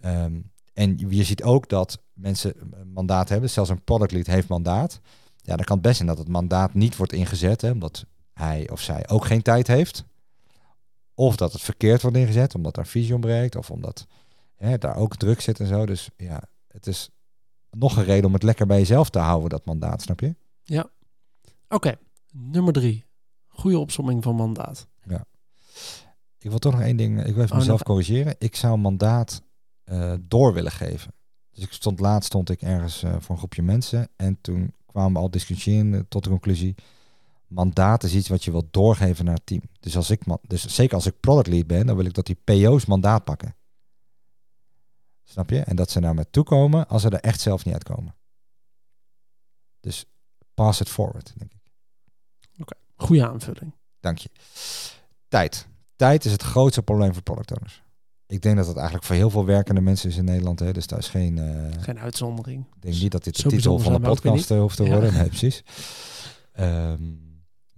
Um, 0.04 0.50
en 0.72 0.98
je 1.08 1.24
ziet 1.24 1.42
ook 1.42 1.68
dat 1.68 2.02
mensen 2.12 2.54
mandaat 2.92 3.28
hebben, 3.28 3.50
zelfs 3.50 3.70
een 3.70 3.84
product 3.84 4.12
lead 4.12 4.26
heeft 4.26 4.48
mandaat. 4.48 5.00
Ja, 5.36 5.56
dan 5.56 5.64
kan 5.64 5.76
het 5.76 5.84
best 5.84 5.96
zijn 5.96 6.08
dat 6.08 6.18
het 6.18 6.28
mandaat 6.28 6.74
niet 6.74 6.96
wordt 6.96 7.12
ingezet, 7.12 7.60
hè, 7.60 7.70
omdat 7.70 8.04
hij 8.32 8.70
of 8.70 8.80
zij 8.80 9.08
ook 9.08 9.24
geen 9.24 9.42
tijd 9.42 9.66
heeft. 9.66 10.04
Of 11.20 11.36
dat 11.36 11.52
het 11.52 11.62
verkeerd 11.62 12.02
wordt 12.02 12.16
ingezet, 12.16 12.54
omdat 12.54 12.74
daar 12.74 12.86
visie 12.86 13.12
ontbreekt. 13.12 13.56
Of 13.56 13.70
omdat 13.70 14.06
hè, 14.56 14.78
daar 14.78 14.96
ook 14.96 15.16
druk 15.16 15.40
zit 15.40 15.60
en 15.60 15.66
zo. 15.66 15.86
Dus 15.86 16.10
ja, 16.16 16.42
het 16.68 16.86
is 16.86 17.10
nog 17.70 17.96
een 17.96 18.04
reden 18.04 18.26
om 18.26 18.32
het 18.32 18.42
lekker 18.42 18.66
bij 18.66 18.78
jezelf 18.78 19.10
te 19.10 19.18
houden, 19.18 19.48
dat 19.48 19.64
mandaat, 19.64 20.02
snap 20.02 20.20
je? 20.20 20.34
Ja. 20.62 20.90
Oké, 21.68 21.98
nummer 22.32 22.72
drie. 22.72 23.04
Goede 23.46 23.78
opsomming 23.78 24.22
van 24.22 24.34
mandaat. 24.34 24.88
Ja. 25.02 25.24
Ik 26.38 26.50
wil 26.50 26.58
toch 26.58 26.72
nog 26.72 26.82
één 26.82 26.96
ding, 26.96 27.18
ik 27.18 27.34
wil 27.34 27.42
even 27.42 27.54
oh, 27.54 27.58
mezelf 27.58 27.82
corrigeren. 27.82 28.34
Ik 28.38 28.56
zou 28.56 28.78
mandaat 28.78 29.42
uh, 29.84 30.14
door 30.20 30.52
willen 30.52 30.72
geven. 30.72 31.14
Dus 31.50 31.64
ik 31.64 31.72
stond 31.72 32.00
laatst 32.00 32.28
stond 32.28 32.50
ik 32.50 32.62
ergens 32.62 33.02
uh, 33.02 33.10
voor 33.18 33.30
een 33.30 33.38
groepje 33.38 33.62
mensen 33.62 34.08
en 34.16 34.38
toen 34.40 34.74
kwamen 34.86 35.12
we 35.12 35.18
al 35.18 35.30
discussiëren 35.30 36.08
tot 36.08 36.24
de 36.24 36.30
conclusie 36.30 36.74
mandaat 37.50 38.02
is 38.02 38.14
iets 38.14 38.28
wat 38.28 38.44
je 38.44 38.50
wilt 38.50 38.72
doorgeven 38.72 39.24
naar 39.24 39.34
het 39.34 39.46
team. 39.46 39.62
Dus, 39.80 39.96
als 39.96 40.10
ik, 40.10 40.22
dus 40.42 40.66
zeker 40.66 40.94
als 40.94 41.06
ik 41.06 41.20
product 41.20 41.46
lead 41.46 41.66
ben, 41.66 41.86
dan 41.86 41.96
wil 41.96 42.04
ik 42.04 42.14
dat 42.14 42.26
die 42.26 42.38
PO's 42.44 42.84
mandaat 42.84 43.24
pakken. 43.24 43.54
Snap 45.24 45.50
je? 45.50 45.60
En 45.60 45.76
dat 45.76 45.90
ze 45.90 46.00
naar 46.00 46.14
me 46.14 46.30
toe 46.30 46.44
komen 46.44 46.88
als 46.88 47.02
ze 47.02 47.08
er 47.08 47.20
echt 47.20 47.40
zelf 47.40 47.64
niet 47.64 47.74
uitkomen. 47.74 48.14
Dus 49.80 50.04
pass 50.54 50.80
it 50.80 50.88
forward, 50.88 51.32
denk 51.38 51.52
ik. 51.52 51.72
Oké, 52.60 52.74
goede 52.96 53.28
aanvulling. 53.28 53.74
Dank 54.00 54.18
je. 54.18 54.30
Tijd. 55.28 55.68
Tijd 55.96 56.24
is 56.24 56.32
het 56.32 56.42
grootste 56.42 56.82
probleem 56.82 57.12
voor 57.12 57.22
product 57.22 57.52
owners. 57.52 57.82
Ik 58.26 58.42
denk 58.42 58.56
dat 58.56 58.66
dat 58.66 58.76
eigenlijk 58.76 59.06
voor 59.06 59.16
heel 59.16 59.30
veel 59.30 59.44
werkende 59.44 59.80
mensen 59.80 60.08
is 60.08 60.16
in 60.16 60.24
Nederland. 60.24 60.58
Hè? 60.58 60.72
Dus 60.72 60.86
daar 60.86 60.98
is 60.98 61.08
geen... 61.08 61.36
Uh, 61.36 61.82
geen 61.82 61.98
uitzondering. 61.98 62.66
Ik 62.74 62.82
denk 62.82 63.00
niet 63.00 63.12
dat 63.12 63.24
dit 63.24 63.42
de 63.42 63.48
titel 63.48 63.78
van 63.78 63.92
de 63.92 64.00
podcast 64.00 64.50
eh, 64.50 64.58
hoeft 64.58 64.76
te 64.76 64.86
worden. 64.86 65.12
Nee, 65.12 65.28
precies. 65.28 65.64
Um, 66.58 67.28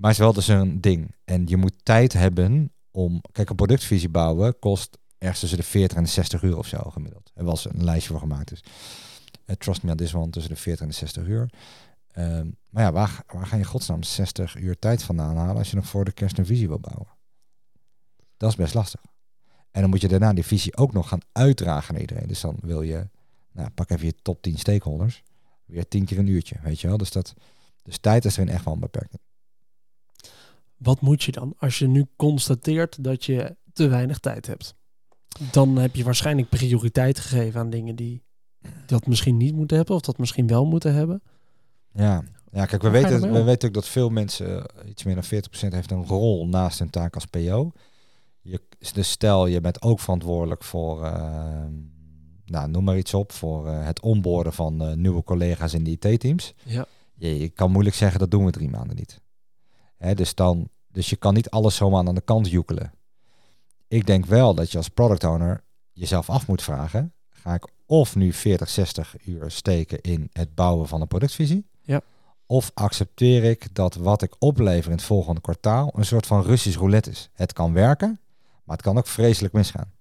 maar 0.03 0.11
het 0.11 0.21
is 0.21 0.27
wel 0.27 0.33
dus 0.33 0.49
een 0.49 0.81
ding. 0.81 1.15
En 1.25 1.47
je 1.47 1.57
moet 1.57 1.75
tijd 1.83 2.13
hebben 2.13 2.73
om... 2.91 3.21
Kijk, 3.33 3.51
een 3.51 3.57
productvisie 3.57 4.09
bouwen 4.09 4.59
kost 4.59 4.99
ergens 5.19 5.41
tussen 5.41 5.59
de 5.59 5.65
40 5.65 5.97
en 5.97 6.03
de 6.05 6.09
60 6.09 6.43
uur 6.43 6.59
of 6.59 6.67
zo 6.67 6.79
gemiddeld. 6.79 7.31
Er 7.35 7.45
was 7.45 7.65
een 7.65 7.85
lijstje 7.85 8.11
voor 8.11 8.21
gemaakt. 8.21 8.49
Dus 8.49 8.63
uh, 9.47 9.57
trust 9.57 9.83
me 9.83 9.91
on 9.91 9.97
this 9.97 10.15
one, 10.15 10.31
tussen 10.31 10.55
de 10.55 10.61
40 10.61 10.83
en 10.83 10.89
de 10.89 10.95
60 10.95 11.27
uur. 11.27 11.51
Ehm, 12.07 12.51
maar 12.69 12.83
ja, 12.83 12.93
waar, 12.93 13.25
waar 13.27 13.47
ga 13.47 13.57
je 13.57 13.65
godsnaam 13.65 14.03
60 14.03 14.57
uur 14.57 14.79
tijd 14.79 15.03
vandaan 15.03 15.37
halen 15.37 15.57
als 15.57 15.71
je 15.71 15.77
nog 15.77 15.87
voor 15.87 16.05
de 16.05 16.13
kerst 16.13 16.39
een 16.39 16.47
visie 16.47 16.69
wil 16.69 16.81
bouwen? 16.81 17.09
Dat 18.37 18.51
is 18.51 18.57
best 18.57 18.75
lastig. 18.75 19.01
En 19.71 19.81
dan 19.81 19.91
moet 19.91 20.01
je 20.01 20.09
daarna 20.09 20.33
die 20.33 20.45
visie 20.45 20.77
ook 20.77 20.93
nog 20.93 21.09
gaan 21.09 21.23
uitdragen 21.33 21.93
naar 21.93 22.03
iedereen. 22.03 22.29
Dus 22.29 22.41
dan 22.41 22.57
wil 22.61 22.83
je, 22.83 23.09
nou, 23.53 23.71
pak 23.71 23.91
even 23.91 24.07
je 24.07 24.15
top 24.23 24.43
10 24.43 24.59
stakeholders, 24.59 25.23
weer 25.65 25.89
tien 25.89 26.05
keer 26.05 26.19
een 26.19 26.27
uurtje, 26.27 26.57
weet 26.63 26.81
je 26.81 26.89
wel. 26.89 26.97
Dus, 26.97 27.11
dat, 27.11 27.35
dus 27.83 27.99
tijd 27.99 28.25
is 28.25 28.37
erin 28.37 28.49
echt 28.49 28.65
wel 28.65 28.75
een 28.75 28.81
beperking. 28.81 29.21
Wat 30.83 31.01
moet 31.01 31.23
je 31.23 31.33
dan 31.33 31.55
als 31.59 31.79
je 31.79 31.89
nu 31.89 32.07
constateert 32.17 33.05
dat 33.05 33.25
je 33.25 33.57
te 33.73 33.89
weinig 33.89 34.19
tijd 34.19 34.47
hebt? 34.47 34.75
Dan 35.51 35.77
heb 35.77 35.95
je 35.95 36.05
waarschijnlijk 36.05 36.49
prioriteit 36.49 37.19
gegeven 37.19 37.61
aan 37.61 37.71
dingen 37.71 37.97
die 37.97 38.23
dat 38.87 39.07
misschien 39.07 39.37
niet 39.37 39.55
moeten 39.55 39.77
hebben 39.77 39.95
of 39.95 40.01
dat 40.01 40.19
misschien 40.19 40.47
wel 40.47 40.65
moeten 40.65 40.95
hebben. 40.95 41.23
Ja, 41.93 42.23
ja 42.53 42.67
kijk, 42.67 42.83
we 42.83 42.91
weten, 42.91 43.33
we 43.33 43.43
weten 43.43 43.69
ook 43.69 43.75
dat 43.75 43.89
veel 43.89 44.09
mensen, 44.09 44.67
eh, 44.67 44.89
iets 44.89 45.03
meer 45.03 45.15
dan 45.15 45.25
40% 45.25 45.73
heeft 45.73 45.91
een 45.91 46.07
rol 46.07 46.47
naast 46.47 46.79
hun 46.79 46.91
taak 46.91 47.15
als 47.15 47.27
PO. 47.27 47.73
Je, 48.41 48.61
dus 48.93 49.11
stel, 49.11 49.47
je 49.47 49.61
bent 49.61 49.83
ook 49.83 50.01
verantwoordelijk 50.01 50.65
voor, 50.65 51.05
uh, 51.05 51.65
nou, 52.45 52.69
noem 52.69 52.85
maar 52.85 52.97
iets 52.97 53.15
op, 53.15 53.33
voor 53.33 53.67
uh, 53.67 53.85
het 53.85 54.01
onboorden 54.01 54.53
van 54.53 54.89
uh, 54.89 54.95
nieuwe 54.95 55.23
collega's 55.23 55.75
in 55.75 55.85
de 55.85 55.91
IT-teams. 55.91 56.55
Ja. 56.65 56.87
Je, 57.15 57.39
je, 57.39 57.49
kan 57.49 57.71
moeilijk 57.71 57.97
zeggen, 57.97 58.19
dat 58.19 58.31
doen 58.31 58.45
we 58.45 58.51
drie 58.51 58.71
maanden 58.71 58.97
niet. 58.97 59.21
Dus, 60.15 60.35
dan, 60.35 60.69
dus 60.89 61.11
je 61.11 61.17
kan 61.17 61.35
niet 61.35 61.51
alles 61.51 61.77
zomaar 61.77 62.07
aan 62.07 62.15
de 62.15 62.21
kant 62.21 62.51
joekelen. 62.51 62.93
Ik 63.89 64.07
denk 64.07 64.27
wel 64.27 64.55
dat 64.55 64.71
je 64.71 64.77
als 64.77 64.89
product 64.89 65.25
owner 65.25 65.65
jezelf 65.93 66.31
af 66.31 66.47
moet 66.47 66.63
vragen: 66.63 67.13
ga 67.29 67.55
ik 67.55 67.69
of 67.87 68.17
nu 68.17 68.33
40, 68.33 68.69
60 68.69 69.17
uur 69.25 69.51
steken 69.51 70.01
in 70.01 70.29
het 70.33 70.55
bouwen 70.55 70.89
van 70.89 71.01
een 71.01 71.09
productvisie? 71.09 71.67
Ja. 71.83 72.01
Of 72.47 72.71
accepteer 72.75 73.45
ik 73.45 73.75
dat 73.75 73.95
wat 73.95 74.23
ik 74.23 74.35
oplever 74.39 74.91
in 74.91 74.97
het 74.97 75.07
volgende 75.07 75.41
kwartaal 75.41 75.93
een 75.95 76.05
soort 76.05 76.27
van 76.27 76.43
Russisch 76.43 76.79
roulette 76.79 77.11
is? 77.11 77.31
Het 77.33 77.53
kan 77.53 77.73
werken, 77.73 78.21
maar 78.65 78.77
het 78.77 78.85
kan 78.85 78.99
ook 78.99 79.07
vreselijk 79.07 79.55
misgaan. 79.55 79.93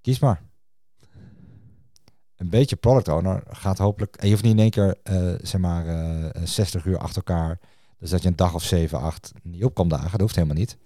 Kies 0.00 0.18
maar. 0.18 0.47
Een 2.38 2.48
beetje 2.48 2.76
product 2.76 3.08
owner 3.08 3.42
gaat 3.48 3.78
hopelijk. 3.78 4.16
En 4.16 4.26
je 4.26 4.32
hoeft 4.32 4.44
niet 4.44 4.52
in 4.52 4.58
één 4.58 4.70
keer, 4.70 4.96
uh, 5.10 5.34
zeg 5.42 5.60
maar, 5.60 5.86
uh, 5.86 6.24
eh, 6.24 6.42
60 6.44 6.84
uur 6.84 6.98
achter 6.98 7.16
elkaar. 7.16 7.58
Dus 7.98 8.10
dat 8.10 8.22
je 8.22 8.28
een 8.28 8.36
dag 8.36 8.54
of 8.54 8.62
7, 8.62 9.00
8 9.00 9.32
niet 9.42 9.64
op 9.64 9.74
kan 9.74 9.88
dagen. 9.88 10.10
Dat 10.10 10.20
hoeft 10.20 10.34
helemaal 10.34 10.56
niet. 10.56 10.76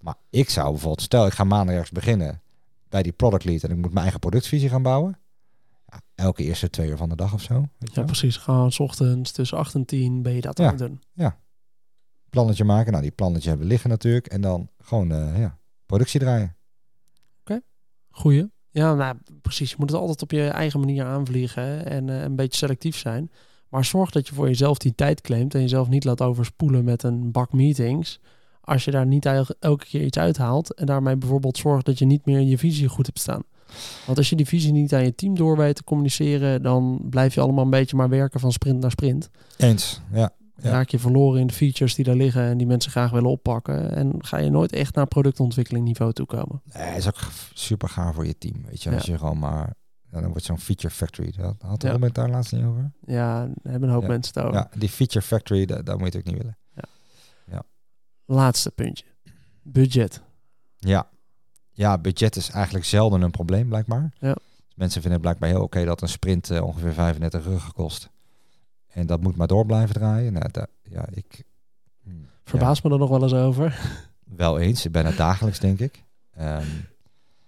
Maar 0.00 0.14
ik 0.30 0.50
zou 0.50 0.70
bijvoorbeeld, 0.70 1.02
stel 1.02 1.26
ik 1.26 1.32
ga 1.32 1.44
maandag 1.44 1.74
ergens 1.74 1.90
beginnen 1.90 2.42
bij 2.88 3.02
die 3.02 3.12
product 3.12 3.44
lead 3.44 3.62
en 3.62 3.70
ik 3.70 3.76
moet 3.76 3.90
mijn 3.90 4.02
eigen 4.02 4.20
productvisie 4.20 4.68
gaan 4.68 4.82
bouwen. 4.82 5.18
Ja, 5.88 6.00
elke 6.14 6.42
eerste 6.42 6.70
twee 6.70 6.88
uur 6.88 6.96
van 6.96 7.08
de 7.08 7.16
dag 7.16 7.32
of 7.34 7.42
zo. 7.42 7.68
Weet 7.78 7.94
ja, 7.94 8.02
precies. 8.02 8.36
Gewoon 8.36 8.72
s 8.72 8.78
ochtends 8.78 9.32
tussen 9.32 9.58
8 9.58 9.74
en 9.74 9.84
10 9.84 10.22
ben 10.22 10.32
je 10.32 10.40
dat 10.40 10.58
ja. 10.58 10.68
aan 10.68 10.76
doen. 10.76 11.02
Ja. 11.12 11.38
Plannetje 12.30 12.64
maken. 12.64 12.90
Nou, 12.90 13.02
die 13.02 13.12
plannetje 13.12 13.48
hebben 13.48 13.66
liggen 13.66 13.90
natuurlijk. 13.90 14.26
En 14.26 14.40
dan 14.40 14.68
gewoon 14.80 15.12
uh, 15.12 15.38
ja, 15.38 15.58
productie 15.86 16.20
draaien. 16.20 16.56
Oké, 17.40 17.60
goeie. 18.10 18.53
Ja, 18.74 18.94
nou 18.94 19.16
precies. 19.42 19.70
Je 19.70 19.76
moet 19.78 19.90
het 19.90 20.00
altijd 20.00 20.22
op 20.22 20.30
je 20.30 20.48
eigen 20.48 20.80
manier 20.80 21.04
aanvliegen 21.04 21.86
en 21.86 22.08
uh, 22.08 22.22
een 22.22 22.36
beetje 22.36 22.58
selectief 22.58 22.96
zijn. 22.96 23.30
Maar 23.68 23.84
zorg 23.84 24.10
dat 24.10 24.28
je 24.28 24.34
voor 24.34 24.46
jezelf 24.46 24.78
die 24.78 24.94
tijd 24.94 25.20
claimt 25.20 25.54
en 25.54 25.60
jezelf 25.60 25.88
niet 25.88 26.04
laat 26.04 26.20
overspoelen 26.20 26.84
met 26.84 27.02
een 27.02 27.30
bak 27.30 27.52
meetings. 27.52 28.20
Als 28.60 28.84
je 28.84 28.90
daar 28.90 29.06
niet 29.06 29.26
elke 29.26 29.84
keer 29.84 30.04
iets 30.04 30.18
uithaalt 30.18 30.74
en 30.74 30.86
daarmee 30.86 31.16
bijvoorbeeld 31.16 31.56
zorgt 31.56 31.86
dat 31.86 31.98
je 31.98 32.04
niet 32.04 32.26
meer 32.26 32.40
je 32.40 32.58
visie 32.58 32.88
goed 32.88 33.06
hebt 33.06 33.18
staan. 33.18 33.42
Want 34.06 34.18
als 34.18 34.30
je 34.30 34.36
die 34.36 34.46
visie 34.46 34.72
niet 34.72 34.94
aan 34.94 35.04
je 35.04 35.14
team 35.14 35.34
door 35.34 35.56
weet 35.56 35.76
te 35.76 35.84
communiceren, 35.84 36.62
dan 36.62 37.06
blijf 37.10 37.34
je 37.34 37.40
allemaal 37.40 37.64
een 37.64 37.70
beetje 37.70 37.96
maar 37.96 38.08
werken 38.08 38.40
van 38.40 38.52
sprint 38.52 38.80
naar 38.80 38.90
sprint. 38.90 39.30
Eens, 39.56 40.00
ja. 40.12 40.32
Ja. 40.56 40.70
Raak 40.70 40.88
je 40.88 40.98
verloren 40.98 41.40
in 41.40 41.46
de 41.46 41.52
features 41.52 41.94
die 41.94 42.04
daar 42.04 42.14
liggen 42.14 42.42
en 42.42 42.58
die 42.58 42.66
mensen 42.66 42.90
graag 42.90 43.10
willen 43.10 43.30
oppakken. 43.30 43.90
En 43.96 44.14
ga 44.18 44.36
je 44.36 44.50
nooit 44.50 44.72
echt 44.72 44.94
naar 44.94 45.06
productontwikkeling 45.06 45.84
niveau 45.84 46.12
toe 46.12 46.26
komen. 46.26 46.62
Nee, 46.72 46.96
is 46.96 47.06
ook 47.06 47.18
super 47.54 47.88
gaaf 47.88 48.14
voor 48.14 48.26
je 48.26 48.38
team. 48.38 48.64
Weet 48.66 48.82
je, 48.82 48.94
als 48.94 49.04
je 49.04 49.18
gewoon 49.18 49.38
maar 49.38 49.74
dan 50.20 50.30
wordt 50.30 50.44
zo'n 50.44 50.58
feature 50.58 50.94
factory. 50.94 51.32
Dat 51.36 51.54
had 51.62 51.80
de 51.80 51.86
ja. 51.86 52.08
daar 52.08 52.30
laatst 52.30 52.52
niet 52.52 52.64
over. 52.64 52.92
Ja, 53.06 53.48
hebben 53.62 53.88
een 53.88 53.94
hoop 53.94 54.06
mensen 54.06 54.34
het 54.34 54.44
over. 54.44 54.60
Ja, 54.60 54.70
die 54.78 54.88
feature 54.88 55.24
factory, 55.24 55.66
daar, 55.66 55.84
daar 55.84 55.98
moet 55.98 56.12
je 56.12 56.18
ook 56.18 56.24
niet 56.24 56.36
willen. 56.36 56.58
Ja. 56.74 56.82
ja. 57.46 57.62
Laatste 58.24 58.70
puntje. 58.70 59.04
Budget. 59.62 60.22
Ja. 60.76 61.08
Ja, 61.70 61.98
budget 61.98 62.36
is 62.36 62.50
eigenlijk 62.50 62.84
zelden 62.84 63.22
een 63.22 63.30
probleem, 63.30 63.68
blijkbaar. 63.68 64.12
Ja. 64.18 64.36
Mensen 64.74 65.00
vinden 65.00 65.12
het 65.12 65.20
blijkbaar 65.20 65.48
heel 65.48 65.62
oké 65.62 65.84
dat 65.84 66.02
een 66.02 66.08
sprint 66.08 66.50
uh, 66.50 66.62
ongeveer 66.62 66.92
35 66.92 67.44
ruggen 67.44 67.72
kost. 67.72 68.10
En 68.94 69.06
dat 69.06 69.20
moet 69.20 69.36
maar 69.36 69.46
door 69.46 69.66
blijven 69.66 69.94
draaien. 69.94 70.32
Nou, 70.32 70.48
ja, 70.82 71.06
ik... 71.10 71.44
Hmm, 72.02 72.26
Verbaas 72.44 72.82
me 72.82 72.90
er 72.90 72.98
nog 72.98 73.08
wel 73.08 73.22
eens 73.22 73.34
over. 73.34 73.80
Wel 74.36 74.58
eens, 74.58 74.90
bijna 74.90 75.10
dagelijks 75.10 75.58
denk 75.58 75.78
ik. 75.78 76.02
Um, 76.40 76.86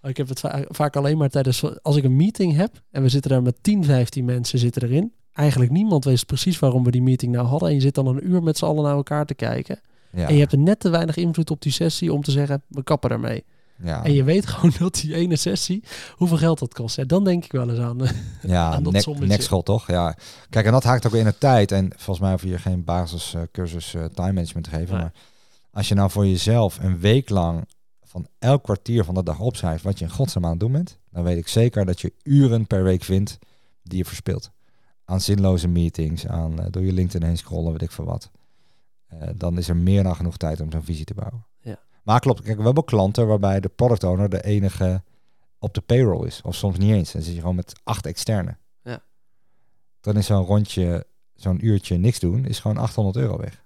ik 0.02 0.16
heb 0.16 0.28
het 0.28 0.40
vaak 0.68 0.96
alleen 0.96 1.16
maar 1.16 1.28
tijdens... 1.28 1.82
Als 1.82 1.96
ik 1.96 2.04
een 2.04 2.16
meeting 2.16 2.56
heb 2.56 2.82
en 2.90 3.02
we 3.02 3.08
zitten 3.08 3.30
daar 3.30 3.42
met 3.42 3.62
10, 3.62 3.84
15 3.84 4.24
mensen 4.24 4.58
zitten 4.58 4.82
erin. 4.82 5.12
Eigenlijk 5.32 5.70
niemand 5.70 6.04
weet 6.04 6.26
precies 6.26 6.58
waarom 6.58 6.84
we 6.84 6.90
die 6.90 7.02
meeting 7.02 7.32
nou 7.32 7.46
hadden. 7.46 7.68
En 7.68 7.74
je 7.74 7.80
zit 7.80 7.94
dan 7.94 8.06
een 8.06 8.28
uur 8.30 8.42
met 8.42 8.58
z'n 8.58 8.64
allen 8.64 8.84
naar 8.84 8.94
elkaar 8.94 9.26
te 9.26 9.34
kijken. 9.34 9.80
Ja. 10.12 10.28
En 10.28 10.34
je 10.34 10.40
hebt 10.40 10.52
er 10.52 10.58
net 10.58 10.80
te 10.80 10.88
weinig 10.88 11.16
invloed 11.16 11.50
op 11.50 11.62
die 11.62 11.72
sessie 11.72 12.12
om 12.12 12.22
te 12.22 12.30
zeggen, 12.30 12.62
we 12.68 12.82
kappen 12.82 13.10
ermee. 13.10 13.44
Ja. 13.82 14.04
En 14.04 14.12
je 14.12 14.24
weet 14.24 14.46
gewoon 14.46 14.72
dat 14.78 14.94
die 14.94 15.14
ene 15.14 15.36
sessie, 15.36 15.84
hoeveel 16.12 16.36
geld 16.36 16.58
dat 16.58 16.74
kost. 16.74 16.96
Ja, 16.96 17.04
dan 17.04 17.24
denk 17.24 17.44
ik 17.44 17.52
wel 17.52 17.70
eens 17.70 17.78
aan, 17.78 17.98
ja, 18.42 18.72
aan 18.72 18.82
dat 18.82 18.92
nek, 19.18 19.40
toch? 19.64 19.86
Ja. 19.86 20.16
Kijk, 20.50 20.66
en 20.66 20.72
dat 20.72 20.84
haakt 20.84 21.06
ook 21.06 21.14
in 21.14 21.24
de 21.24 21.38
tijd. 21.38 21.72
En 21.72 21.90
volgens 21.96 22.18
mij 22.18 22.30
hoef 22.30 22.42
je 22.42 22.46
hier 22.46 22.60
geen 22.60 22.84
basiscursus 22.84 23.94
uh, 23.94 24.04
time 24.04 24.32
management 24.32 24.64
te 24.64 24.76
geven. 24.76 24.96
Maar 24.96 25.12
als 25.70 25.88
je 25.88 25.94
nou 25.94 26.10
voor 26.10 26.26
jezelf 26.26 26.78
een 26.78 26.98
week 26.98 27.28
lang 27.28 27.68
van 28.02 28.26
elk 28.38 28.62
kwartier 28.62 29.04
van 29.04 29.14
de 29.14 29.22
dag 29.22 29.40
opschrijft 29.40 29.84
wat 29.84 29.98
je 29.98 30.04
in 30.04 30.10
godsnaam 30.10 30.44
aan 30.44 30.50
het 30.50 30.60
doen 30.60 30.72
bent, 30.72 30.98
dan 31.10 31.22
weet 31.22 31.38
ik 31.38 31.48
zeker 31.48 31.84
dat 31.84 32.00
je 32.00 32.12
uren 32.22 32.66
per 32.66 32.82
week 32.82 33.04
vindt 33.04 33.38
die 33.82 33.98
je 33.98 34.04
verspilt. 34.04 34.50
Aan 35.04 35.20
zinloze 35.20 35.68
meetings, 35.68 36.26
aan 36.26 36.60
uh, 36.60 36.66
door 36.70 36.82
je 36.82 36.92
LinkedIn 36.92 37.28
heen 37.28 37.38
scrollen, 37.38 37.72
weet 37.72 37.82
ik 37.82 37.90
veel 37.90 38.04
wat. 38.04 38.30
Uh, 39.14 39.28
dan 39.34 39.58
is 39.58 39.68
er 39.68 39.76
meer 39.76 40.02
dan 40.02 40.16
genoeg 40.16 40.36
tijd 40.36 40.60
om 40.60 40.70
zo'n 40.70 40.82
visie 40.82 41.04
te 41.04 41.14
bouwen. 41.14 41.44
Ja. 41.60 41.78
Maar 42.06 42.20
klopt, 42.20 42.42
kijk, 42.42 42.58
we 42.58 42.64
hebben 42.64 42.84
klanten 42.84 43.26
waarbij 43.26 43.60
de 43.60 43.68
product 43.68 44.04
owner 44.04 44.28
de 44.28 44.42
enige 44.42 45.02
op 45.58 45.74
de 45.74 45.80
payroll 45.80 46.26
is. 46.26 46.42
Of 46.42 46.54
soms 46.54 46.78
niet 46.78 46.92
eens. 46.92 47.12
Dan 47.12 47.22
zit 47.22 47.34
je 47.34 47.40
gewoon 47.40 47.54
met 47.54 47.80
acht 47.84 48.06
externe. 48.06 48.56
Ja. 48.82 49.02
Dan 50.00 50.16
is 50.16 50.26
zo'n 50.26 50.44
rondje, 50.44 51.06
zo'n 51.34 51.66
uurtje 51.66 51.96
niks 51.96 52.18
doen, 52.18 52.44
is 52.44 52.58
gewoon 52.58 52.76
800 52.76 53.16
euro 53.16 53.36
weg. 53.36 53.64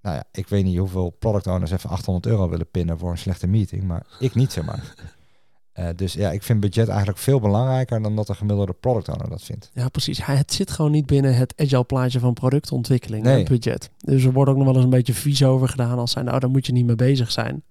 Nou 0.00 0.16
ja, 0.16 0.24
ik 0.32 0.48
weet 0.48 0.64
niet 0.64 0.78
hoeveel 0.78 1.10
product 1.10 1.46
owners 1.46 1.70
even 1.70 1.90
800 1.90 2.26
euro 2.26 2.48
willen 2.48 2.70
pinnen 2.70 2.98
voor 2.98 3.10
een 3.10 3.18
slechte 3.18 3.46
meeting, 3.46 3.82
maar 3.82 4.06
ik 4.18 4.34
niet, 4.34 4.52
zeg 4.52 4.64
maar. 4.64 4.94
Uh, 5.78 5.88
dus 5.96 6.12
ja, 6.12 6.30
ik 6.30 6.42
vind 6.42 6.60
budget 6.60 6.88
eigenlijk 6.88 7.18
veel 7.18 7.40
belangrijker 7.40 8.02
dan 8.02 8.16
dat 8.16 8.26
de 8.26 8.34
gemiddelde 8.34 8.72
product 8.72 9.08
owner 9.08 9.28
dat 9.28 9.42
vindt. 9.42 9.70
Ja, 9.74 9.88
precies. 9.88 10.24
Het 10.26 10.52
zit 10.52 10.70
gewoon 10.70 10.90
niet 10.90 11.06
binnen 11.06 11.34
het 11.34 11.52
agile 11.56 11.84
plaatje 11.84 12.18
van 12.18 12.34
productontwikkeling, 12.34 13.24
nee. 13.24 13.44
budget. 13.44 13.90
Dus 13.98 14.24
er 14.24 14.32
wordt 14.32 14.50
ook 14.50 14.56
nog 14.56 14.66
wel 14.66 14.74
eens 14.74 14.84
een 14.84 14.90
beetje 14.90 15.14
vies 15.14 15.44
over 15.44 15.68
gedaan 15.68 15.98
als 15.98 16.10
zijn, 16.10 16.24
nou, 16.24 16.38
daar 16.38 16.50
moet 16.50 16.66
je 16.66 16.72
niet 16.72 16.86
mee 16.86 16.96
bezig 16.96 17.30
zijn. 17.32 17.62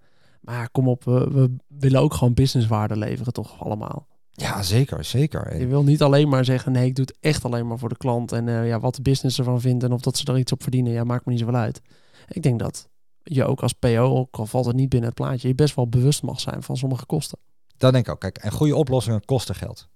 Maar 0.42 0.70
kom 0.70 0.88
op, 0.88 1.04
we, 1.04 1.30
we 1.32 1.56
willen 1.68 2.02
ook 2.02 2.14
gewoon 2.14 2.34
businesswaarde 2.34 2.98
leveren, 2.98 3.34
toch 3.34 3.64
allemaal. 3.64 4.08
Ja, 4.32 4.64
zeker, 4.64 5.04
zeker. 5.04 5.60
Je 5.60 5.68
wil 5.68 5.84
niet 5.84 6.02
alleen 6.02 6.30
maar 6.30 6.46
zeggen, 6.46 6.72
nee, 6.72 6.86
ik 6.86 6.96
doe 6.96 7.06
het 7.06 7.18
echt 7.20 7.46
alleen 7.46 7.68
maar 7.68 7.80
voor 7.80 7.90
de 7.90 7.98
klant. 7.98 8.32
En 8.32 8.48
uh, 8.48 8.68
ja, 8.68 8.80
wat 8.80 8.96
de 8.96 9.02
business 9.02 9.38
ervan 9.38 9.62
vindt 9.62 9.84
en 9.84 9.92
of 9.92 10.02
dat 10.02 10.18
ze 10.18 10.26
er 10.26 10.38
iets 10.38 10.52
op 10.52 10.62
verdienen, 10.62 10.94
ja, 10.94 11.04
maakt 11.04 11.26
me 11.26 11.32
niet 11.32 11.42
zoveel 11.42 11.56
uit. 11.56 11.82
Ik 12.28 12.44
denk 12.44 12.60
dat 12.60 12.90
je 13.24 13.46
ook 13.46 13.62
als 13.62 13.74
PO, 13.74 14.18
ook 14.18 14.36
al 14.36 14.46
valt 14.46 14.66
het 14.66 14.76
niet 14.76 14.90
binnen 14.90 15.10
het 15.10 15.18
plaatje, 15.18 15.48
je 15.48 15.56
best 15.56 15.76
wel 15.76 15.88
bewust 15.88 16.24
mag 16.24 16.40
zijn 16.40 16.64
van 16.64 16.78
sommige 16.78 17.06
kosten. 17.06 17.40
Dat 17.80 17.94
denk 17.94 18.06
ik 18.06 18.12
ook. 18.12 18.20
Kijk, 18.20 18.38
en 18.38 18.52
goede 18.52 18.76
oplossingen 18.76 19.26
kosten 19.26 19.56
geld. 19.56 19.88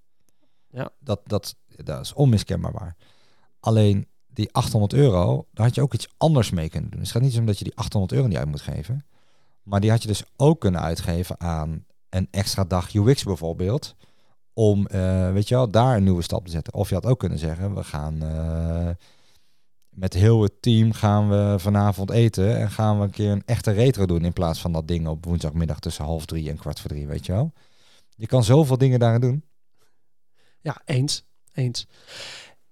Ja. 0.70 0.90
Dat, 1.00 1.22
dat, 1.26 1.56
dat 1.76 2.02
is 2.02 2.14
onmiskenbaar 2.14 2.72
waar. 2.72 2.96
Alleen 3.60 4.08
die 4.28 4.54
800 4.54 4.94
euro, 4.94 5.48
daar 5.52 5.66
had 5.66 5.76
je 5.76 5.82
ook 5.82 5.94
iets 5.94 6.08
anders 6.18 6.50
mee 6.50 6.70
kunnen 6.70 6.92
doen. 6.92 7.00
Het 7.00 7.12
gaat 7.12 7.22
niet 7.22 7.34
zo 7.34 7.44
dat 7.44 7.58
je 7.58 7.64
die 7.64 7.76
800 7.76 8.14
euro 8.14 8.28
niet 8.28 8.38
uit 8.38 8.48
moet 8.48 8.62
geven. 8.62 9.06
Maar 9.64 9.80
die 9.82 9.90
had 9.90 10.02
je 10.02 10.08
dus 10.08 10.24
ook 10.36 10.60
kunnen 10.60 10.82
uitgeven 10.82 11.40
aan 11.40 11.86
een 12.10 12.28
extra 12.32 12.64
dag 12.64 12.94
UX 12.94 13.24
bijvoorbeeld. 13.24 13.96
Om, 14.54 14.88
uh, 14.92 15.32
weet 15.32 15.48
je 15.48 15.56
wel, 15.56 15.70
daar 15.70 15.96
een 15.96 16.04
nieuwe 16.04 16.22
stap 16.22 16.46
te 16.46 16.52
zetten. 16.52 16.74
Of 16.74 16.90
je 16.90 16.96
had 16.96 17.06
ook 17.06 17.20
kunnen 17.20 17.40
zeggen, 17.40 17.76
we 17.76 17.84
gaan... 17.84 18.24
Uh, 18.24 18.90
met 19.90 20.14
heel 20.14 20.42
het 20.42 20.62
team 20.62 20.92
gaan 20.92 21.30
we 21.30 21.56
vanavond 21.60 22.10
eten 22.10 22.58
en 22.58 22.70
gaan 22.72 22.98
we 22.98 23.04
een 23.04 23.10
keer 23.10 23.32
een 23.32 23.46
echte 23.46 23.72
retro 23.72 24.06
doen 24.06 24.26
in 24.26 24.34
plaats 24.34 24.60
van 24.60 24.72
dat 24.72 24.88
ding 24.88 25.08
op 25.08 25.26
woensdagmiddag 25.26 25.80
tussen 25.80 26.06
half 26.06 26.26
drie 26.26 26.50
en 26.50 26.58
kwart 26.58 26.80
voor 26.80 26.90
drie, 26.90 27.08
weet 27.08 27.26
je 27.26 27.32
wel. 27.32 27.52
Je 28.16 28.28
kan 28.28 28.44
zoveel 28.44 28.78
dingen 28.78 29.00
daarin 29.00 29.22
doen. 29.22 29.44
Ja, 30.62 30.82
eens. 30.86 31.26
Eens. 31.54 31.88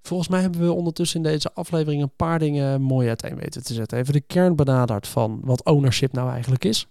Volgens 0.02 0.30
mij 0.30 0.42
hebben 0.42 0.62
we 0.62 0.72
ondertussen 0.72 1.24
in 1.24 1.32
deze 1.32 1.54
aflevering 1.54 2.02
een 2.02 2.16
paar 2.16 2.40
dingen 2.40 2.82
mooi 2.82 3.08
uiteen 3.08 3.36
weten 3.36 3.64
te 3.64 3.74
zetten. 3.74 3.98
Even 3.98 4.14
de 4.14 4.22
kern 4.22 4.56
benaderd 4.56 5.08
van 5.08 5.40
wat 5.44 5.66
ownership 5.66 6.12
nou 6.12 6.32
eigenlijk 6.32 6.66
is. 6.66 6.88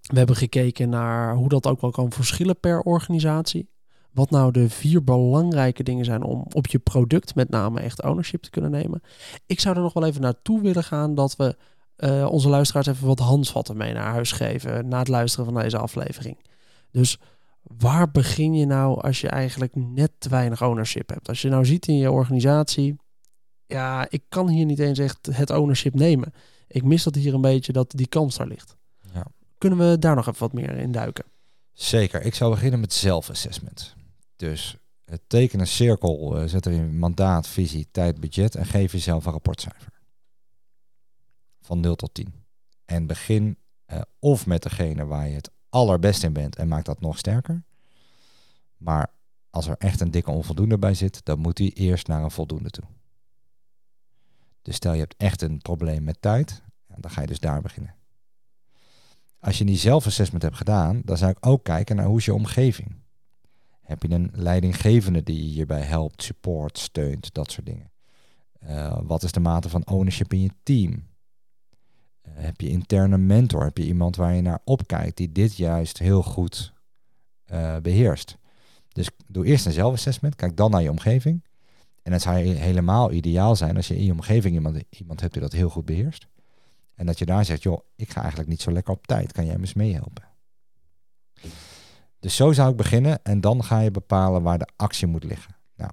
We 0.00 0.18
hebben 0.18 0.36
gekeken 0.36 0.88
naar 0.88 1.34
hoe 1.34 1.48
dat 1.48 1.66
ook 1.66 1.80
wel 1.80 1.90
kan 1.90 2.12
verschillen 2.12 2.60
per 2.60 2.80
organisatie 2.80 3.68
wat 4.12 4.30
nou 4.30 4.52
de 4.52 4.68
vier 4.68 5.04
belangrijke 5.04 5.82
dingen 5.82 6.04
zijn 6.04 6.22
om 6.22 6.44
op 6.52 6.66
je 6.66 6.78
product 6.78 7.34
met 7.34 7.48
name 7.48 7.80
echt 7.80 8.02
ownership 8.02 8.42
te 8.42 8.50
kunnen 8.50 8.70
nemen. 8.70 9.02
Ik 9.46 9.60
zou 9.60 9.76
er 9.76 9.82
nog 9.82 9.92
wel 9.92 10.04
even 10.04 10.20
naartoe 10.20 10.60
willen 10.60 10.84
gaan 10.84 11.14
dat 11.14 11.36
we 11.36 11.56
uh, 11.96 12.26
onze 12.30 12.48
luisteraars 12.48 12.86
even 12.86 13.06
wat 13.06 13.18
handvatten 13.18 13.76
mee 13.76 13.92
naar 13.92 14.12
huis 14.12 14.32
geven 14.32 14.88
na 14.88 14.98
het 14.98 15.08
luisteren 15.08 15.44
van 15.44 15.62
deze 15.62 15.78
aflevering. 15.78 16.38
Dus 16.90 17.18
waar 17.62 18.10
begin 18.10 18.54
je 18.54 18.66
nou 18.66 19.00
als 19.00 19.20
je 19.20 19.28
eigenlijk 19.28 19.74
net 19.74 20.12
te 20.18 20.28
weinig 20.28 20.62
ownership 20.62 21.08
hebt? 21.08 21.28
Als 21.28 21.42
je 21.42 21.48
nou 21.48 21.64
ziet 21.64 21.86
in 21.86 21.96
je 21.96 22.10
organisatie, 22.10 22.96
ja, 23.66 24.06
ik 24.10 24.22
kan 24.28 24.48
hier 24.48 24.64
niet 24.64 24.78
eens 24.78 24.98
echt 24.98 25.26
het 25.26 25.50
ownership 25.50 25.94
nemen. 25.94 26.32
Ik 26.66 26.84
mis 26.84 27.02
dat 27.02 27.14
hier 27.14 27.34
een 27.34 27.40
beetje 27.40 27.72
dat 27.72 27.90
die 27.90 28.06
kans 28.06 28.36
daar 28.36 28.46
ligt. 28.46 28.76
Ja. 29.12 29.26
Kunnen 29.58 29.78
we 29.78 29.98
daar 29.98 30.14
nog 30.14 30.26
even 30.28 30.40
wat 30.40 30.52
meer 30.52 30.70
in 30.70 30.92
duiken? 30.92 31.24
Zeker. 31.72 32.22
Ik 32.22 32.34
zou 32.34 32.50
beginnen 32.50 32.80
met 32.80 32.92
zelfassessment. 32.92 33.94
Dus 34.36 34.76
het 35.04 35.22
teken 35.26 35.60
een 35.60 35.66
cirkel, 35.66 36.42
uh, 36.42 36.48
zet 36.48 36.66
erin 36.66 36.98
mandaat, 36.98 37.48
visie, 37.48 37.88
tijd, 37.90 38.20
budget 38.20 38.54
en 38.54 38.66
geef 38.66 38.92
jezelf 38.92 39.26
een 39.26 39.32
rapportcijfer. 39.32 39.92
Van 41.60 41.80
0 41.80 41.96
tot 41.96 42.14
10. 42.14 42.34
En 42.84 43.06
begin 43.06 43.58
uh, 43.92 44.00
of 44.18 44.46
met 44.46 44.62
degene 44.62 45.04
waar 45.04 45.28
je 45.28 45.34
het 45.34 45.50
allerbest 45.70 46.22
in 46.22 46.32
bent 46.32 46.56
en 46.56 46.68
maak 46.68 46.84
dat 46.84 47.00
nog 47.00 47.18
sterker. 47.18 47.62
Maar 48.76 49.12
als 49.50 49.66
er 49.66 49.76
echt 49.78 50.00
een 50.00 50.10
dikke 50.10 50.30
onvoldoende 50.30 50.78
bij 50.78 50.94
zit, 50.94 51.24
dan 51.24 51.38
moet 51.38 51.58
hij 51.58 51.70
eerst 51.74 52.06
naar 52.06 52.22
een 52.22 52.30
voldoende 52.30 52.70
toe. 52.70 52.84
Dus 54.62 54.74
stel 54.74 54.92
je 54.92 55.00
hebt 55.00 55.14
echt 55.16 55.42
een 55.42 55.58
probleem 55.58 56.04
met 56.04 56.22
tijd, 56.22 56.62
dan 56.96 57.10
ga 57.10 57.20
je 57.20 57.26
dus 57.26 57.40
daar 57.40 57.62
beginnen. 57.62 57.94
Als 59.38 59.58
je 59.58 59.64
die 59.64 59.76
zelfassessment 59.76 60.42
hebt 60.42 60.56
gedaan, 60.56 61.02
dan 61.04 61.16
zou 61.16 61.30
ik 61.30 61.46
ook 61.46 61.64
kijken 61.64 61.96
naar 61.96 62.06
hoe 62.06 62.18
is 62.18 62.24
je 62.24 62.34
omgeving. 62.34 62.94
Heb 63.80 64.02
je 64.02 64.10
een 64.10 64.30
leidinggevende 64.32 65.22
die 65.22 65.36
je 65.36 65.50
hierbij 65.50 65.82
helpt, 65.82 66.22
support, 66.22 66.78
steunt, 66.78 67.34
dat 67.34 67.50
soort 67.50 67.66
dingen? 67.66 67.90
Uh, 68.64 68.98
wat 69.02 69.22
is 69.22 69.32
de 69.32 69.40
mate 69.40 69.68
van 69.68 69.86
ownership 69.86 70.32
in 70.32 70.40
je 70.40 70.50
team? 70.62 71.08
Heb 72.32 72.60
je 72.60 72.68
interne 72.68 73.18
mentor? 73.18 73.64
Heb 73.64 73.78
je 73.78 73.86
iemand 73.86 74.16
waar 74.16 74.34
je 74.34 74.40
naar 74.40 74.60
opkijkt 74.64 75.16
die 75.16 75.32
dit 75.32 75.56
juist 75.56 75.98
heel 75.98 76.22
goed 76.22 76.72
uh, 77.52 77.76
beheerst? 77.76 78.36
Dus 78.92 79.10
doe 79.26 79.44
eerst 79.44 79.66
een 79.66 79.72
zelfassessment, 79.72 80.34
kijk 80.34 80.56
dan 80.56 80.70
naar 80.70 80.82
je 80.82 80.90
omgeving. 80.90 81.44
En 82.02 82.12
het 82.12 82.22
zou 82.22 82.36
helemaal 82.36 83.12
ideaal 83.12 83.56
zijn 83.56 83.76
als 83.76 83.88
je 83.88 83.96
in 83.96 84.04
je 84.04 84.12
omgeving 84.12 84.54
iemand, 84.54 84.82
iemand 84.88 85.20
hebt 85.20 85.32
die 85.32 85.42
dat 85.42 85.52
heel 85.52 85.68
goed 85.68 85.84
beheerst. 85.84 86.26
En 86.94 87.06
dat 87.06 87.18
je 87.18 87.26
daar 87.26 87.44
zegt, 87.44 87.62
joh, 87.62 87.80
ik 87.96 88.10
ga 88.10 88.20
eigenlijk 88.20 88.50
niet 88.50 88.60
zo 88.60 88.72
lekker 88.72 88.94
op 88.94 89.06
tijd. 89.06 89.32
Kan 89.32 89.46
jij 89.46 89.54
me 89.54 89.60
eens 89.60 89.74
meehelpen? 89.74 90.24
Dus 92.18 92.36
zo 92.36 92.52
zou 92.52 92.70
ik 92.70 92.76
beginnen 92.76 93.22
en 93.22 93.40
dan 93.40 93.64
ga 93.64 93.80
je 93.80 93.90
bepalen 93.90 94.42
waar 94.42 94.58
de 94.58 94.68
actie 94.76 95.06
moet 95.06 95.24
liggen. 95.24 95.56
Nou, 95.76 95.90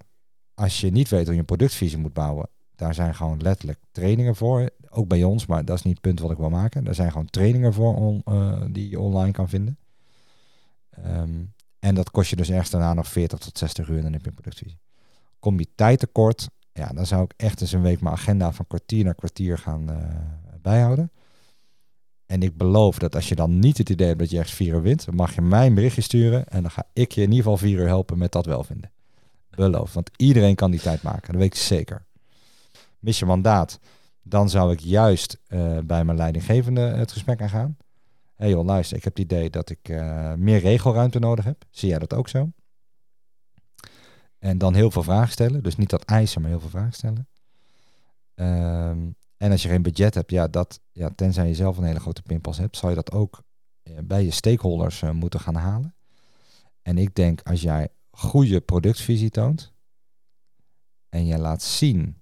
als 0.53 0.81
je 0.81 0.89
niet 0.89 1.09
weet 1.09 1.25
hoe 1.25 1.33
je 1.33 1.39
een 1.39 1.45
productvisie 1.45 1.97
moet 1.97 2.13
bouwen, 2.13 2.49
daar 2.77 2.93
zijn 2.93 3.15
gewoon 3.15 3.41
letterlijk 3.41 3.79
trainingen 3.91 4.35
voor. 4.35 4.69
Ook 4.89 5.07
bij 5.07 5.23
ons, 5.23 5.45
maar 5.45 5.65
dat 5.65 5.77
is 5.77 5.83
niet 5.83 5.93
het 5.93 6.01
punt 6.01 6.19
wat 6.19 6.31
ik 6.31 6.37
wil 6.37 6.49
maken. 6.49 6.83
Daar 6.83 6.95
zijn 6.95 7.11
gewoon 7.11 7.29
trainingen 7.29 7.73
voor 7.73 8.21
uh, 8.25 8.61
die 8.71 8.89
je 8.89 8.99
online 8.99 9.31
kan 9.31 9.49
vinden. 9.49 9.77
Um, 11.05 11.53
en 11.79 11.95
dat 11.95 12.11
kost 12.11 12.29
je 12.29 12.35
dus 12.35 12.49
ergens 12.49 12.69
daarna 12.69 12.93
nog 12.93 13.07
40 13.07 13.39
tot 13.39 13.57
60 13.57 13.87
uur 13.87 13.97
en 13.97 14.03
dan 14.03 14.13
heb 14.13 14.21
je 14.21 14.27
een 14.27 14.33
productvisie. 14.33 14.79
Kom 15.39 15.59
je 15.59 15.67
tijd 15.75 15.99
tekort, 15.99 16.49
ja, 16.73 16.87
dan 16.87 17.05
zou 17.05 17.23
ik 17.23 17.33
echt 17.37 17.61
eens 17.61 17.71
een 17.71 17.81
week 17.81 18.01
mijn 18.01 18.15
agenda 18.15 18.51
van 18.51 18.67
kwartier 18.67 19.03
naar 19.03 19.15
kwartier 19.15 19.57
gaan 19.57 19.91
uh, 19.91 19.97
bijhouden. 20.61 21.11
En 22.25 22.41
ik 22.41 22.57
beloof 22.57 22.97
dat 22.99 23.15
als 23.15 23.29
je 23.29 23.35
dan 23.35 23.59
niet 23.59 23.77
het 23.77 23.89
idee 23.89 24.07
hebt 24.07 24.19
dat 24.19 24.29
je 24.29 24.39
echt 24.39 24.51
vier 24.51 24.73
uur 24.73 24.81
wint, 24.81 25.05
dan 25.05 25.15
mag 25.15 25.35
je 25.35 25.41
mij 25.41 25.67
een 25.67 25.73
berichtje 25.73 26.01
sturen 26.01 26.47
en 26.47 26.61
dan 26.61 26.71
ga 26.71 26.87
ik 26.93 27.11
je 27.11 27.21
in 27.21 27.29
ieder 27.29 27.43
geval 27.43 27.57
vier 27.57 27.79
uur 27.79 27.87
helpen 27.87 28.17
met 28.17 28.31
dat 28.31 28.45
wel 28.45 28.63
vinden. 28.63 28.91
Beloof, 29.49 29.93
want 29.93 30.09
iedereen 30.15 30.55
kan 30.55 30.71
die 30.71 30.79
tijd 30.79 31.01
maken, 31.01 31.31
dat 31.31 31.41
weet 31.41 31.55
ik 31.55 31.61
zeker. 31.61 32.05
Mis 33.07 33.19
je 33.19 33.25
mandaat, 33.25 33.79
dan 34.21 34.49
zou 34.49 34.71
ik 34.71 34.79
juist 34.79 35.39
uh, 35.47 35.77
bij 35.79 36.05
mijn 36.05 36.17
leidinggevende 36.17 36.81
het 36.81 37.11
gesprek 37.11 37.41
aangaan. 37.41 37.77
Hé 38.35 38.45
hey 38.45 38.49
joh, 38.49 38.65
luister, 38.65 38.97
ik 38.97 39.03
heb 39.03 39.15
het 39.15 39.23
idee 39.23 39.49
dat 39.49 39.69
ik 39.69 39.89
uh, 39.89 40.33
meer 40.33 40.59
regelruimte 40.59 41.19
nodig 41.19 41.45
heb. 41.45 41.65
Zie 41.69 41.89
jij 41.89 41.99
dat 41.99 42.13
ook 42.13 42.27
zo? 42.29 42.51
En 44.39 44.57
dan 44.57 44.73
heel 44.73 44.91
veel 44.91 45.03
vragen 45.03 45.31
stellen. 45.31 45.63
Dus 45.63 45.75
niet 45.75 45.89
dat 45.89 46.03
eisen, 46.03 46.41
maar 46.41 46.49
heel 46.49 46.59
veel 46.59 46.69
vragen 46.69 46.93
stellen. 46.93 47.27
Um, 48.35 49.15
en 49.37 49.51
als 49.51 49.61
je 49.61 49.69
geen 49.69 49.81
budget 49.81 50.13
hebt, 50.13 50.31
ja, 50.31 50.47
dat, 50.47 50.79
ja, 50.91 51.09
tenzij 51.15 51.47
je 51.47 51.55
zelf 51.55 51.77
een 51.77 51.83
hele 51.83 51.99
grote 51.99 52.21
pinpas 52.21 52.57
hebt, 52.57 52.77
zal 52.77 52.89
je 52.89 52.95
dat 52.95 53.11
ook 53.11 53.43
eh, 53.83 53.93
bij 54.03 54.23
je 54.23 54.31
stakeholders 54.31 55.01
moeten 55.01 55.39
gaan 55.39 55.55
halen. 55.55 55.95
En 56.81 56.97
ik 56.97 57.15
denk 57.15 57.41
als 57.41 57.61
jij 57.61 57.89
goede 58.11 58.61
productvisie 58.61 59.29
toont 59.29 59.73
en 61.09 61.25
je 61.25 61.37
laat 61.37 61.61
zien 61.61 62.21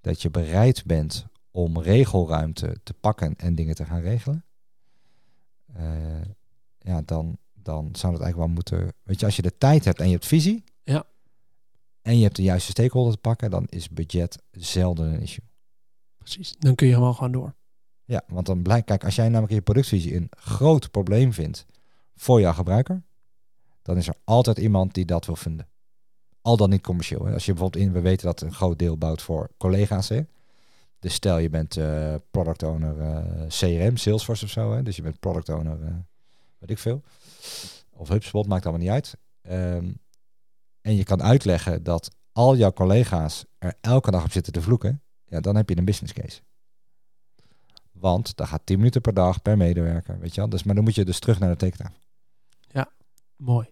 dat 0.00 0.22
je 0.22 0.30
bereid 0.30 0.84
bent 0.84 1.26
om 1.50 1.80
regelruimte 1.80 2.80
te 2.82 2.94
pakken 2.94 3.36
en 3.36 3.54
dingen 3.54 3.74
te 3.74 3.84
gaan 3.84 4.00
regelen, 4.00 4.44
uh, 5.76 6.22
ja, 6.78 7.02
dan, 7.04 7.38
dan 7.54 7.88
zou 7.92 8.12
het 8.12 8.22
eigenlijk 8.22 8.36
wel 8.36 8.48
moeten. 8.48 8.94
Weet 9.02 9.20
je, 9.20 9.26
als 9.26 9.36
je 9.36 9.42
de 9.42 9.58
tijd 9.58 9.84
hebt 9.84 10.00
en 10.00 10.06
je 10.06 10.12
hebt 10.12 10.26
visie, 10.26 10.64
ja. 10.82 11.04
en 12.02 12.16
je 12.16 12.22
hebt 12.22 12.36
de 12.36 12.42
juiste 12.42 12.70
stakeholder 12.70 13.12
te 13.12 13.20
pakken, 13.20 13.50
dan 13.50 13.66
is 13.66 13.88
budget 13.88 14.42
zelden 14.50 15.12
een 15.12 15.20
issue. 15.20 15.44
Precies, 16.18 16.54
dan 16.58 16.74
kun 16.74 16.86
je 16.86 16.94
gewoon 16.94 17.14
gaan 17.14 17.32
door. 17.32 17.54
Ja, 18.04 18.22
want 18.28 18.46
dan 18.46 18.62
blijkt, 18.62 18.86
kijk, 18.86 19.04
als 19.04 19.14
jij 19.14 19.28
namelijk 19.28 19.50
in 19.50 19.56
je 19.56 19.62
productvisie 19.62 20.16
een 20.16 20.28
groot 20.30 20.90
probleem 20.90 21.32
vindt 21.32 21.66
voor 22.14 22.40
jouw 22.40 22.52
gebruiker, 22.52 23.02
dan 23.82 23.96
is 23.96 24.08
er 24.08 24.16
altijd 24.24 24.58
iemand 24.58 24.94
die 24.94 25.04
dat 25.04 25.26
wil 25.26 25.36
vinden. 25.36 25.68
Al 26.42 26.56
dan 26.56 26.70
niet 26.70 26.82
commercieel. 26.82 27.28
Als 27.28 27.44
je 27.44 27.52
bijvoorbeeld 27.52 27.84
in, 27.84 27.92
we 27.92 28.00
weten 28.00 28.26
dat 28.26 28.40
een 28.40 28.52
groot 28.52 28.78
deel 28.78 28.96
bouwt 28.96 29.22
voor 29.22 29.50
collega's. 29.56 30.08
Hè? 30.08 30.22
Dus 30.98 31.14
stel 31.14 31.38
je 31.38 31.50
bent 31.50 31.76
uh, 31.76 32.14
product 32.30 32.62
owner 32.62 33.00
eh, 33.00 33.46
CRM, 33.48 33.96
Salesforce 33.96 34.44
of 34.44 34.50
zo. 34.50 34.72
Hè? 34.72 34.82
Dus 34.82 34.96
je 34.96 35.02
bent 35.02 35.20
product 35.20 35.48
owner, 35.48 35.78
uh, 35.82 35.88
weet 36.58 36.70
ik 36.70 36.78
veel. 36.78 37.02
Of 37.90 38.08
HubSpot, 38.08 38.46
maakt 38.46 38.66
allemaal 38.66 38.82
niet 38.82 38.92
uit. 38.92 39.16
Um, 39.50 39.98
en 40.80 40.96
je 40.96 41.04
kan 41.04 41.22
uitleggen 41.22 41.82
dat 41.82 42.10
al 42.32 42.56
jouw 42.56 42.72
collega's 42.72 43.44
er 43.58 43.74
elke 43.80 44.10
dag 44.10 44.24
op 44.24 44.32
zitten 44.32 44.52
te 44.52 44.62
vloeken. 44.62 45.02
Ja, 45.24 45.40
dan 45.40 45.56
heb 45.56 45.68
je 45.68 45.76
een 45.76 45.84
business 45.84 46.12
case. 46.12 46.40
Want 47.92 48.36
daar 48.36 48.46
gaat 48.46 48.66
10 48.66 48.76
minuten 48.76 49.00
per 49.00 49.14
dag 49.14 49.42
per 49.42 49.56
medewerker, 49.56 50.18
weet 50.18 50.34
je 50.34 50.40
wel. 50.40 50.50
Dus, 50.50 50.62
maar 50.62 50.74
dan 50.74 50.84
moet 50.84 50.94
je 50.94 51.04
dus 51.04 51.18
terug 51.18 51.38
naar 51.38 51.50
de 51.50 51.56
tekentafel. 51.56 51.96
Ja, 52.68 52.90
mooi. 53.36 53.68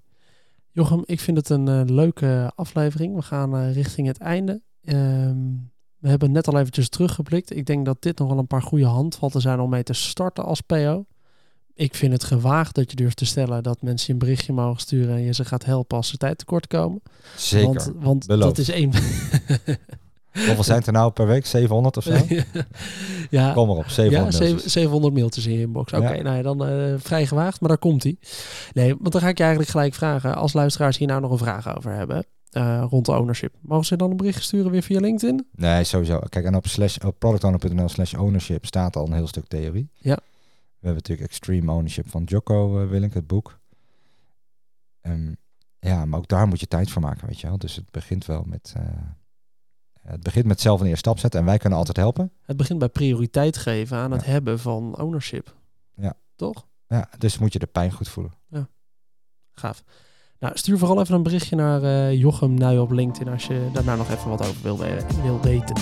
Jochem, 0.70 1.02
ik 1.07 1.20
vind 1.20 1.37
het 1.37 1.48
een 1.48 1.66
uh, 1.66 1.83
leuke 1.85 2.52
aflevering. 2.54 3.14
We 3.14 3.22
gaan 3.22 3.57
uh, 3.57 3.74
richting 3.74 4.07
het 4.07 4.18
einde. 4.18 4.62
Um, 4.83 5.70
we 5.98 6.09
hebben 6.09 6.33
net 6.33 6.48
al 6.48 6.59
eventjes 6.59 6.88
teruggeblikt. 6.88 7.57
Ik 7.57 7.66
denk 7.66 7.85
dat 7.85 8.02
dit 8.02 8.18
nog 8.18 8.28
wel 8.28 8.38
een 8.38 8.46
paar 8.46 8.62
goede 8.62 8.87
handvatten 8.87 9.40
zijn 9.40 9.61
om 9.61 9.70
mee 9.70 9.83
te 9.83 9.92
starten 9.92 10.44
als 10.44 10.61
PO. 10.61 11.07
Ik 11.74 11.94
vind 11.94 12.12
het 12.12 12.24
gewaagd 12.24 12.74
dat 12.74 12.90
je 12.90 12.96
durft 12.96 13.16
te 13.16 13.24
stellen 13.24 13.62
dat 13.62 13.83
mensen 13.83 14.07
je 14.07 14.12
een 14.12 14.18
berichtje 14.18 14.52
mogen 14.52 14.81
sturen 14.81 15.14
en 15.14 15.22
je 15.22 15.35
ze 15.35 15.44
gaat 15.44 15.64
helpen 15.64 15.96
als 15.96 16.09
ze 16.09 16.16
tijd 16.16 16.38
tekort 16.38 16.66
komen. 16.66 17.02
Zeker. 17.37 17.92
Want, 17.94 18.26
want 18.26 18.26
dat 18.26 18.59
is 18.59 18.68
één. 18.68 18.90
Hoeveel 20.46 20.64
zijn 20.64 20.83
er 20.85 20.92
nou 20.92 21.12
per 21.12 21.27
week? 21.27 21.46
700 21.46 21.96
of 21.96 22.05
zo? 22.05 22.16
ja. 23.31 23.53
Kom 23.53 23.70
erop, 23.70 23.88
700 23.88 24.38
Ja, 24.38 24.68
700 24.68 25.14
mailtjes 25.14 25.46
in 25.46 25.53
je 25.53 25.61
inbox. 25.61 25.92
Oké, 25.92 26.22
nou 26.22 26.37
ja, 26.37 26.42
dan 26.42 26.68
uh, 26.68 26.94
vrij 26.98 27.27
gewaagd, 27.27 27.61
maar 27.61 27.68
daar 27.68 27.79
komt 27.79 28.03
hij. 28.03 28.16
Nee, 28.72 28.96
want 28.98 29.12
dan 29.12 29.20
ga 29.20 29.29
ik 29.29 29.37
je 29.37 29.42
eigenlijk 29.42 29.72
gelijk 29.72 29.94
vragen, 29.94 30.35
als 30.35 30.53
luisteraars 30.53 30.98
hier 30.98 31.09
nou 31.09 31.20
nog 31.20 31.31
een 31.31 31.38
vraag 31.38 31.77
over 31.77 31.92
hebben, 31.92 32.27
uh, 32.53 32.85
rond 32.90 33.07
de 33.07 33.12
ownership. 33.12 33.55
Mogen 33.61 33.87
ze 33.87 33.96
dan 33.96 34.11
een 34.11 34.16
bericht 34.16 34.42
sturen 34.42 34.70
weer 34.70 34.83
via 34.83 35.01
LinkedIn? 35.01 35.46
Nee, 35.53 35.85
sowieso. 35.85 36.18
Kijk, 36.29 36.44
en 36.44 36.55
op, 36.55 36.66
slash, 36.66 36.96
op 36.96 37.18
productowner.nl 37.18 37.88
slash 37.88 38.14
ownership 38.14 38.66
staat 38.66 38.96
al 38.96 39.07
een 39.07 39.12
heel 39.12 39.27
stuk 39.27 39.46
theorie. 39.46 39.90
Ja. 39.94 40.18
We 40.81 40.87
hebben 40.87 41.03
natuurlijk 41.03 41.29
Extreme 41.29 41.72
Ownership 41.72 42.11
van 42.11 42.22
Jocko 42.24 42.83
uh, 42.83 42.88
Willink, 42.88 43.14
het 43.14 43.27
boek. 43.27 43.59
Um, 45.03 45.37
ja, 45.81 46.05
maar 46.05 46.18
ook 46.18 46.29
daar 46.29 46.48
moet 46.48 46.61
je 46.61 46.66
tijd 46.66 46.90
voor 46.90 47.03
maken, 47.03 47.27
weet 47.27 47.40
je 47.40 47.46
wel. 47.46 47.59
Dus 47.59 47.77
het 47.77 47.90
begint 47.90 48.27
wel 48.27 48.44
met... 48.46 48.74
Uh, 48.77 48.83
het 50.11 50.23
begint 50.23 50.47
met 50.47 50.61
zelf 50.61 50.81
een 50.81 50.87
eerste 50.87 50.99
stap 50.99 51.18
zetten 51.18 51.40
en 51.40 51.47
wij 51.47 51.59
kunnen 51.59 51.79
altijd 51.79 51.97
helpen. 51.97 52.33
Het 52.42 52.57
begint 52.57 52.79
bij 52.79 52.88
prioriteit 52.88 53.57
geven 53.57 53.97
aan 53.97 54.11
het 54.11 54.25
hebben 54.25 54.59
van 54.59 55.01
ownership. 55.01 55.55
Ja. 55.94 56.14
Toch? 56.37 56.66
Ja, 56.87 57.09
dus 57.18 57.38
moet 57.38 57.53
je 57.53 57.59
de 57.59 57.66
pijn 57.66 57.92
goed 57.92 58.09
voelen. 58.09 58.33
Ja. 58.49 58.68
Gaaf. 59.55 59.85
Nou, 60.38 60.59
stuur 60.59 60.79
vooral 60.79 61.01
even 61.01 61.14
een 61.14 61.23
berichtje 61.23 61.57
naar 61.57 61.83
uh, 61.83 62.14
Jochem 62.14 62.55
nu 62.55 62.79
op 62.79 62.90
LinkedIn 62.90 63.33
als 63.33 63.47
je 63.47 63.71
daar 63.73 63.85
nou 63.85 63.99
nog 63.99 64.11
even 64.11 64.29
wat 64.29 64.40
over 64.40 64.62
wil, 64.62 64.79
wil 65.23 65.40
weten. 65.40 65.77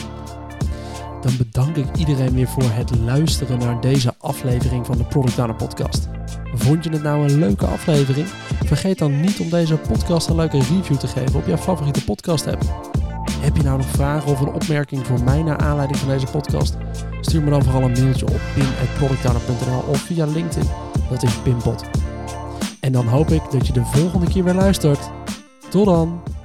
Dan 1.21 1.37
bedank 1.37 1.77
ik 1.77 1.97
iedereen 1.97 2.35
weer 2.35 2.49
voor 2.49 2.63
het 2.63 2.97
luisteren 2.97 3.59
naar 3.59 3.81
deze 3.81 4.15
aflevering 4.19 4.87
van 4.87 4.99
de 4.99 5.05
Product 5.05 5.39
Owner 5.39 5.57
Podcast. 5.57 6.09
Vond 6.55 6.85
je 6.85 6.91
het 6.91 7.03
nou 7.03 7.29
een 7.29 7.39
leuke 7.39 7.67
aflevering? 7.67 8.27
Vergeet 8.65 8.99
dan 8.99 9.21
niet 9.21 9.41
om 9.41 9.51
deze 9.51 9.77
podcast 9.77 10.29
een 10.29 10.37
leuke 10.37 10.59
review 10.59 10.97
te 10.97 11.07
geven 11.07 11.41
op 11.41 11.47
jouw 11.47 11.57
favoriete 11.57 12.05
podcast 12.05 12.47
app. 12.47 13.05
Heb 13.31 13.57
je 13.57 13.63
nou 13.63 13.77
nog 13.77 13.87
vragen 13.87 14.33
of 14.33 14.41
een 14.41 14.53
opmerking 14.53 15.07
voor 15.07 15.23
mij 15.25 15.43
naar 15.43 15.57
aanleiding 15.57 15.99
van 15.99 16.09
deze 16.09 16.27
podcast? 16.27 16.77
Stuur 17.21 17.43
me 17.43 17.51
dan 17.51 17.65
vooral 17.65 17.83
een 17.83 18.03
mailtje 18.03 18.27
op 18.27 18.41
pim.productowner.nl 18.55 19.85
of 19.89 19.99
via 19.99 20.27
LinkedIn. 20.27 20.71
Dat 21.11 21.23
is 21.23 21.39
Pimpot. 21.39 21.85
En 22.81 22.93
dan 22.93 23.07
hoop 23.07 23.29
ik 23.29 23.43
dat 23.51 23.67
je 23.67 23.73
de 23.73 23.85
volgende 23.85 24.27
keer 24.27 24.45
weer 24.45 24.55
luistert. 24.55 25.11
Tot 25.71 25.85
dan! 25.85 26.36